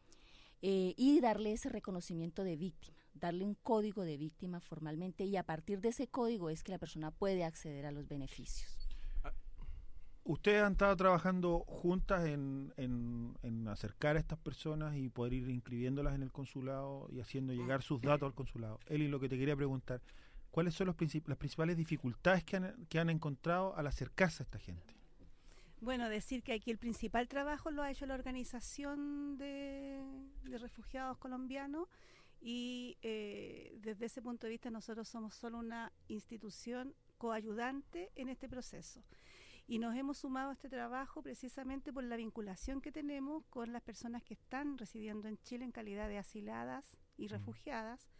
eh, 0.60 0.94
y 0.96 1.20
darle 1.20 1.52
ese 1.52 1.68
reconocimiento 1.68 2.42
de 2.42 2.56
víctima, 2.56 2.98
darle 3.14 3.44
un 3.44 3.54
código 3.54 4.02
de 4.02 4.16
víctima 4.16 4.58
formalmente 4.58 5.24
y 5.24 5.36
a 5.36 5.44
partir 5.44 5.80
de 5.80 5.90
ese 5.90 6.08
código 6.08 6.50
es 6.50 6.64
que 6.64 6.72
la 6.72 6.78
persona 6.78 7.12
puede 7.12 7.44
acceder 7.44 7.86
a 7.86 7.92
los 7.92 8.08
beneficios. 8.08 8.81
Ustedes 10.24 10.62
han 10.62 10.72
estado 10.72 10.96
trabajando 10.96 11.64
juntas 11.66 12.26
en, 12.26 12.72
en- 12.76 13.34
acercar 13.68 14.16
a 14.16 14.20
estas 14.20 14.38
personas 14.38 14.96
y 14.96 15.08
poder 15.08 15.32
ir 15.32 15.48
inscribiéndolas 15.48 16.14
en 16.14 16.22
el 16.22 16.30
consulado 16.30 17.08
y 17.10 17.20
haciendo 17.20 17.52
llegar 17.52 17.82
sus 17.82 18.00
datos 18.00 18.26
al 18.26 18.34
consulado. 18.34 18.78
Eli, 18.86 19.08
lo 19.08 19.18
que 19.18 19.28
te 19.28 19.36
quería 19.38 19.56
preguntar, 19.56 20.00
¿cuáles 20.50 20.74
son 20.74 20.86
los 20.86 20.96
las 21.26 21.38
principales 21.38 21.76
dificultades 21.76 22.44
que 22.44 22.56
han, 22.56 22.86
que 22.88 23.00
han 23.00 23.10
encontrado 23.10 23.74
al 23.76 23.86
acercarse 23.86 24.42
a 24.42 24.44
esta 24.44 24.58
gente? 24.58 24.94
Bueno, 25.80 26.08
decir 26.08 26.44
que 26.44 26.52
aquí 26.52 26.70
el 26.70 26.78
principal 26.78 27.26
trabajo 27.26 27.72
lo 27.72 27.82
ha 27.82 27.90
hecho 27.90 28.06
la 28.06 28.14
organización 28.14 29.36
de, 29.38 30.00
de 30.44 30.58
refugiados 30.58 31.18
colombianos 31.18 31.88
y 32.40 32.96
eh, 33.02 33.76
desde 33.80 34.06
ese 34.06 34.22
punto 34.22 34.46
de 34.46 34.50
vista 34.50 34.70
nosotros 34.70 35.08
somos 35.08 35.34
solo 35.34 35.58
una 35.58 35.90
institución 36.06 36.94
coayudante 37.18 38.12
en 38.14 38.28
este 38.28 38.48
proceso. 38.48 39.02
Y 39.72 39.78
nos 39.78 39.96
hemos 39.96 40.18
sumado 40.18 40.50
a 40.50 40.52
este 40.52 40.68
trabajo 40.68 41.22
precisamente 41.22 41.94
por 41.94 42.04
la 42.04 42.16
vinculación 42.16 42.82
que 42.82 42.92
tenemos 42.92 43.42
con 43.48 43.72
las 43.72 43.80
personas 43.80 44.22
que 44.22 44.34
están 44.34 44.76
residiendo 44.76 45.28
en 45.28 45.38
Chile 45.38 45.64
en 45.64 45.72
calidad 45.72 46.10
de 46.10 46.18
asiladas 46.18 46.98
y 47.16 47.28
refugiadas 47.28 48.10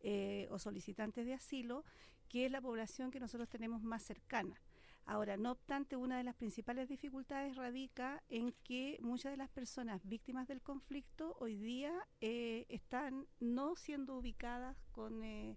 eh, 0.00 0.46
o 0.50 0.58
solicitantes 0.58 1.24
de 1.24 1.32
asilo, 1.32 1.86
que 2.28 2.44
es 2.44 2.52
la 2.52 2.60
población 2.60 3.10
que 3.10 3.18
nosotros 3.18 3.48
tenemos 3.48 3.82
más 3.82 4.02
cercana. 4.02 4.60
Ahora, 5.06 5.38
no 5.38 5.52
obstante, 5.52 5.96
una 5.96 6.18
de 6.18 6.24
las 6.24 6.34
principales 6.34 6.86
dificultades 6.86 7.56
radica 7.56 8.22
en 8.28 8.52
que 8.62 8.98
muchas 9.00 9.32
de 9.32 9.38
las 9.38 9.48
personas 9.48 10.06
víctimas 10.06 10.48
del 10.48 10.60
conflicto 10.60 11.34
hoy 11.40 11.56
día 11.56 11.94
eh, 12.20 12.66
están 12.68 13.26
no 13.38 13.74
siendo 13.74 14.18
ubicadas 14.18 14.76
con 14.92 15.24
eh, 15.24 15.56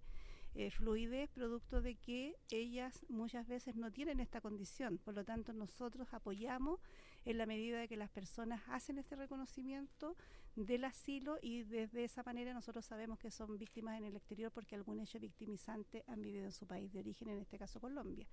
eh, 0.56 0.70
fluidez 0.72 1.30
producto 1.30 1.82
de 1.82 1.96
que 1.96 2.36
ellas 2.52 3.06
muchas 3.10 3.48
veces 3.48 3.76
no 3.76 3.92
tienen 3.92 4.20
esta 4.20 4.42
condición. 4.42 5.00
Por 5.00 5.16
lo 5.16 5.26
tanto, 5.26 5.54
nosotros 5.54 6.14
apoyamos 6.14 6.80
en 7.26 7.38
la 7.38 7.46
medida 7.46 7.80
de 7.80 7.88
que 7.88 7.98
las 7.98 8.10
personas 8.10 8.62
hacen 8.68 8.98
este 8.98 9.16
reconocimiento 9.16 10.16
del 10.56 10.86
asilo 10.86 11.40
y 11.42 11.64
desde 11.64 12.04
esa 12.04 12.22
manera 12.24 12.54
nosotros 12.54 12.86
sabemos 12.86 13.18
que 13.18 13.32
son 13.32 13.58
víctimas 13.58 13.98
en 13.98 14.06
el 14.06 14.16
exterior 14.16 14.52
porque 14.52 14.76
algún 14.76 15.00
hecho 15.00 15.20
victimizante 15.20 16.04
han 16.08 16.22
vivido 16.22 16.46
en 16.46 16.52
su 16.52 16.68
país 16.68 16.92
de 16.94 17.00
origen, 17.00 17.30
en 17.30 17.40
este 17.40 17.58
caso 17.58 17.80
Colombia. 17.80 18.28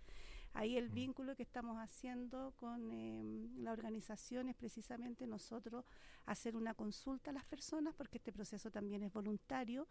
Ahí 0.53 0.77
el 0.77 0.89
vínculo 0.89 1.37
que 1.37 1.45
estamos 1.45 1.79
haciendo 1.79 2.53
con 2.57 2.91
eh, 2.91 3.23
la 3.59 3.73
organización 3.73 4.49
es 4.49 4.57
precisamente 4.57 5.27
nosotros 5.27 5.85
hacer 6.27 6.57
una 6.57 6.75
consulta 6.75 7.31
a 7.31 7.35
las 7.35 7.45
personas, 7.45 7.95
porque 7.95 8.19
este 8.19 8.33
proceso 8.33 8.71
también 8.71 9.05
es 9.05 9.13
voluntario, 9.13 9.87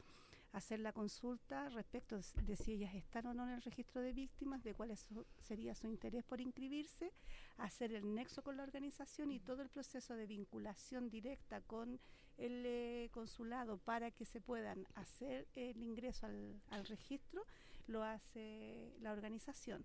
hacer 0.51 0.79
la 0.79 0.93
consulta 0.93 1.69
respecto 1.69 2.19
de- 2.43 2.55
si 2.55 2.73
ellas 2.73 2.95
están 2.95 3.27
o 3.27 3.33
no 3.33 3.43
en 3.43 3.51
el 3.55 3.61
registro 3.61 4.01
de 4.01 4.13
víctimas, 4.13 4.63
de 4.63 4.73
cuál 4.73 4.91
es 4.91 4.99
su- 5.01 5.25
sería 5.41 5.75
su 5.75 5.87
interés 5.87 6.23
por 6.23 6.41
inscribirse, 6.41 7.11
hacer 7.57 7.93
el 7.93 8.13
nexo 8.15 8.41
con 8.43 8.57
la 8.57 8.63
organización 8.63 9.31
y 9.31 9.39
todo 9.39 9.61
el 9.61 9.69
proceso 9.69 10.15
de 10.15 10.25
vinculación 10.25 11.09
directa 11.09 11.61
con 11.61 11.99
el 12.37 12.63
eh, 12.65 13.09
consulado 13.11 13.77
para 13.77 14.11
que 14.11 14.25
se 14.25 14.39
puedan 14.41 14.87
hacer 14.95 15.47
el 15.55 15.81
ingreso 15.83 16.25
al, 16.25 16.59
al 16.69 16.85
registro, 16.85 17.43
lo 17.87 18.03
hace 18.03 18.93
la 19.01 19.11
organización. 19.11 19.83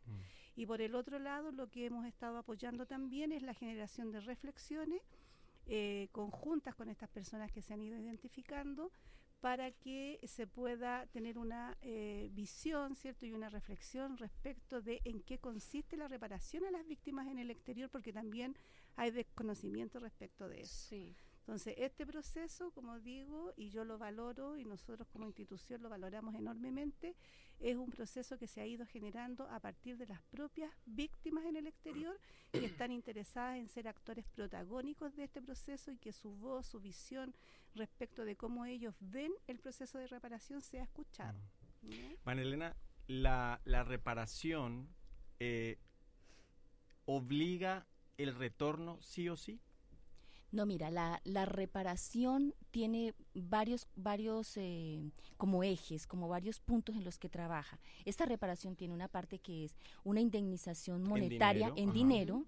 Y 0.57 0.67
por 0.67 0.81
el 0.81 0.95
otro 0.95 1.19
lado, 1.19 1.51
lo 1.53 1.69
que 1.69 1.87
hemos 1.87 2.07
estado 2.07 2.39
apoyando 2.39 2.87
también 2.87 3.33
es 3.33 3.43
la 3.43 3.55
generación 3.55 4.13
de 4.13 4.21
reflexiones 4.21 5.03
eh, 5.67 6.09
conjuntas 6.13 6.75
con 6.75 6.89
estas 6.91 7.09
personas 7.09 7.51
que 7.51 7.61
se 7.63 7.73
han 7.75 7.81
ido 7.83 7.99
identificando 7.99 8.93
para 9.45 9.73
que 9.73 10.19
se 10.27 10.47
pueda 10.47 11.07
tener 11.09 11.37
una 11.37 11.77
eh, 11.83 12.31
visión, 12.33 12.97
¿cierto? 12.97 13.27
Y 13.27 13.35
una 13.35 13.51
reflexión 13.51 14.17
respecto 14.17 14.81
de 14.81 15.03
en 15.05 15.21
qué 15.21 15.39
consiste 15.39 15.99
la 15.99 16.09
reparación 16.09 16.65
a 16.65 16.71
las 16.71 16.87
víctimas 16.87 17.29
en 17.29 17.39
el 17.39 17.51
exterior, 17.51 17.91
porque 17.91 18.11
también 18.11 18.57
hay 18.97 19.11
desconocimiento 19.11 20.01
respecto 20.01 20.49
de 20.49 20.63
eso. 20.63 20.97
Entonces, 21.41 21.75
este 21.77 22.07
proceso, 22.07 22.71
como 22.71 22.99
digo, 23.01 23.53
y 23.55 23.69
yo 23.69 23.85
lo 23.85 23.99
valoro 23.99 24.57
y 24.57 24.65
nosotros 24.65 25.07
como 25.09 25.27
institución 25.27 25.83
lo 25.83 25.91
valoramos 25.91 26.35
enormemente, 26.35 27.15
es 27.61 27.77
un 27.77 27.91
proceso 27.91 28.39
que 28.39 28.47
se 28.47 28.63
ha 28.63 28.67
ido 28.67 28.87
generando 28.87 29.47
a 29.51 29.61
partir 29.61 29.99
de 29.99 30.07
las 30.07 30.23
propias 30.23 30.73
víctimas 30.87 31.45
en 31.45 31.57
el 31.57 31.67
exterior 31.67 32.19
que 32.51 32.65
están 32.65 32.91
interesadas 32.93 33.59
en 33.59 33.69
ser 33.69 33.89
actores 33.89 34.25
protagónicos 34.25 35.15
de 35.17 35.25
este 35.25 35.43
proceso 35.43 35.93
y 35.93 35.99
que 35.99 36.13
su 36.13 36.31
voz, 36.35 36.67
su 36.67 36.81
visión 36.81 37.35
respecto 37.75 38.25
de 38.25 38.37
cómo 38.37 38.65
ellos 38.65 38.95
ven 39.01 39.33
el 39.47 39.59
proceso 39.59 39.99
de 39.99 40.07
reparación 40.07 40.63
sea 40.63 40.83
escuchado. 40.83 41.39
¿ya? 41.83 41.97
Manelena, 42.25 42.77
la, 43.07 43.61
la 43.65 43.85
reparación 43.85 44.89
eh, 45.41 45.79
obliga 47.07 47.87
el 48.17 48.35
retorno 48.35 48.99
sí 49.03 49.29
o 49.29 49.37
sí. 49.37 49.61
No, 50.53 50.67
mira, 50.67 50.89
la, 50.89 51.21
la 51.25 51.47
reparación 51.47 52.55
tiene 52.71 53.13
varios, 53.35 53.89
varios 53.97 54.57
eh, 54.57 55.03
como 55.37 55.65
ejes, 55.65 56.07
como 56.07 56.29
varios 56.29 56.61
puntos 56.61 56.95
en 56.95 57.03
los 57.03 57.19
que 57.19 57.29
trabaja. 57.29 57.81
Esta 58.05 58.25
reparación 58.25 58.77
tiene 58.77 58.95
una 58.95 59.09
parte 59.09 59.41
que 59.41 59.65
es 59.65 59.75
una 60.05 60.21
indemnización 60.21 61.03
monetaria 61.03 61.71
dinero, 61.71 61.75
en 61.77 61.93
dinero. 61.93 62.45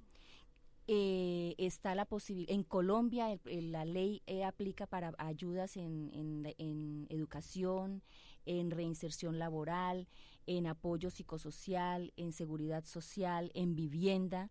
Eh, 0.88 1.54
está 1.58 1.96
la 1.96 2.04
posibilidad, 2.04 2.52
en 2.54 2.62
Colombia 2.62 3.32
el- 3.46 3.72
la 3.72 3.84
ley 3.84 4.22
eh, 4.26 4.44
aplica 4.44 4.86
para 4.86 5.14
ayudas 5.18 5.76
en, 5.76 6.10
en- 6.14 6.54
en 6.58 7.06
educación, 7.10 8.02
en 8.44 8.70
reinserción 8.70 9.40
laboral, 9.40 10.06
en 10.46 10.68
apoyo 10.68 11.10
psicosocial, 11.10 12.12
en 12.16 12.32
seguridad 12.32 12.84
social, 12.84 13.50
en 13.54 13.74
vivienda 13.74 14.48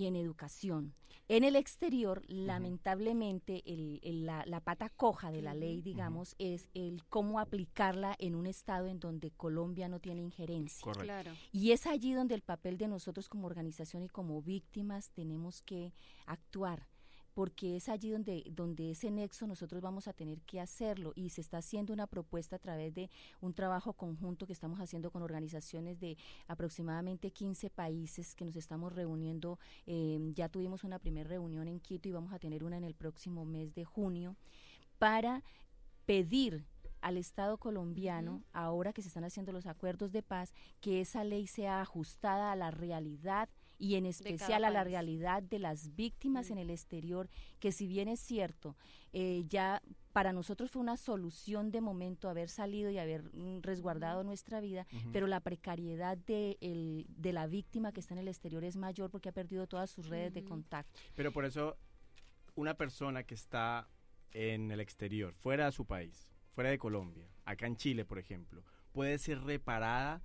y 0.00 0.06
en 0.06 0.16
educación. 0.16 0.94
En 1.28 1.44
el 1.44 1.54
exterior, 1.54 2.22
lamentablemente, 2.26 3.62
el- 3.66 4.00
el- 4.02 4.26
la, 4.26 4.44
la 4.46 4.60
pata 4.60 4.88
coja 4.88 5.30
de 5.30 5.42
la 5.42 5.54
ley, 5.54 5.80
digamos, 5.82 6.34
es 6.38 6.68
el 6.74 7.04
cómo 7.08 7.38
aplicarla 7.38 8.16
en 8.18 8.34
un 8.34 8.46
estado 8.46 8.86
en 8.88 8.98
donde 8.98 9.30
Colombia 9.30 9.88
no 9.88 10.00
tiene 10.00 10.22
injerencia. 10.22 10.82
Correcto. 10.82 11.04
Claro. 11.04 11.32
Y 11.52 11.72
es 11.72 11.86
allí 11.86 12.12
donde 12.14 12.34
el 12.34 12.42
papel 12.42 12.78
de 12.78 12.88
nosotros 12.88 13.28
como 13.28 13.46
organización 13.46 14.02
y 14.02 14.08
como 14.08 14.42
víctimas 14.42 15.10
tenemos 15.10 15.62
que 15.62 15.92
actuar 16.26 16.88
porque 17.34 17.76
es 17.76 17.88
allí 17.88 18.10
donde, 18.10 18.44
donde 18.50 18.92
ese 18.92 19.10
nexo 19.10 19.46
nosotros 19.46 19.80
vamos 19.80 20.08
a 20.08 20.12
tener 20.12 20.40
que 20.42 20.60
hacerlo 20.60 21.12
y 21.14 21.30
se 21.30 21.40
está 21.40 21.58
haciendo 21.58 21.92
una 21.92 22.06
propuesta 22.06 22.56
a 22.56 22.58
través 22.58 22.94
de 22.94 23.10
un 23.40 23.54
trabajo 23.54 23.92
conjunto 23.92 24.46
que 24.46 24.52
estamos 24.52 24.80
haciendo 24.80 25.10
con 25.10 25.22
organizaciones 25.22 26.00
de 26.00 26.16
aproximadamente 26.46 27.30
15 27.30 27.70
países 27.70 28.34
que 28.34 28.44
nos 28.44 28.56
estamos 28.56 28.92
reuniendo. 28.92 29.58
eh, 29.86 30.18
ya 30.34 30.48
tuvimos 30.48 30.84
una 30.84 30.98
primera 30.98 31.28
reunión 31.28 31.68
en 31.68 31.80
Quito 31.80 32.08
y 32.08 32.12
vamos 32.12 32.32
a 32.32 32.38
tener 32.38 32.64
una 32.64 32.76
en 32.76 32.84
el 32.84 32.94
próximo 32.94 33.44
mes 33.44 33.74
de 33.74 33.84
junio 33.84 34.36
para 34.98 35.42
pedir 36.06 36.66
al 37.00 37.16
Estado 37.16 37.58
colombiano, 37.58 38.42
ahora 38.52 38.92
que 38.92 39.02
se 39.02 39.08
están 39.08 39.24
haciendo 39.24 39.52
los 39.52 39.66
acuerdos 39.66 40.12
de 40.12 40.22
paz, 40.22 40.52
que 40.80 41.00
esa 41.00 41.24
ley 41.24 41.46
sea 41.46 41.80
ajustada 41.80 42.52
a 42.52 42.56
la 42.56 42.70
realidad 42.70 43.48
y 43.80 43.96
en 43.96 44.04
especial 44.06 44.62
a 44.64 44.70
la 44.70 44.84
realidad 44.84 45.42
de 45.42 45.58
las 45.58 45.96
víctimas 45.96 46.50
en 46.50 46.58
el 46.58 46.70
exterior, 46.70 47.28
que 47.58 47.72
si 47.72 47.86
bien 47.88 48.06
es 48.08 48.20
cierto, 48.20 48.76
eh, 49.12 49.44
ya 49.48 49.82
para 50.12 50.32
nosotros 50.32 50.70
fue 50.70 50.82
una 50.82 50.96
solución 50.96 51.70
de 51.70 51.80
momento 51.80 52.28
haber 52.28 52.48
salido 52.48 52.90
y 52.90 52.98
haber 52.98 53.22
mm, 53.34 53.62
resguardado 53.62 54.22
nuestra 54.22 54.60
vida, 54.60 54.86
pero 55.12 55.26
la 55.26 55.40
precariedad 55.40 56.16
de, 56.18 56.58
el- 56.60 57.06
de 57.08 57.32
la 57.32 57.46
víctima 57.46 57.90
que 57.92 58.00
está 58.00 58.14
en 58.14 58.20
el 58.20 58.28
exterior 58.28 58.62
es 58.64 58.76
mayor 58.76 59.10
porque 59.10 59.30
ha 59.30 59.32
perdido 59.32 59.66
todas 59.66 59.90
sus 59.90 60.06
redes 60.08 60.34
de 60.34 60.44
contacto. 60.44 61.00
Pero 61.14 61.32
por 61.32 61.44
eso, 61.44 61.76
una 62.54 62.74
persona 62.74 63.22
que 63.24 63.34
está 63.34 63.88
en 64.32 64.70
el 64.70 64.80
exterior, 64.80 65.32
fuera 65.34 65.64
de 65.66 65.72
su 65.72 65.86
país, 65.86 66.28
fuera 66.54 66.70
de 66.70 66.78
Colombia, 66.78 67.28
acá 67.44 67.66
en 67.66 67.76
Chile, 67.76 68.04
por 68.04 68.18
ejemplo, 68.18 68.62
puede 68.92 69.16
ser 69.18 69.40
reparada, 69.42 70.22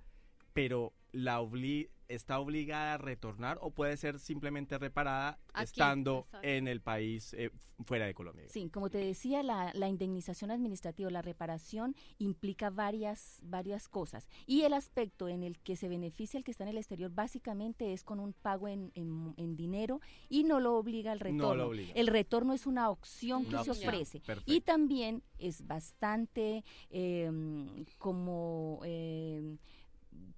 pero 0.52 0.92
la 1.16 1.40
obli- 1.40 1.88
está 2.08 2.38
obligada 2.38 2.94
a 2.94 2.98
retornar 2.98 3.58
o 3.62 3.70
puede 3.72 3.96
ser 3.96 4.20
simplemente 4.20 4.78
reparada 4.78 5.40
Aquí, 5.52 5.64
estando 5.64 6.20
exacto. 6.26 6.46
en 6.46 6.68
el 6.68 6.80
país 6.80 7.32
eh, 7.34 7.50
fuera 7.84 8.06
de 8.06 8.14
Colombia. 8.14 8.44
Sí, 8.48 8.68
como 8.70 8.90
te 8.90 8.98
decía, 8.98 9.42
la, 9.42 9.72
la 9.74 9.88
indemnización 9.88 10.52
administrativa, 10.52 11.10
la 11.10 11.20
reparación 11.22 11.96
implica 12.18 12.70
varias, 12.70 13.40
varias 13.42 13.88
cosas. 13.88 14.28
Y 14.46 14.62
el 14.62 14.72
aspecto 14.74 15.26
en 15.28 15.42
el 15.42 15.58
que 15.58 15.74
se 15.74 15.88
beneficia 15.88 16.38
el 16.38 16.44
que 16.44 16.52
está 16.52 16.62
en 16.62 16.70
el 16.70 16.78
exterior 16.78 17.10
básicamente 17.12 17.92
es 17.92 18.04
con 18.04 18.20
un 18.20 18.34
pago 18.34 18.68
en, 18.68 18.92
en- 18.94 19.34
en 19.36 19.56
dinero 19.56 20.00
y 20.28 20.44
no 20.44 20.60
lo 20.60 20.76
obliga 20.76 21.10
al 21.10 21.18
No 21.18 21.24
retorno. 21.24 21.54
lo 21.56 21.68
obliga. 21.70 21.92
El 21.96 22.06
retorno 22.06 22.52
es 22.52 22.66
una 22.66 22.88
opción 22.88 23.46
que 23.46 23.58
se 23.64 23.70
ofrece. 23.72 24.20
perfecto. 24.20 24.52
Y 24.52 24.60
también 24.60 25.24
es 25.38 25.66
bastante 25.66 26.62
eh, 26.90 27.32
como... 27.98 28.80
eh, 28.84 29.56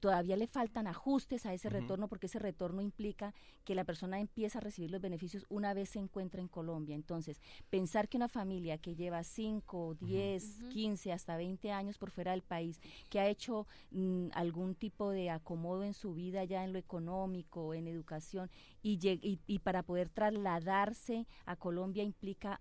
todavía 0.01 0.37
le 0.37 0.47
faltan 0.47 0.87
ajustes 0.87 1.45
a 1.47 1.53
ese 1.55 1.69
retorno 1.69 2.09
porque 2.09 2.27
ese 2.27 2.39
retorno 2.39 2.81
implica 2.83 3.35
que 3.65 3.75
la 3.75 3.85
persona 3.85 4.21
empieza 4.21 4.59
a 4.59 4.63
recibir 4.63 4.91
los 4.91 5.01
beneficios 5.01 5.45
una 5.49 5.75
vez 5.75 5.91
se 5.91 5.99
encuentra 5.99 6.41
en 6.41 6.49
Colombia. 6.49 6.95
Entonces, 6.95 7.41
pensar 7.71 8.09
que 8.09 8.17
una 8.17 8.29
familia 8.29 8.79
que 8.79 8.95
lleva 8.95 9.23
5, 9.25 9.97
10, 10.01 10.59
15, 10.71 11.13
hasta 11.13 11.37
20 11.37 11.73
años 11.73 11.99
por 11.99 12.11
fuera 12.11 12.31
del 12.33 12.43
país, 12.43 12.81
que 13.11 13.21
ha 13.21 13.29
hecho 13.29 13.67
mm, 13.91 14.29
algún 14.33 14.75
tipo 14.75 15.11
de 15.11 15.31
acomodo 15.31 15.85
en 15.85 15.95
su 15.95 16.15
vida 16.15 16.45
ya 16.45 16.65
en 16.65 16.73
lo 16.73 16.79
económico, 16.79 17.75
en 17.75 17.87
educación, 17.89 18.51
y, 18.83 18.99
lleg- 18.99 19.21
y, 19.23 19.41
y 19.47 19.59
para 19.59 19.83
poder 19.83 20.09
trasladarse 20.09 21.27
a 21.47 21.57
Colombia 21.57 22.03
implica 22.03 22.61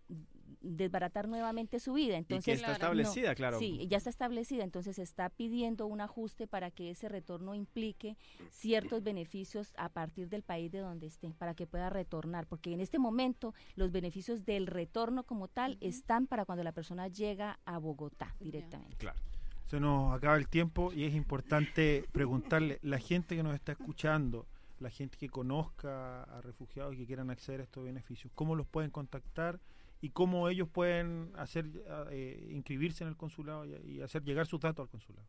desbaratar 0.61 1.27
nuevamente 1.27 1.79
su 1.79 1.93
vida. 1.93 2.17
Entonces, 2.17 2.55
está 2.55 2.73
establecida, 2.73 3.35
claro. 3.35 3.59
Sí, 3.59 3.87
ya 3.87 3.97
está 3.97 4.09
establecida, 4.09 4.63
entonces 4.63 4.95
se 4.95 5.03
está 5.03 5.29
pidiendo 5.29 5.87
un 5.87 6.01
ajuste 6.01 6.47
para 6.47 6.71
que 6.71 6.91
ese 6.91 7.09
retorno 7.09 7.55
implique 7.55 8.17
ciertos 8.49 9.03
beneficios 9.03 9.73
a 9.77 9.89
partir 9.89 10.29
del 10.29 10.43
país 10.43 10.71
de 10.71 10.79
donde 10.79 11.07
esté, 11.07 11.33
para 11.37 11.53
que 11.53 11.67
pueda 11.67 11.89
retornar, 11.89 12.47
porque 12.47 12.73
en 12.73 12.79
este 12.79 12.99
momento 12.99 13.53
los 13.75 13.91
beneficios 13.91 14.45
del 14.45 14.67
retorno 14.67 15.23
como 15.23 15.47
tal 15.47 15.77
están 15.81 16.27
para 16.27 16.45
cuando 16.45 16.63
la 16.63 16.71
persona 16.71 17.07
llega 17.07 17.59
a 17.65 17.77
Bogotá 17.77 18.35
directamente. 18.39 18.97
Claro. 18.97 19.19
Se 19.67 19.81
nos 19.81 20.15
acaba 20.15 20.37
el 20.37 20.47
tiempo 20.47 20.93
y 20.93 21.03
es 21.03 21.13
importante 21.13 22.05
preguntarle, 22.13 22.79
la 22.83 22.99
gente 22.99 23.35
que 23.35 23.43
nos 23.43 23.53
está 23.53 23.73
escuchando, 23.73 24.47
la 24.79 24.89
gente 24.89 25.17
que 25.17 25.27
conozca 25.27 26.23
a 26.23 26.41
refugiados 26.41 26.93
y 26.93 26.97
que 26.99 27.05
quieran 27.05 27.29
acceder 27.29 27.59
a 27.59 27.63
estos 27.63 27.83
beneficios, 27.83 28.31
¿cómo 28.33 28.55
los 28.55 28.65
pueden 28.65 28.91
contactar 28.91 29.59
y 30.01 30.09
cómo 30.09 30.49
ellos 30.49 30.69
pueden 30.69 31.31
hacer 31.35 31.65
eh, 32.11 32.49
inscribirse 32.51 33.03
en 33.03 33.09
el 33.09 33.17
consulado 33.17 33.65
y, 33.65 34.01
hacer 34.01 34.23
llegar 34.23 34.45
sus 34.47 34.59
datos 34.59 34.83
al 34.83 34.89
consulado? 34.89 35.27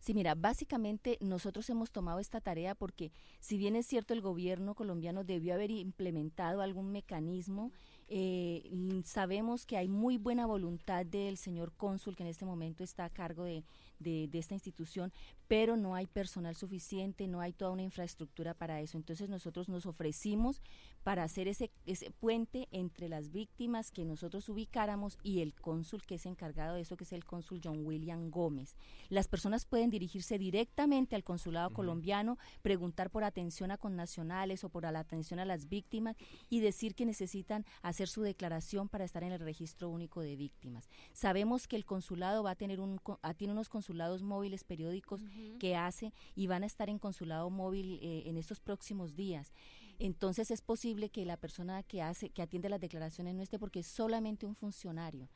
Sí, 0.00 0.14
mira, 0.14 0.34
básicamente 0.36 1.18
nosotros 1.20 1.68
hemos 1.70 1.90
tomado 1.90 2.20
esta 2.20 2.40
tarea 2.40 2.76
porque 2.76 3.10
si 3.40 3.58
bien 3.58 3.74
es 3.74 3.84
cierto 3.86 4.14
el 4.14 4.20
gobierno 4.20 4.74
colombiano 4.74 5.24
debió 5.24 5.54
haber 5.54 5.72
implementado 5.72 6.62
algún 6.62 6.92
mecanismo, 6.92 7.72
eh, 8.06 8.62
sabemos 9.04 9.66
que 9.66 9.76
hay 9.76 9.88
muy 9.88 10.16
buena 10.16 10.46
voluntad 10.46 11.04
del 11.04 11.36
señor 11.36 11.72
cónsul 11.76 12.14
que 12.14 12.22
en 12.22 12.28
este 12.28 12.44
momento 12.46 12.84
está 12.84 13.06
a 13.06 13.10
cargo 13.10 13.42
de- 13.44 13.64
de 13.98 14.30
esta 14.38 14.54
institución, 14.54 15.12
pero 15.48 15.76
no 15.76 15.94
hay 15.94 16.06
personal 16.06 16.54
suficiente, 16.54 17.26
no 17.26 17.40
hay 17.40 17.52
toda 17.52 17.70
una 17.70 17.82
infraestructura 17.82 18.54
para 18.54 18.80
eso. 18.80 18.98
Entonces 18.98 19.30
nosotros 19.30 19.68
nos 19.68 19.86
ofrecimos 19.86 20.60
para 21.02 21.24
hacer 21.24 21.48
ese, 21.48 21.70
ese 21.86 22.10
puente 22.10 22.68
entre 22.70 23.08
las 23.08 23.32
víctimas 23.32 23.90
que 23.90 24.04
nosotros 24.04 24.48
ubicáramos 24.50 25.18
y 25.22 25.40
el 25.40 25.54
cónsul 25.54 26.04
que 26.04 26.16
es 26.16 26.26
encargado 26.26 26.74
de 26.74 26.82
eso, 26.82 26.98
que 26.98 27.04
es 27.04 27.12
el 27.12 27.24
cónsul 27.24 27.60
John 27.64 27.86
William 27.86 28.30
Gómez. 28.30 28.76
Las 29.08 29.26
personas 29.26 29.64
pueden 29.64 29.88
dirigirse 29.88 30.38
directamente 30.38 31.16
al 31.16 31.24
consulado 31.24 31.70
colombiano, 31.70 32.36
preguntar 32.60 33.10
por 33.10 33.24
atención 33.24 33.70
a 33.70 33.78
connacionales 33.78 34.64
o 34.64 34.68
por 34.68 34.82
la 34.82 34.98
atención 34.98 35.40
a 35.40 35.46
las 35.46 35.68
víctimas 35.68 36.16
y 36.50 36.60
decir 36.60 36.94
que 36.94 37.06
necesitan 37.06 37.64
hacer 37.80 38.08
su 38.08 38.22
declaración 38.22 38.88
para 38.88 39.04
estar 39.04 39.24
en 39.24 39.32
el 39.32 39.40
registro 39.40 39.88
único 39.88 40.20
de 40.20 40.36
víctimas. 40.36 40.90
Sabemos 41.14 41.66
que 41.66 41.76
el 41.76 41.86
consulado 41.86 42.42
va 42.42 42.50
a 42.50 42.56
tener 42.56 42.80
un, 42.80 43.00
ah, 43.22 43.34
tiene 43.34 43.54
unos 43.54 43.70
consulados 43.70 44.22
móviles 44.22 44.64
periódicos 44.64 45.22
que 45.58 45.76
hace 45.76 46.12
y 46.34 46.46
van 46.46 46.62
a 46.62 46.66
estar 46.66 46.88
en 46.88 46.98
consulado 46.98 47.50
móvil 47.50 47.98
eh, 48.02 48.24
en 48.26 48.36
estos 48.36 48.60
próximos 48.60 49.14
días. 49.14 49.52
Entonces 49.98 50.50
es 50.50 50.60
posible 50.60 51.08
que 51.08 51.24
la 51.24 51.36
persona 51.36 51.82
que 51.82 52.02
hace, 52.02 52.30
que 52.30 52.42
atiende 52.42 52.68
las 52.68 52.80
declaraciones 52.80 53.34
no 53.34 53.42
esté 53.42 53.58
porque 53.58 53.80
es 53.80 53.86
solamente 53.86 54.46
un 54.46 54.54
funcionario. 54.54 55.28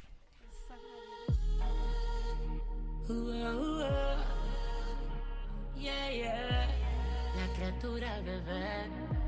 Yeah, 5.77 6.11
yeah. 6.11 6.67
La 7.35 7.53
criatura 7.55 8.19
bebé. 8.21 9.20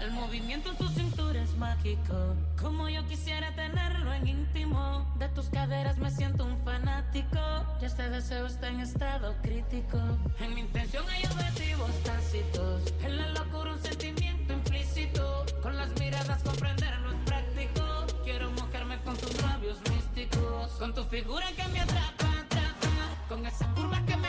El 0.00 0.10
movimiento 0.12 0.70
en 0.70 0.76
tu 0.76 0.88
cintura 0.88 1.40
es 1.40 1.56
mágico. 1.56 2.34
Como 2.60 2.88
yo 2.88 3.06
quisiera 3.06 3.54
tenerlo 3.54 4.12
en 4.12 4.26
íntimo. 4.26 5.06
De 5.18 5.28
tus 5.28 5.48
caderas 5.48 5.98
me 5.98 6.10
siento 6.10 6.44
un 6.44 6.58
fanático. 6.64 7.38
Ya 7.80 7.86
este 7.86 8.08
deseo 8.10 8.46
está 8.46 8.68
en 8.68 8.80
estado 8.80 9.34
crítico. 9.42 9.98
En 10.40 10.54
mi 10.54 10.60
intención 10.62 11.04
hay 11.08 11.24
objetivos 11.24 11.90
tácitos. 12.02 12.82
En 13.02 13.16
la 13.16 13.28
locura 13.28 13.72
un 13.72 13.82
sentimiento 13.82 14.52
implícito. 14.52 15.44
Con 15.62 15.76
las 15.76 15.90
miradas 15.98 16.42
comprenderlo 16.42 17.12
es 17.12 17.18
práctico. 17.24 18.06
Quiero 18.24 18.50
mojarme 18.52 18.98
con 19.02 19.16
tus 19.16 19.42
labios 19.42 19.78
místicos, 19.90 20.70
con 20.78 20.94
tu 20.94 21.04
figura 21.04 21.46
que 21.56 21.66
me 21.68 21.80
atrapa, 21.80 22.26
atrapa, 22.40 22.88
con 23.28 23.46
esa 23.46 23.66
curva 23.74 24.00
que 24.06 24.16
me 24.16 24.21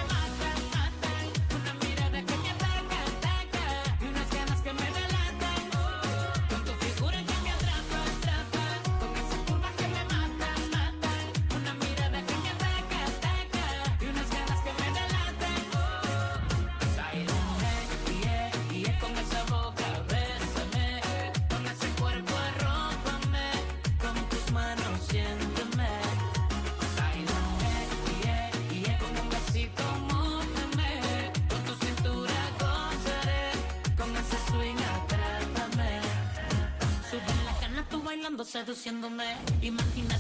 bailando, 38.24 38.46
seduciéndome, 38.46 39.26
imagina 39.62 40.13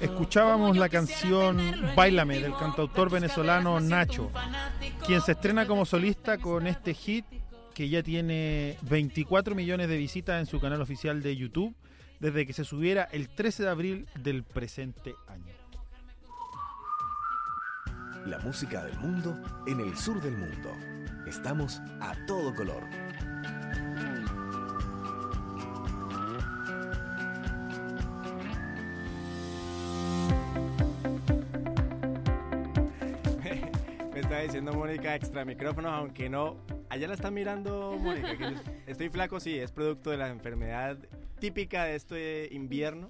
Escuchábamos 0.00 0.76
la 0.76 0.88
canción 0.88 1.58
Bailame 1.94 2.40
del 2.40 2.54
cantautor 2.56 3.10
venezolano 3.10 3.80
Nacho, 3.80 4.30
quien 5.06 5.20
se 5.20 5.32
estrena 5.32 5.66
como 5.66 5.84
solista 5.84 6.38
con 6.38 6.66
este 6.66 6.94
hit 6.94 7.24
que 7.74 7.88
ya 7.88 8.02
tiene 8.02 8.78
24 8.82 9.54
millones 9.54 9.88
de 9.88 9.96
visitas 9.98 10.40
en 10.40 10.46
su 10.46 10.60
canal 10.60 10.80
oficial 10.80 11.22
de 11.22 11.36
YouTube 11.36 11.74
desde 12.20 12.46
que 12.46 12.52
se 12.52 12.64
subiera 12.64 13.04
el 13.12 13.28
13 13.28 13.64
de 13.64 13.68
abril 13.68 14.08
del 14.22 14.44
presente 14.44 15.14
año. 15.28 15.52
La 18.26 18.38
música 18.38 18.82
del 18.82 18.98
mundo 18.98 19.38
en 19.66 19.80
el 19.80 19.96
sur 19.96 20.20
del 20.20 20.36
mundo. 20.36 20.70
Estamos 21.26 21.80
a 22.00 22.14
todo 22.26 22.54
color. 22.54 22.82
Mónica 34.96 35.14
extra 35.14 35.44
micrófono, 35.44 35.90
aunque 35.90 36.30
no. 36.30 36.56
Allá 36.88 37.06
la 37.08 37.14
está 37.14 37.30
mirando 37.30 37.98
Mónica. 38.00 38.36
que 38.38 38.54
estoy 38.86 39.10
flaco, 39.10 39.40
sí, 39.40 39.58
es 39.58 39.70
producto 39.70 40.10
de 40.10 40.16
la 40.16 40.28
enfermedad 40.28 40.96
típica 41.38 41.84
de 41.84 41.96
este 41.96 42.48
invierno. 42.52 43.08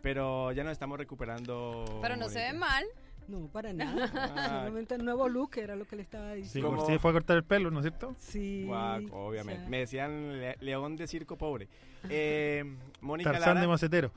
Pero 0.00 0.52
ya 0.52 0.64
nos 0.64 0.72
estamos 0.72 0.96
recuperando. 0.98 1.98
Pero 2.00 2.16
no 2.16 2.28
se 2.30 2.38
ve 2.38 2.52
mal. 2.54 2.84
No, 3.28 3.46
para 3.48 3.72
nada. 3.74 4.10
Ah. 4.34 4.60
Solamente 4.60 4.94
el 4.94 5.04
nuevo 5.04 5.28
look 5.28 5.50
era 5.58 5.76
lo 5.76 5.84
que 5.84 5.96
le 5.96 6.02
estaba 6.02 6.32
Sí, 6.34 6.40
diciendo. 6.42 6.86
si 6.86 6.98
fue 6.98 7.10
a 7.10 7.14
cortar 7.14 7.36
el 7.36 7.44
pelo, 7.44 7.70
¿no 7.70 7.80
es 7.80 7.84
cierto? 7.84 8.14
Sí. 8.18 8.64
Guau, 8.66 9.06
obviamente. 9.12 9.58
o 9.60 9.62
sea. 9.64 9.68
Me 9.70 9.78
decían 9.78 10.40
le- 10.40 10.56
león 10.60 10.96
de 10.96 11.06
circo 11.06 11.36
pobre. 11.36 11.68
Eh, 12.08 12.64
Mónica 13.02 13.30
Tarzán 13.32 13.48
Lara, 13.50 13.60
de 13.60 13.66
macetero. 13.68 14.12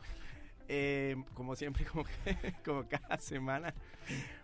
Eh, 0.68 1.16
como 1.34 1.56
siempre, 1.56 1.86
como, 1.92 2.06
como 2.64 2.88
cada 2.88 3.18
semana. 3.18 3.74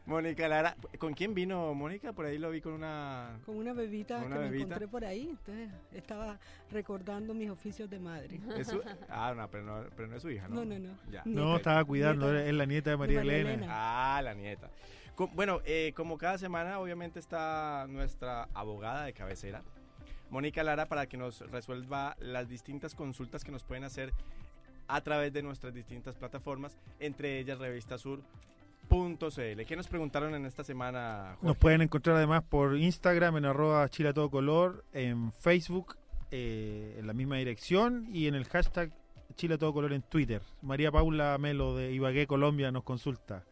Mónica 0.06 0.48
Lara. 0.48 0.76
¿Con 0.98 1.14
quién 1.14 1.34
vino 1.36 1.74
Mónica? 1.76 2.12
Por 2.14 2.26
ahí 2.26 2.38
lo 2.40 2.50
vi 2.50 2.60
con 2.62 2.74
una... 2.74 3.40
Con 3.46 3.56
una 3.58 3.74
bebita 3.74 4.16
Con 4.18 4.28
una 4.28 4.36
que 4.38 4.42
me 4.42 4.46
bebita. 4.50 4.64
encontré 4.66 4.88
por 4.88 5.06
ahí. 5.06 5.28
Entonces 5.30 5.70
estaba 5.94 6.40
recordando 6.72 7.34
mis 7.34 7.50
oficios 7.50 7.90
de 7.90 8.00
madre. 8.00 8.40
¿Es 8.58 8.68
su- 8.68 8.82
Ah, 9.10 9.34
no 9.38 9.48
pero, 9.50 9.64
no, 9.64 9.84
pero 9.96 10.08
no 10.08 10.16
es 10.16 10.22
su 10.24 10.30
hija, 10.32 10.48
¿no? 10.48 10.56
No, 10.56 10.66
no, 10.66 10.80
no. 10.80 10.98
Ya. 11.12 11.22
No, 11.26 11.58
estaba 11.58 11.84
cuidando, 11.86 12.36
es 12.38 12.54
la 12.54 12.66
nieta 12.66 12.90
de 12.90 12.98
María 12.98 13.22
Elena. 13.22 13.68
Ah, 13.70 14.22
la 14.24 14.34
nieta. 14.34 14.70
Bueno, 15.36 15.62
eh, 15.66 15.94
como 15.96 16.18
cada 16.18 16.40
semana, 16.40 16.80
obviamente 16.80 17.20
está 17.20 17.86
nuestra 17.88 18.48
abogada 18.56 19.04
de 19.06 19.14
cabecera, 19.14 19.62
Mónica 20.32 20.64
Lara, 20.64 20.88
para 20.88 21.06
que 21.06 21.18
nos 21.18 21.42
resuelva 21.52 22.16
las 22.20 22.50
distintas 22.50 22.96
consultas 22.96 23.44
que 23.44 23.52
nos 23.52 23.64
pueden 23.64 23.84
hacer 23.84 24.14
a 24.92 25.02
través 25.02 25.32
de 25.32 25.42
nuestras 25.42 25.74
distintas 25.74 26.16
plataformas, 26.16 26.76
entre 27.00 27.40
ellas 27.40 27.60
revistasur.cl. 27.60 28.22
¿Qué 29.66 29.76
nos 29.78 29.88
preguntaron 29.88 30.36
en 30.36 30.46
esta 30.46 30.66
semana, 30.66 31.36
Jorge? 31.36 31.48
Nos 31.48 31.58
pueden 31.58 31.82
encontrar 31.82 32.18
además 32.18 32.44
por 32.44 32.78
Instagram 32.78 33.38
en 33.38 33.46
arroba 33.46 33.88
chile 33.88 34.10
a 34.10 34.14
todo 34.14 34.30
color, 34.30 34.84
en 34.92 35.32
Facebook 35.40 35.96
eh, 36.30 36.98
en 37.00 37.08
la 37.08 37.14
misma 37.14 37.38
dirección 37.38 38.10
y 38.12 38.28
en 38.28 38.36
el 38.36 38.44
hashtag 38.46 38.92
Chile 39.36 39.56
a 39.56 39.58
todo 39.58 39.74
color 39.74 39.94
en 39.94 40.02
Twitter. 40.02 40.42
María 40.62 40.92
Paula 40.92 41.38
Melo 41.38 41.74
de 41.76 41.94
Ibagué, 41.94 42.28
Colombia 42.28 42.70
nos 42.72 42.84
consulta. 42.84 43.46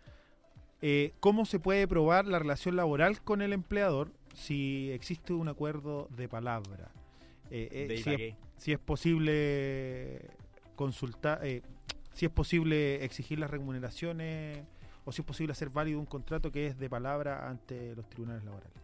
Eh, 0.82 1.14
¿Cómo 1.22 1.46
se 1.46 1.60
puede 1.60 1.88
probar 1.88 2.26
la 2.26 2.38
relación 2.40 2.76
laboral 2.76 3.22
con 3.22 3.42
el 3.42 3.54
empleador 3.54 4.12
si 4.34 4.92
existe 4.92 5.32
un 5.32 5.48
acuerdo 5.48 6.10
de 6.18 6.28
palabra? 6.28 6.92
Eh, 7.50 7.70
eh, 7.72 7.88
De 7.88 7.98
si, 7.98 8.10
es, 8.14 8.36
si 8.58 8.74
es 8.74 8.80
posible 8.80 10.30
consultar, 10.80 11.46
eh, 11.46 11.62
si 12.14 12.26
es 12.26 12.32
posible 12.32 13.04
exigir 13.04 13.38
las 13.38 13.52
remuneraciones 13.52 14.64
o 15.04 15.12
si 15.12 15.22
es 15.22 15.26
posible 15.26 15.52
hacer 15.52 15.70
válido 15.70 16.00
un 16.00 16.06
contrato 16.06 16.54
que 16.54 16.68
es 16.68 16.80
de 16.80 16.90
palabra 16.90 17.50
ante 17.50 17.94
los 17.98 18.08
tribunales 18.08 18.46
laborales. 18.46 18.78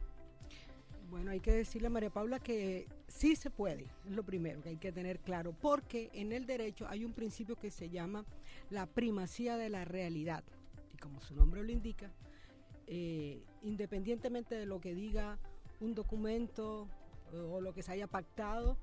Bueno, 1.09 1.31
hay 1.31 1.39
que 1.39 1.53
decirle 1.53 1.87
a 1.87 1.89
María 1.89 2.09
Paula 2.09 2.39
que 2.39 2.89
sí 3.07 3.37
se 3.37 3.49
puede, 3.49 3.85
es 4.05 4.11
lo 4.11 4.23
primero 4.23 4.61
que 4.61 4.69
hay 4.69 4.75
que 4.75 4.91
tener 4.91 5.19
claro, 5.19 5.53
porque 5.53 6.09
en 6.11 6.33
el 6.33 6.45
derecho 6.45 6.85
hay 6.89 7.05
un 7.05 7.13
principio 7.13 7.55
que 7.55 7.71
se 7.71 7.89
llama 7.89 8.25
la 8.69 8.87
primacía 8.87 9.55
de 9.55 9.69
la 9.69 9.85
realidad. 9.85 10.43
Y 10.93 10.97
como 10.97 11.21
su 11.21 11.33
nombre 11.33 11.63
lo 11.63 11.71
indica, 11.71 12.11
eh, 12.87 13.41
independientemente 13.61 14.55
de 14.55 14.65
lo 14.65 14.81
que 14.81 14.93
diga 14.93 15.39
un 15.79 15.95
documento 15.95 16.89
eh, 17.31 17.37
o 17.37 17.61
lo 17.61 17.73
que 17.73 17.83
se 17.83 17.93
haya 17.93 18.07
pactado, 18.07 18.77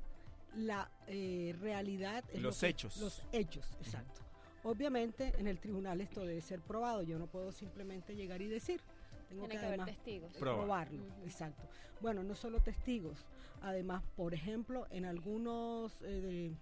la 0.56 0.90
eh, 1.06 1.54
realidad 1.60 2.24
es 2.32 2.36
lo 2.40 2.48
Los 2.48 2.60
que- 2.60 2.68
hechos. 2.68 2.96
Los 2.98 3.22
hechos, 3.32 3.66
exacto. 3.80 4.20
Obviamente 4.64 5.32
en 5.38 5.48
el 5.48 5.58
tribunal 5.58 6.00
esto 6.00 6.24
debe 6.24 6.40
ser 6.40 6.60
probado. 6.60 7.02
Yo 7.02 7.18
no 7.18 7.26
puedo 7.26 7.50
simplemente 7.52 8.14
llegar 8.14 8.40
y 8.42 8.46
decir. 8.48 8.80
Tengo 9.28 9.46
Tiene 9.48 9.54
que, 9.54 9.60
que 9.60 9.66
haber 9.74 9.84
testigos. 9.86 10.32
Probar. 10.34 10.88
probarlo, 10.88 11.04
exacto. 11.24 11.62
Bueno, 12.00 12.22
no 12.22 12.34
solo 12.34 12.60
testigos. 12.60 13.24
Además, 13.62 14.02
por 14.16 14.34
ejemplo, 14.34 14.86
en 14.90 15.04
algunos 15.06 16.00
eh, 16.02 16.20
de- 16.20 16.56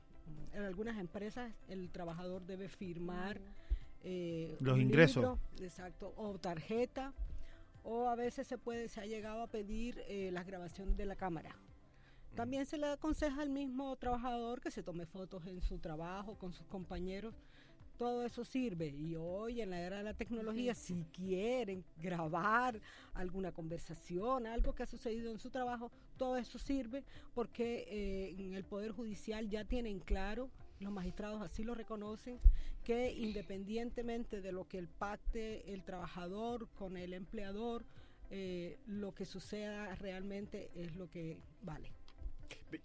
en 0.57 0.63
algunas 0.63 0.99
empresas 0.99 1.53
el 1.69 1.91
trabajador 1.91 2.43
debe 2.47 2.69
firmar 2.69 3.41
eh, 4.05 4.57
Los 4.61 4.79
ingresos. 4.79 5.17
libro, 5.17 5.39
exacto, 5.61 6.15
o 6.17 6.39
tarjeta, 6.39 7.13
o 7.83 8.09
a 8.09 8.15
veces 8.15 8.47
se 8.47 8.57
puede 8.57 8.89
se 8.89 9.01
ha 9.01 9.07
llegado 9.07 9.43
a 9.43 9.47
pedir 9.49 10.03
eh, 10.07 10.31
las 10.33 10.47
grabaciones 10.47 10.97
de 10.97 11.05
la 11.07 11.17
cámara. 11.17 11.55
También 12.35 12.67
se 12.67 12.79
le 12.79 12.87
aconseja 12.87 13.43
al 13.43 13.51
mismo 13.51 13.95
trabajador 13.97 14.61
que 14.61 14.71
se 14.71 14.83
tome 14.83 15.07
fotos 15.07 15.47
en 15.47 15.61
su 15.61 15.79
trabajo 15.79 16.39
con 16.39 16.53
sus 16.53 16.67
compañeros. 16.67 17.35
Todo 17.99 18.25
eso 18.25 18.45
sirve. 18.45 18.89
Y 18.89 19.17
hoy, 19.17 19.61
en 19.61 19.71
la 19.71 19.81
era 19.81 19.99
de 19.99 20.05
la 20.05 20.15
tecnología, 20.15 20.75
si 20.75 21.05
quieren 21.13 21.85
grabar 21.99 22.81
alguna 23.13 23.53
conversación, 23.53 24.47
algo 24.47 24.75
que 24.75 24.85
ha 24.85 24.87
sucedido 24.87 25.31
en 25.31 25.39
su 25.39 25.51
trabajo, 25.51 25.91
todo 26.17 26.39
eso 26.39 26.59
sirve 26.59 27.05
porque 27.35 27.87
eh, 27.89 28.35
en 28.39 28.55
el 28.55 28.65
Poder 28.65 28.93
Judicial 28.93 29.51
ya 29.51 29.65
tienen 29.65 29.99
claro 29.99 30.51
los 30.81 30.93
magistrados 30.93 31.43
así 31.43 31.63
lo 31.63 31.75
reconocen, 31.75 32.41
que 32.85 33.13
independientemente 33.13 34.41
de 34.41 34.53
lo 34.53 34.67
que 34.67 34.79
el 34.79 34.89
pacte 34.89 35.73
el 35.73 35.85
trabajador 35.85 36.69
con 36.71 36.97
el 36.97 37.13
empleador, 37.13 37.85
eh, 38.31 38.79
lo 38.87 39.15
que 39.15 39.27
suceda 39.27 39.95
realmente 39.97 40.71
es 40.75 40.97
lo 40.97 41.11
que 41.11 41.39
vale. 41.63 41.93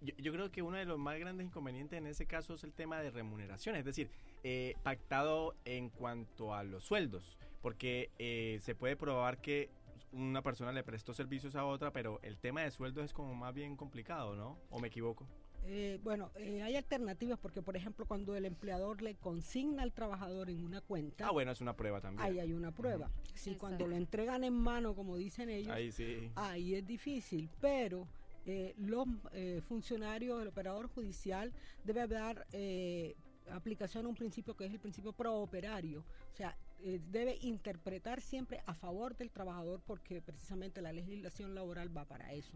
Yo, 0.02 0.14
yo 0.18 0.32
creo 0.32 0.52
que 0.52 0.62
uno 0.62 0.78
de 0.78 0.86
los 0.86 0.98
más 0.98 1.18
grandes 1.20 1.46
inconvenientes 1.48 1.98
en 1.98 2.08
ese 2.08 2.26
caso 2.26 2.56
es 2.56 2.64
el 2.64 2.74
tema 2.74 3.00
de 3.02 3.12
remuneración, 3.12 3.76
es 3.76 3.86
decir, 3.86 4.10
eh, 4.44 4.76
pactado 4.84 5.56
en 5.66 5.90
cuanto 5.90 6.54
a 6.54 6.64
los 6.64 6.84
sueldos, 6.84 7.38
porque 7.62 8.10
eh, 8.20 8.60
se 8.62 8.76
puede 8.76 8.96
probar 8.96 9.40
que 9.42 9.70
una 10.12 10.42
persona 10.42 10.72
le 10.72 10.84
prestó 10.84 11.14
servicios 11.14 11.56
a 11.56 11.66
otra, 11.66 11.92
pero 11.92 12.20
el 12.24 12.38
tema 12.38 12.62
de 12.62 12.72
sueldos 12.72 13.06
es 13.06 13.14
como 13.14 13.36
más 13.36 13.54
bien 13.54 13.76
complicado, 13.76 14.36
¿no? 14.36 14.58
¿O 14.70 14.80
me 14.80 14.88
equivoco? 14.88 15.28
Eh, 15.68 16.00
bueno, 16.04 16.30
eh, 16.36 16.62
hay 16.62 16.76
alternativas 16.76 17.40
porque, 17.40 17.62
por 17.64 17.76
ejemplo, 17.76 18.06
cuando 18.06 18.36
el 18.36 18.46
empleador 18.46 19.02
le 19.02 19.16
consigna 19.16 19.82
al 19.82 19.92
trabajador 19.94 20.52
en 20.52 20.64
una 20.64 20.80
cuenta, 20.80 21.28
Ah, 21.28 21.32
bueno, 21.32 21.52
es 21.52 21.60
una 21.60 21.76
prueba 21.76 22.00
también. 22.00 22.24
ahí 22.24 22.40
hay 22.40 22.54
una 22.54 22.72
prueba. 22.72 23.10
Si 23.34 23.56
cuando 23.56 23.88
lo 23.88 23.96
entregan 23.96 24.44
en 24.44 24.54
mano, 24.54 24.94
como 24.94 25.18
dicen 25.18 25.50
ellos, 25.50 25.74
Ahí 25.74 25.92
sí. 25.92 26.30
ahí 26.36 26.76
es 26.76 26.86
difícil, 26.86 27.50
pero 27.60 28.08
eh, 28.46 28.74
los 28.78 29.08
eh, 29.34 29.62
funcionarios, 29.68 30.42
el 30.42 30.48
operador 30.48 30.88
judicial 30.88 31.52
debe 31.84 32.08
dar 32.08 32.46
eh, 32.52 33.16
aplicación 33.52 34.06
a 34.06 34.10
un 34.10 34.16
principio 34.16 34.56
que 34.56 34.66
es 34.66 34.72
el 34.72 34.80
principio 34.80 35.14
prooperario, 35.14 36.00
o 36.34 36.36
sea, 36.36 36.56
eh, 36.84 37.00
debe 37.12 37.38
interpretar 37.42 38.22
siempre 38.22 38.62
a 38.66 38.74
favor 38.74 39.16
del 39.16 39.32
trabajador 39.32 39.82
porque 39.86 40.22
precisamente 40.22 40.82
la 40.82 40.92
legislación 40.92 41.56
laboral 41.56 41.96
va 41.96 42.06
para 42.06 42.34
eso. 42.34 42.54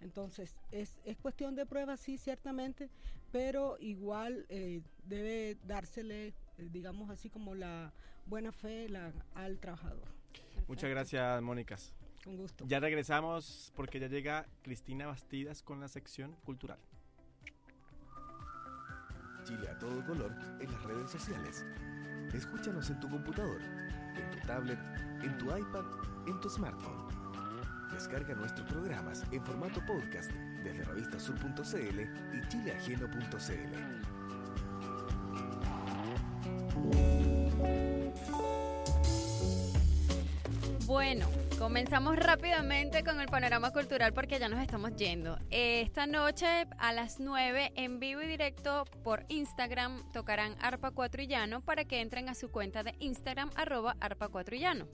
Entonces, 0.00 0.54
es, 0.70 0.98
es 1.04 1.16
cuestión 1.16 1.54
de 1.56 1.66
prueba, 1.66 1.96
sí, 1.96 2.16
ciertamente, 2.18 2.88
pero 3.32 3.76
igual 3.80 4.46
eh, 4.48 4.82
debe 5.08 5.56
dársele, 5.66 6.28
eh, 6.28 6.32
digamos 6.72 7.10
así, 7.10 7.28
como 7.30 7.54
la 7.54 7.92
buena 8.26 8.52
fe 8.52 8.88
la- 8.88 9.12
al 9.34 9.58
trabajador. 9.58 10.06
Muchas 10.68 10.90
gracias, 10.90 11.42
Mónicas. 11.42 11.92
Gusto. 12.24 12.64
Ya 12.66 12.80
regresamos 12.80 13.72
porque 13.76 14.00
ya 14.00 14.08
llega 14.08 14.46
Cristina 14.62 15.06
Bastidas 15.06 15.62
con 15.62 15.80
la 15.80 15.88
sección 15.88 16.34
cultural. 16.44 16.78
Chile 19.44 19.68
a 19.68 19.78
todo 19.78 20.04
color 20.06 20.34
en 20.60 20.72
las 20.72 20.82
redes 20.84 21.10
sociales. 21.10 21.64
Escúchanos 22.32 22.88
en 22.90 22.98
tu 23.00 23.10
computador, 23.10 23.60
en 23.62 24.30
tu 24.30 24.46
tablet, 24.46 24.78
en 25.22 25.36
tu 25.38 25.44
iPad, 25.46 25.84
en 26.26 26.40
tu 26.40 26.48
smartphone. 26.48 27.08
Descarga 27.92 28.34
nuestros 28.34 28.66
programas 28.68 29.22
en 29.30 29.44
formato 29.44 29.84
podcast 29.86 30.30
desde 30.64 30.82
revistasur.cl 30.84 32.00
y 32.00 32.48
chileajeno.cl. 32.48 34.03
comenzamos 41.64 42.16
rápidamente 42.16 43.02
con 43.04 43.22
el 43.22 43.28
panorama 43.28 43.70
cultural 43.70 44.12
porque 44.12 44.38
ya 44.38 44.50
nos 44.50 44.60
estamos 44.60 44.94
yendo. 44.96 45.38
Esta 45.48 46.06
noche 46.06 46.66
a 46.76 46.92
las 46.92 47.20
9 47.20 47.72
en 47.74 47.98
vivo 48.00 48.20
y 48.20 48.26
directo 48.26 48.84
por 49.02 49.24
Instagram 49.28 50.02
tocarán 50.12 50.56
Arpa 50.60 50.90
4 50.90 51.22
y 51.22 51.26
Llano 51.26 51.62
para 51.62 51.86
que 51.86 52.02
entren 52.02 52.28
a 52.28 52.34
su 52.34 52.50
cuenta 52.50 52.82
de 52.82 52.94
Instagram 52.98 53.50
arroba 53.56 53.96
Arpa 53.98 54.28
4 54.28 54.56
y 54.56 54.58
Llano. 54.58 54.88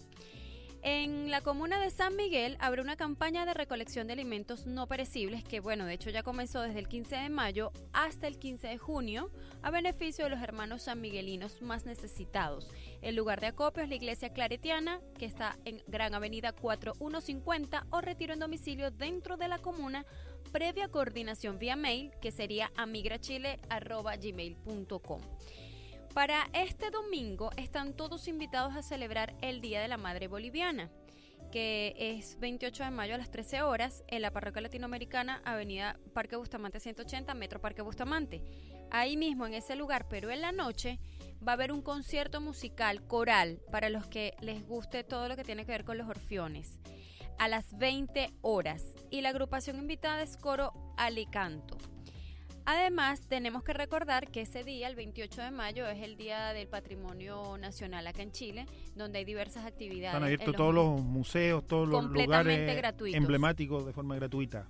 En 0.82 1.30
la 1.30 1.42
comuna 1.42 1.78
de 1.78 1.90
San 1.90 2.16
Miguel 2.16 2.56
habrá 2.58 2.80
una 2.80 2.96
campaña 2.96 3.44
de 3.44 3.52
recolección 3.52 4.06
de 4.06 4.14
alimentos 4.14 4.66
no 4.66 4.86
perecibles 4.86 5.44
que, 5.44 5.60
bueno, 5.60 5.84
de 5.84 5.92
hecho 5.92 6.08
ya 6.08 6.22
comenzó 6.22 6.62
desde 6.62 6.78
el 6.78 6.88
15 6.88 7.16
de 7.16 7.28
mayo 7.28 7.70
hasta 7.92 8.26
el 8.26 8.38
15 8.38 8.68
de 8.68 8.78
junio 8.78 9.30
a 9.62 9.70
beneficio 9.70 10.24
de 10.24 10.30
los 10.30 10.40
hermanos 10.40 10.84
sanmiguelinos 10.84 11.60
más 11.60 11.84
necesitados. 11.84 12.70
El 13.02 13.14
lugar 13.14 13.42
de 13.42 13.48
acopio 13.48 13.82
es 13.82 13.90
la 13.90 13.96
iglesia 13.96 14.32
claretiana, 14.32 15.02
que 15.18 15.26
está 15.26 15.58
en 15.66 15.82
Gran 15.86 16.14
Avenida 16.14 16.52
4150 16.52 17.86
o 17.90 18.00
retiro 18.00 18.32
en 18.32 18.40
domicilio 18.40 18.90
dentro 18.90 19.36
de 19.36 19.48
la 19.48 19.58
comuna 19.58 20.06
previa 20.50 20.88
coordinación 20.88 21.58
vía 21.58 21.76
mail, 21.76 22.10
que 22.22 22.32
sería 22.32 22.72
amigrachile.gmail.com. 22.76 25.20
Para 26.14 26.50
este 26.52 26.90
domingo 26.90 27.50
están 27.56 27.94
todos 27.94 28.26
invitados 28.26 28.74
a 28.74 28.82
celebrar 28.82 29.36
el 29.42 29.60
Día 29.60 29.80
de 29.80 29.86
la 29.86 29.96
Madre 29.96 30.26
Boliviana, 30.26 30.90
que 31.52 31.94
es 31.96 32.36
28 32.40 32.82
de 32.82 32.90
mayo 32.90 33.14
a 33.14 33.18
las 33.18 33.30
13 33.30 33.62
horas 33.62 34.02
en 34.08 34.22
la 34.22 34.32
Parroquia 34.32 34.60
Latinoamericana, 34.60 35.40
Avenida 35.44 36.00
Parque 36.12 36.34
Bustamante 36.34 36.80
180, 36.80 37.32
Metro 37.34 37.60
Parque 37.60 37.82
Bustamante. 37.82 38.42
Ahí 38.90 39.16
mismo, 39.16 39.46
en 39.46 39.54
ese 39.54 39.76
lugar, 39.76 40.08
pero 40.08 40.32
en 40.32 40.40
la 40.40 40.50
noche, 40.50 40.98
va 41.46 41.52
a 41.52 41.54
haber 41.54 41.70
un 41.70 41.80
concierto 41.80 42.40
musical 42.40 43.06
coral 43.06 43.60
para 43.70 43.88
los 43.88 44.08
que 44.08 44.34
les 44.40 44.66
guste 44.66 45.04
todo 45.04 45.28
lo 45.28 45.36
que 45.36 45.44
tiene 45.44 45.64
que 45.64 45.72
ver 45.72 45.84
con 45.84 45.96
los 45.96 46.08
orfiones, 46.08 46.80
a 47.38 47.46
las 47.46 47.78
20 47.78 48.32
horas. 48.42 48.82
Y 49.10 49.20
la 49.20 49.28
agrupación 49.28 49.78
invitada 49.78 50.22
es 50.22 50.36
Coro 50.36 50.72
Alicanto. 50.96 51.89
Además, 52.70 53.22
tenemos 53.26 53.64
que 53.64 53.72
recordar 53.72 54.30
que 54.30 54.42
ese 54.42 54.62
día, 54.62 54.86
el 54.86 54.94
28 54.94 55.42
de 55.42 55.50
mayo, 55.50 55.88
es 55.88 56.00
el 56.04 56.16
Día 56.16 56.52
del 56.52 56.68
Patrimonio 56.68 57.58
Nacional 57.58 58.06
acá 58.06 58.22
en 58.22 58.30
Chile, 58.30 58.64
donde 58.94 59.18
hay 59.18 59.24
diversas 59.24 59.66
actividades. 59.66 60.16
En 60.16 60.22
abiertos 60.22 60.54
todos 60.54 60.72
los 60.72 61.02
museos, 61.02 61.66
todos 61.66 61.88
los 61.88 62.02
Completamente 62.02 62.58
lugares 62.58 62.76
gratuitos. 62.76 63.18
emblemáticos 63.18 63.86
de 63.86 63.92
forma 63.92 64.14
gratuita. 64.14 64.68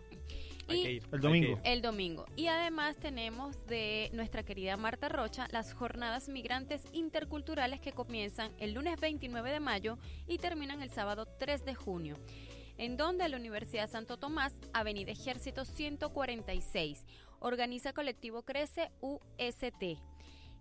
Y 0.66 1.02
El 1.12 1.20
domingo. 1.20 1.60
El 1.62 1.82
domingo. 1.82 2.24
Y 2.36 2.46
además 2.46 2.96
tenemos 2.96 3.66
de 3.66 4.08
nuestra 4.14 4.44
querida 4.44 4.78
Marta 4.78 5.10
Rocha 5.10 5.46
las 5.50 5.74
jornadas 5.74 6.30
migrantes 6.30 6.82
interculturales 6.94 7.80
que 7.80 7.92
comienzan 7.92 8.50
el 8.60 8.72
lunes 8.72 8.98
29 8.98 9.50
de 9.50 9.60
mayo 9.60 9.98
y 10.26 10.38
terminan 10.38 10.80
el 10.80 10.88
sábado 10.88 11.26
3 11.38 11.66
de 11.66 11.74
junio. 11.74 12.16
En 12.78 12.96
donde 12.96 13.28
la 13.28 13.36
Universidad 13.36 13.90
Santo 13.90 14.16
Tomás, 14.16 14.54
Avenida 14.72 15.12
Ejército 15.12 15.66
146, 15.66 17.04
organiza 17.40 17.92
colectivo 17.92 18.42
Crece 18.42 18.90
UST, 19.00 19.98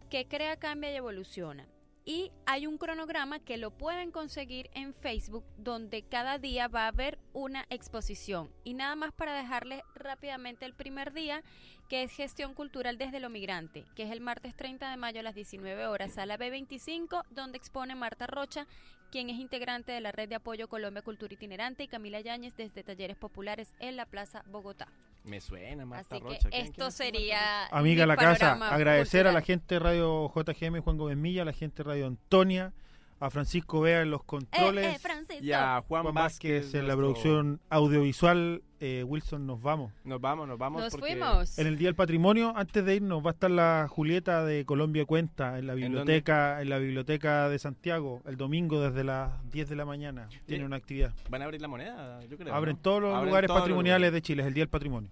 que 0.10 0.28
crea, 0.28 0.58
cambia 0.58 0.92
y 0.92 0.96
evoluciona. 0.96 1.68
Y 2.06 2.32
hay 2.48 2.66
un 2.66 2.80
cronograma 2.80 3.40
que 3.40 3.58
lo 3.58 3.70
pueden 3.70 4.10
conseguir 4.10 4.72
en 4.74 4.96
Facebook, 4.96 5.46
donde 5.58 6.02
cada 6.02 6.40
día 6.40 6.68
va 6.68 6.86
a 6.86 6.88
haber 6.88 7.20
una 7.34 7.68
exposición. 7.70 8.52
Y 8.64 8.74
nada 8.74 8.96
más 8.96 9.12
para 9.12 9.38
dejarles 9.38 9.84
rápidamente 9.94 10.66
el 10.66 10.74
primer 10.74 11.14
día, 11.14 11.44
que 11.88 12.02
es 12.02 12.12
gestión 12.12 12.56
cultural 12.56 12.98
desde 12.98 13.20
lo 13.20 13.30
migrante, 13.30 13.86
que 13.96 14.04
es 14.04 14.12
el 14.12 14.22
martes 14.22 14.56
30 14.56 14.90
de 14.90 14.98
mayo 14.98 15.20
a 15.20 15.24
las 15.24 15.36
19 15.36 15.86
horas, 15.86 16.14
sala 16.14 16.40
B25, 16.40 17.26
donde 17.30 17.58
expone 17.58 17.94
Marta 17.94 18.26
Rocha, 18.26 18.66
quien 19.12 19.30
es 19.30 19.38
integrante 19.38 19.92
de 19.92 20.02
la 20.02 20.12
red 20.12 20.30
de 20.30 20.36
apoyo 20.36 20.68
Colombia 20.68 21.04
Cultura 21.04 21.34
Itinerante, 21.34 21.84
y 21.84 21.88
Camila 21.88 22.22
Yáñez 22.22 22.56
desde 22.56 22.84
Talleres 22.84 23.18
Populares 23.18 23.74
en 23.80 23.98
la 23.98 24.08
Plaza 24.08 24.44
Bogotá. 24.48 24.88
Me 25.24 25.42
suena, 25.42 25.86
Marta 25.86 26.16
Así 26.16 26.24
que 26.24 26.30
Rocha. 26.30 26.40
¿Quién- 26.50 26.52
quién 26.52 26.66
esto 26.68 26.88
es 26.88 26.94
sería. 26.96 27.68
Amiga 27.68 28.06
la 28.06 28.16
casa, 28.18 28.54
agradecer 28.74 29.28
a 29.28 29.32
la 29.32 29.42
gente 29.42 29.76
de 29.76 29.80
Radio 29.80 30.32
JGM, 30.34 30.80
Juan 30.82 30.98
Gómez 30.98 31.18
Milla, 31.18 31.42
a 31.44 31.46
la 31.46 31.54
gente 31.54 31.84
de 31.84 31.90
Radio 31.90 32.08
Antonia, 32.08 32.74
a 33.20 33.30
Francisco 33.30 33.82
Vea 33.82 34.02
en 34.02 34.12
los 34.12 34.24
controles. 34.24 34.86
Eh, 34.86 34.96
eh, 34.96 35.00
Francisco. 35.00 35.44
Y 35.44 35.52
a 35.52 35.82
Juan, 35.88 36.04
Juan 36.04 36.16
Vázquez, 36.16 36.64
Vázquez 36.64 36.80
en 36.80 36.88
la 36.88 36.96
producción 36.96 37.60
audiovisual. 37.70 38.64
Eh, 38.82 39.04
Wilson, 39.06 39.46
nos 39.46 39.62
vamos. 39.62 39.92
Nos 40.06 40.22
vamos, 40.22 40.48
nos 40.48 40.58
vamos. 40.58 40.82
Nos 40.82 40.92
porque- 40.92 41.08
fuimos. 41.12 41.60
En 41.60 41.68
el 41.68 41.78
Día 41.78 41.90
del 41.90 41.96
Patrimonio, 41.96 42.54
antes 42.56 42.86
de 42.86 42.96
irnos, 42.96 43.22
va 43.24 43.32
a 43.32 43.34
estar 43.34 43.52
la 43.52 43.88
Julieta 43.90 44.46
de 44.46 44.64
Colombia 44.66 45.06
Cuenta 45.06 45.60
en 45.60 45.68
la 45.68 45.74
biblioteca, 45.74 46.62
en, 46.62 46.70
la 46.70 46.78
biblioteca 46.78 47.50
de 47.50 47.60
Santiago, 47.60 48.22
el 48.26 48.38
domingo 48.38 48.80
desde 48.82 49.04
las 49.04 49.32
10 49.52 49.68
de 49.68 49.76
la 49.76 49.84
mañana. 49.84 50.30
Tiene 50.46 50.66
una 50.66 50.78
actividad. 50.78 51.14
¿Van 51.30 51.42
a 51.42 51.46
abrir 51.46 51.62
la 51.62 51.68
moneda? 51.68 52.24
Yo 52.26 52.38
creo. 52.38 52.54
Abren 52.54 52.78
¿no? 52.78 52.82
todos 52.82 53.02
los 53.02 53.14
Abren 53.14 53.30
lugares 53.30 53.48
todos 53.50 53.60
patrimoniales 53.60 54.14
de 54.14 54.22
Chile, 54.22 54.44
es 54.44 54.48
el 54.48 54.54
Día 54.54 54.62
del 54.62 54.70
Patrimonio. 54.70 55.10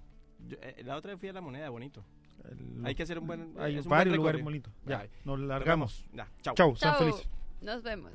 Yo, 0.47 0.55
eh, 0.61 0.81
la 0.85 0.95
otra 0.95 1.11
vez 1.11 1.19
fui 1.19 1.27
a 1.27 1.33
la 1.33 1.41
moneda, 1.41 1.69
bonito. 1.69 2.05
El- 2.49 2.85
Hay 2.85 2.95
que 2.95 3.03
hacer 3.03 3.19
un 3.19 3.27
buen. 3.27 3.41
Hay 3.57 3.81
varios 3.81 3.85
buen 3.85 4.15
lugares 4.15 4.43
bonitos. 4.43 4.71
Ya, 4.85 5.05
nos 5.25 5.39
largamos. 5.41 6.05
Ya, 6.13 6.29
chau. 6.41 6.55
Chau, 6.55 6.75
sean 6.77 6.93
Chau. 6.93 6.99
felices. 7.01 7.29
Nos 7.61 7.81
vemos. 7.83 8.13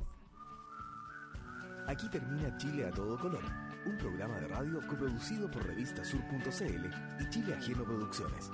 Aquí 1.87 2.07
termina 2.09 2.55
Chile 2.57 2.87
a 2.87 2.91
todo 2.91 3.19
color, 3.19 3.43
un 3.85 3.97
programa 3.97 4.39
de 4.39 4.47
radio 4.47 4.79
coproducido 4.87 5.51
por 5.51 5.65
revistasur.cl 5.65 7.21
y 7.21 7.29
Chile 7.29 7.53
Ajeno 7.53 7.83
Producciones. 7.83 8.49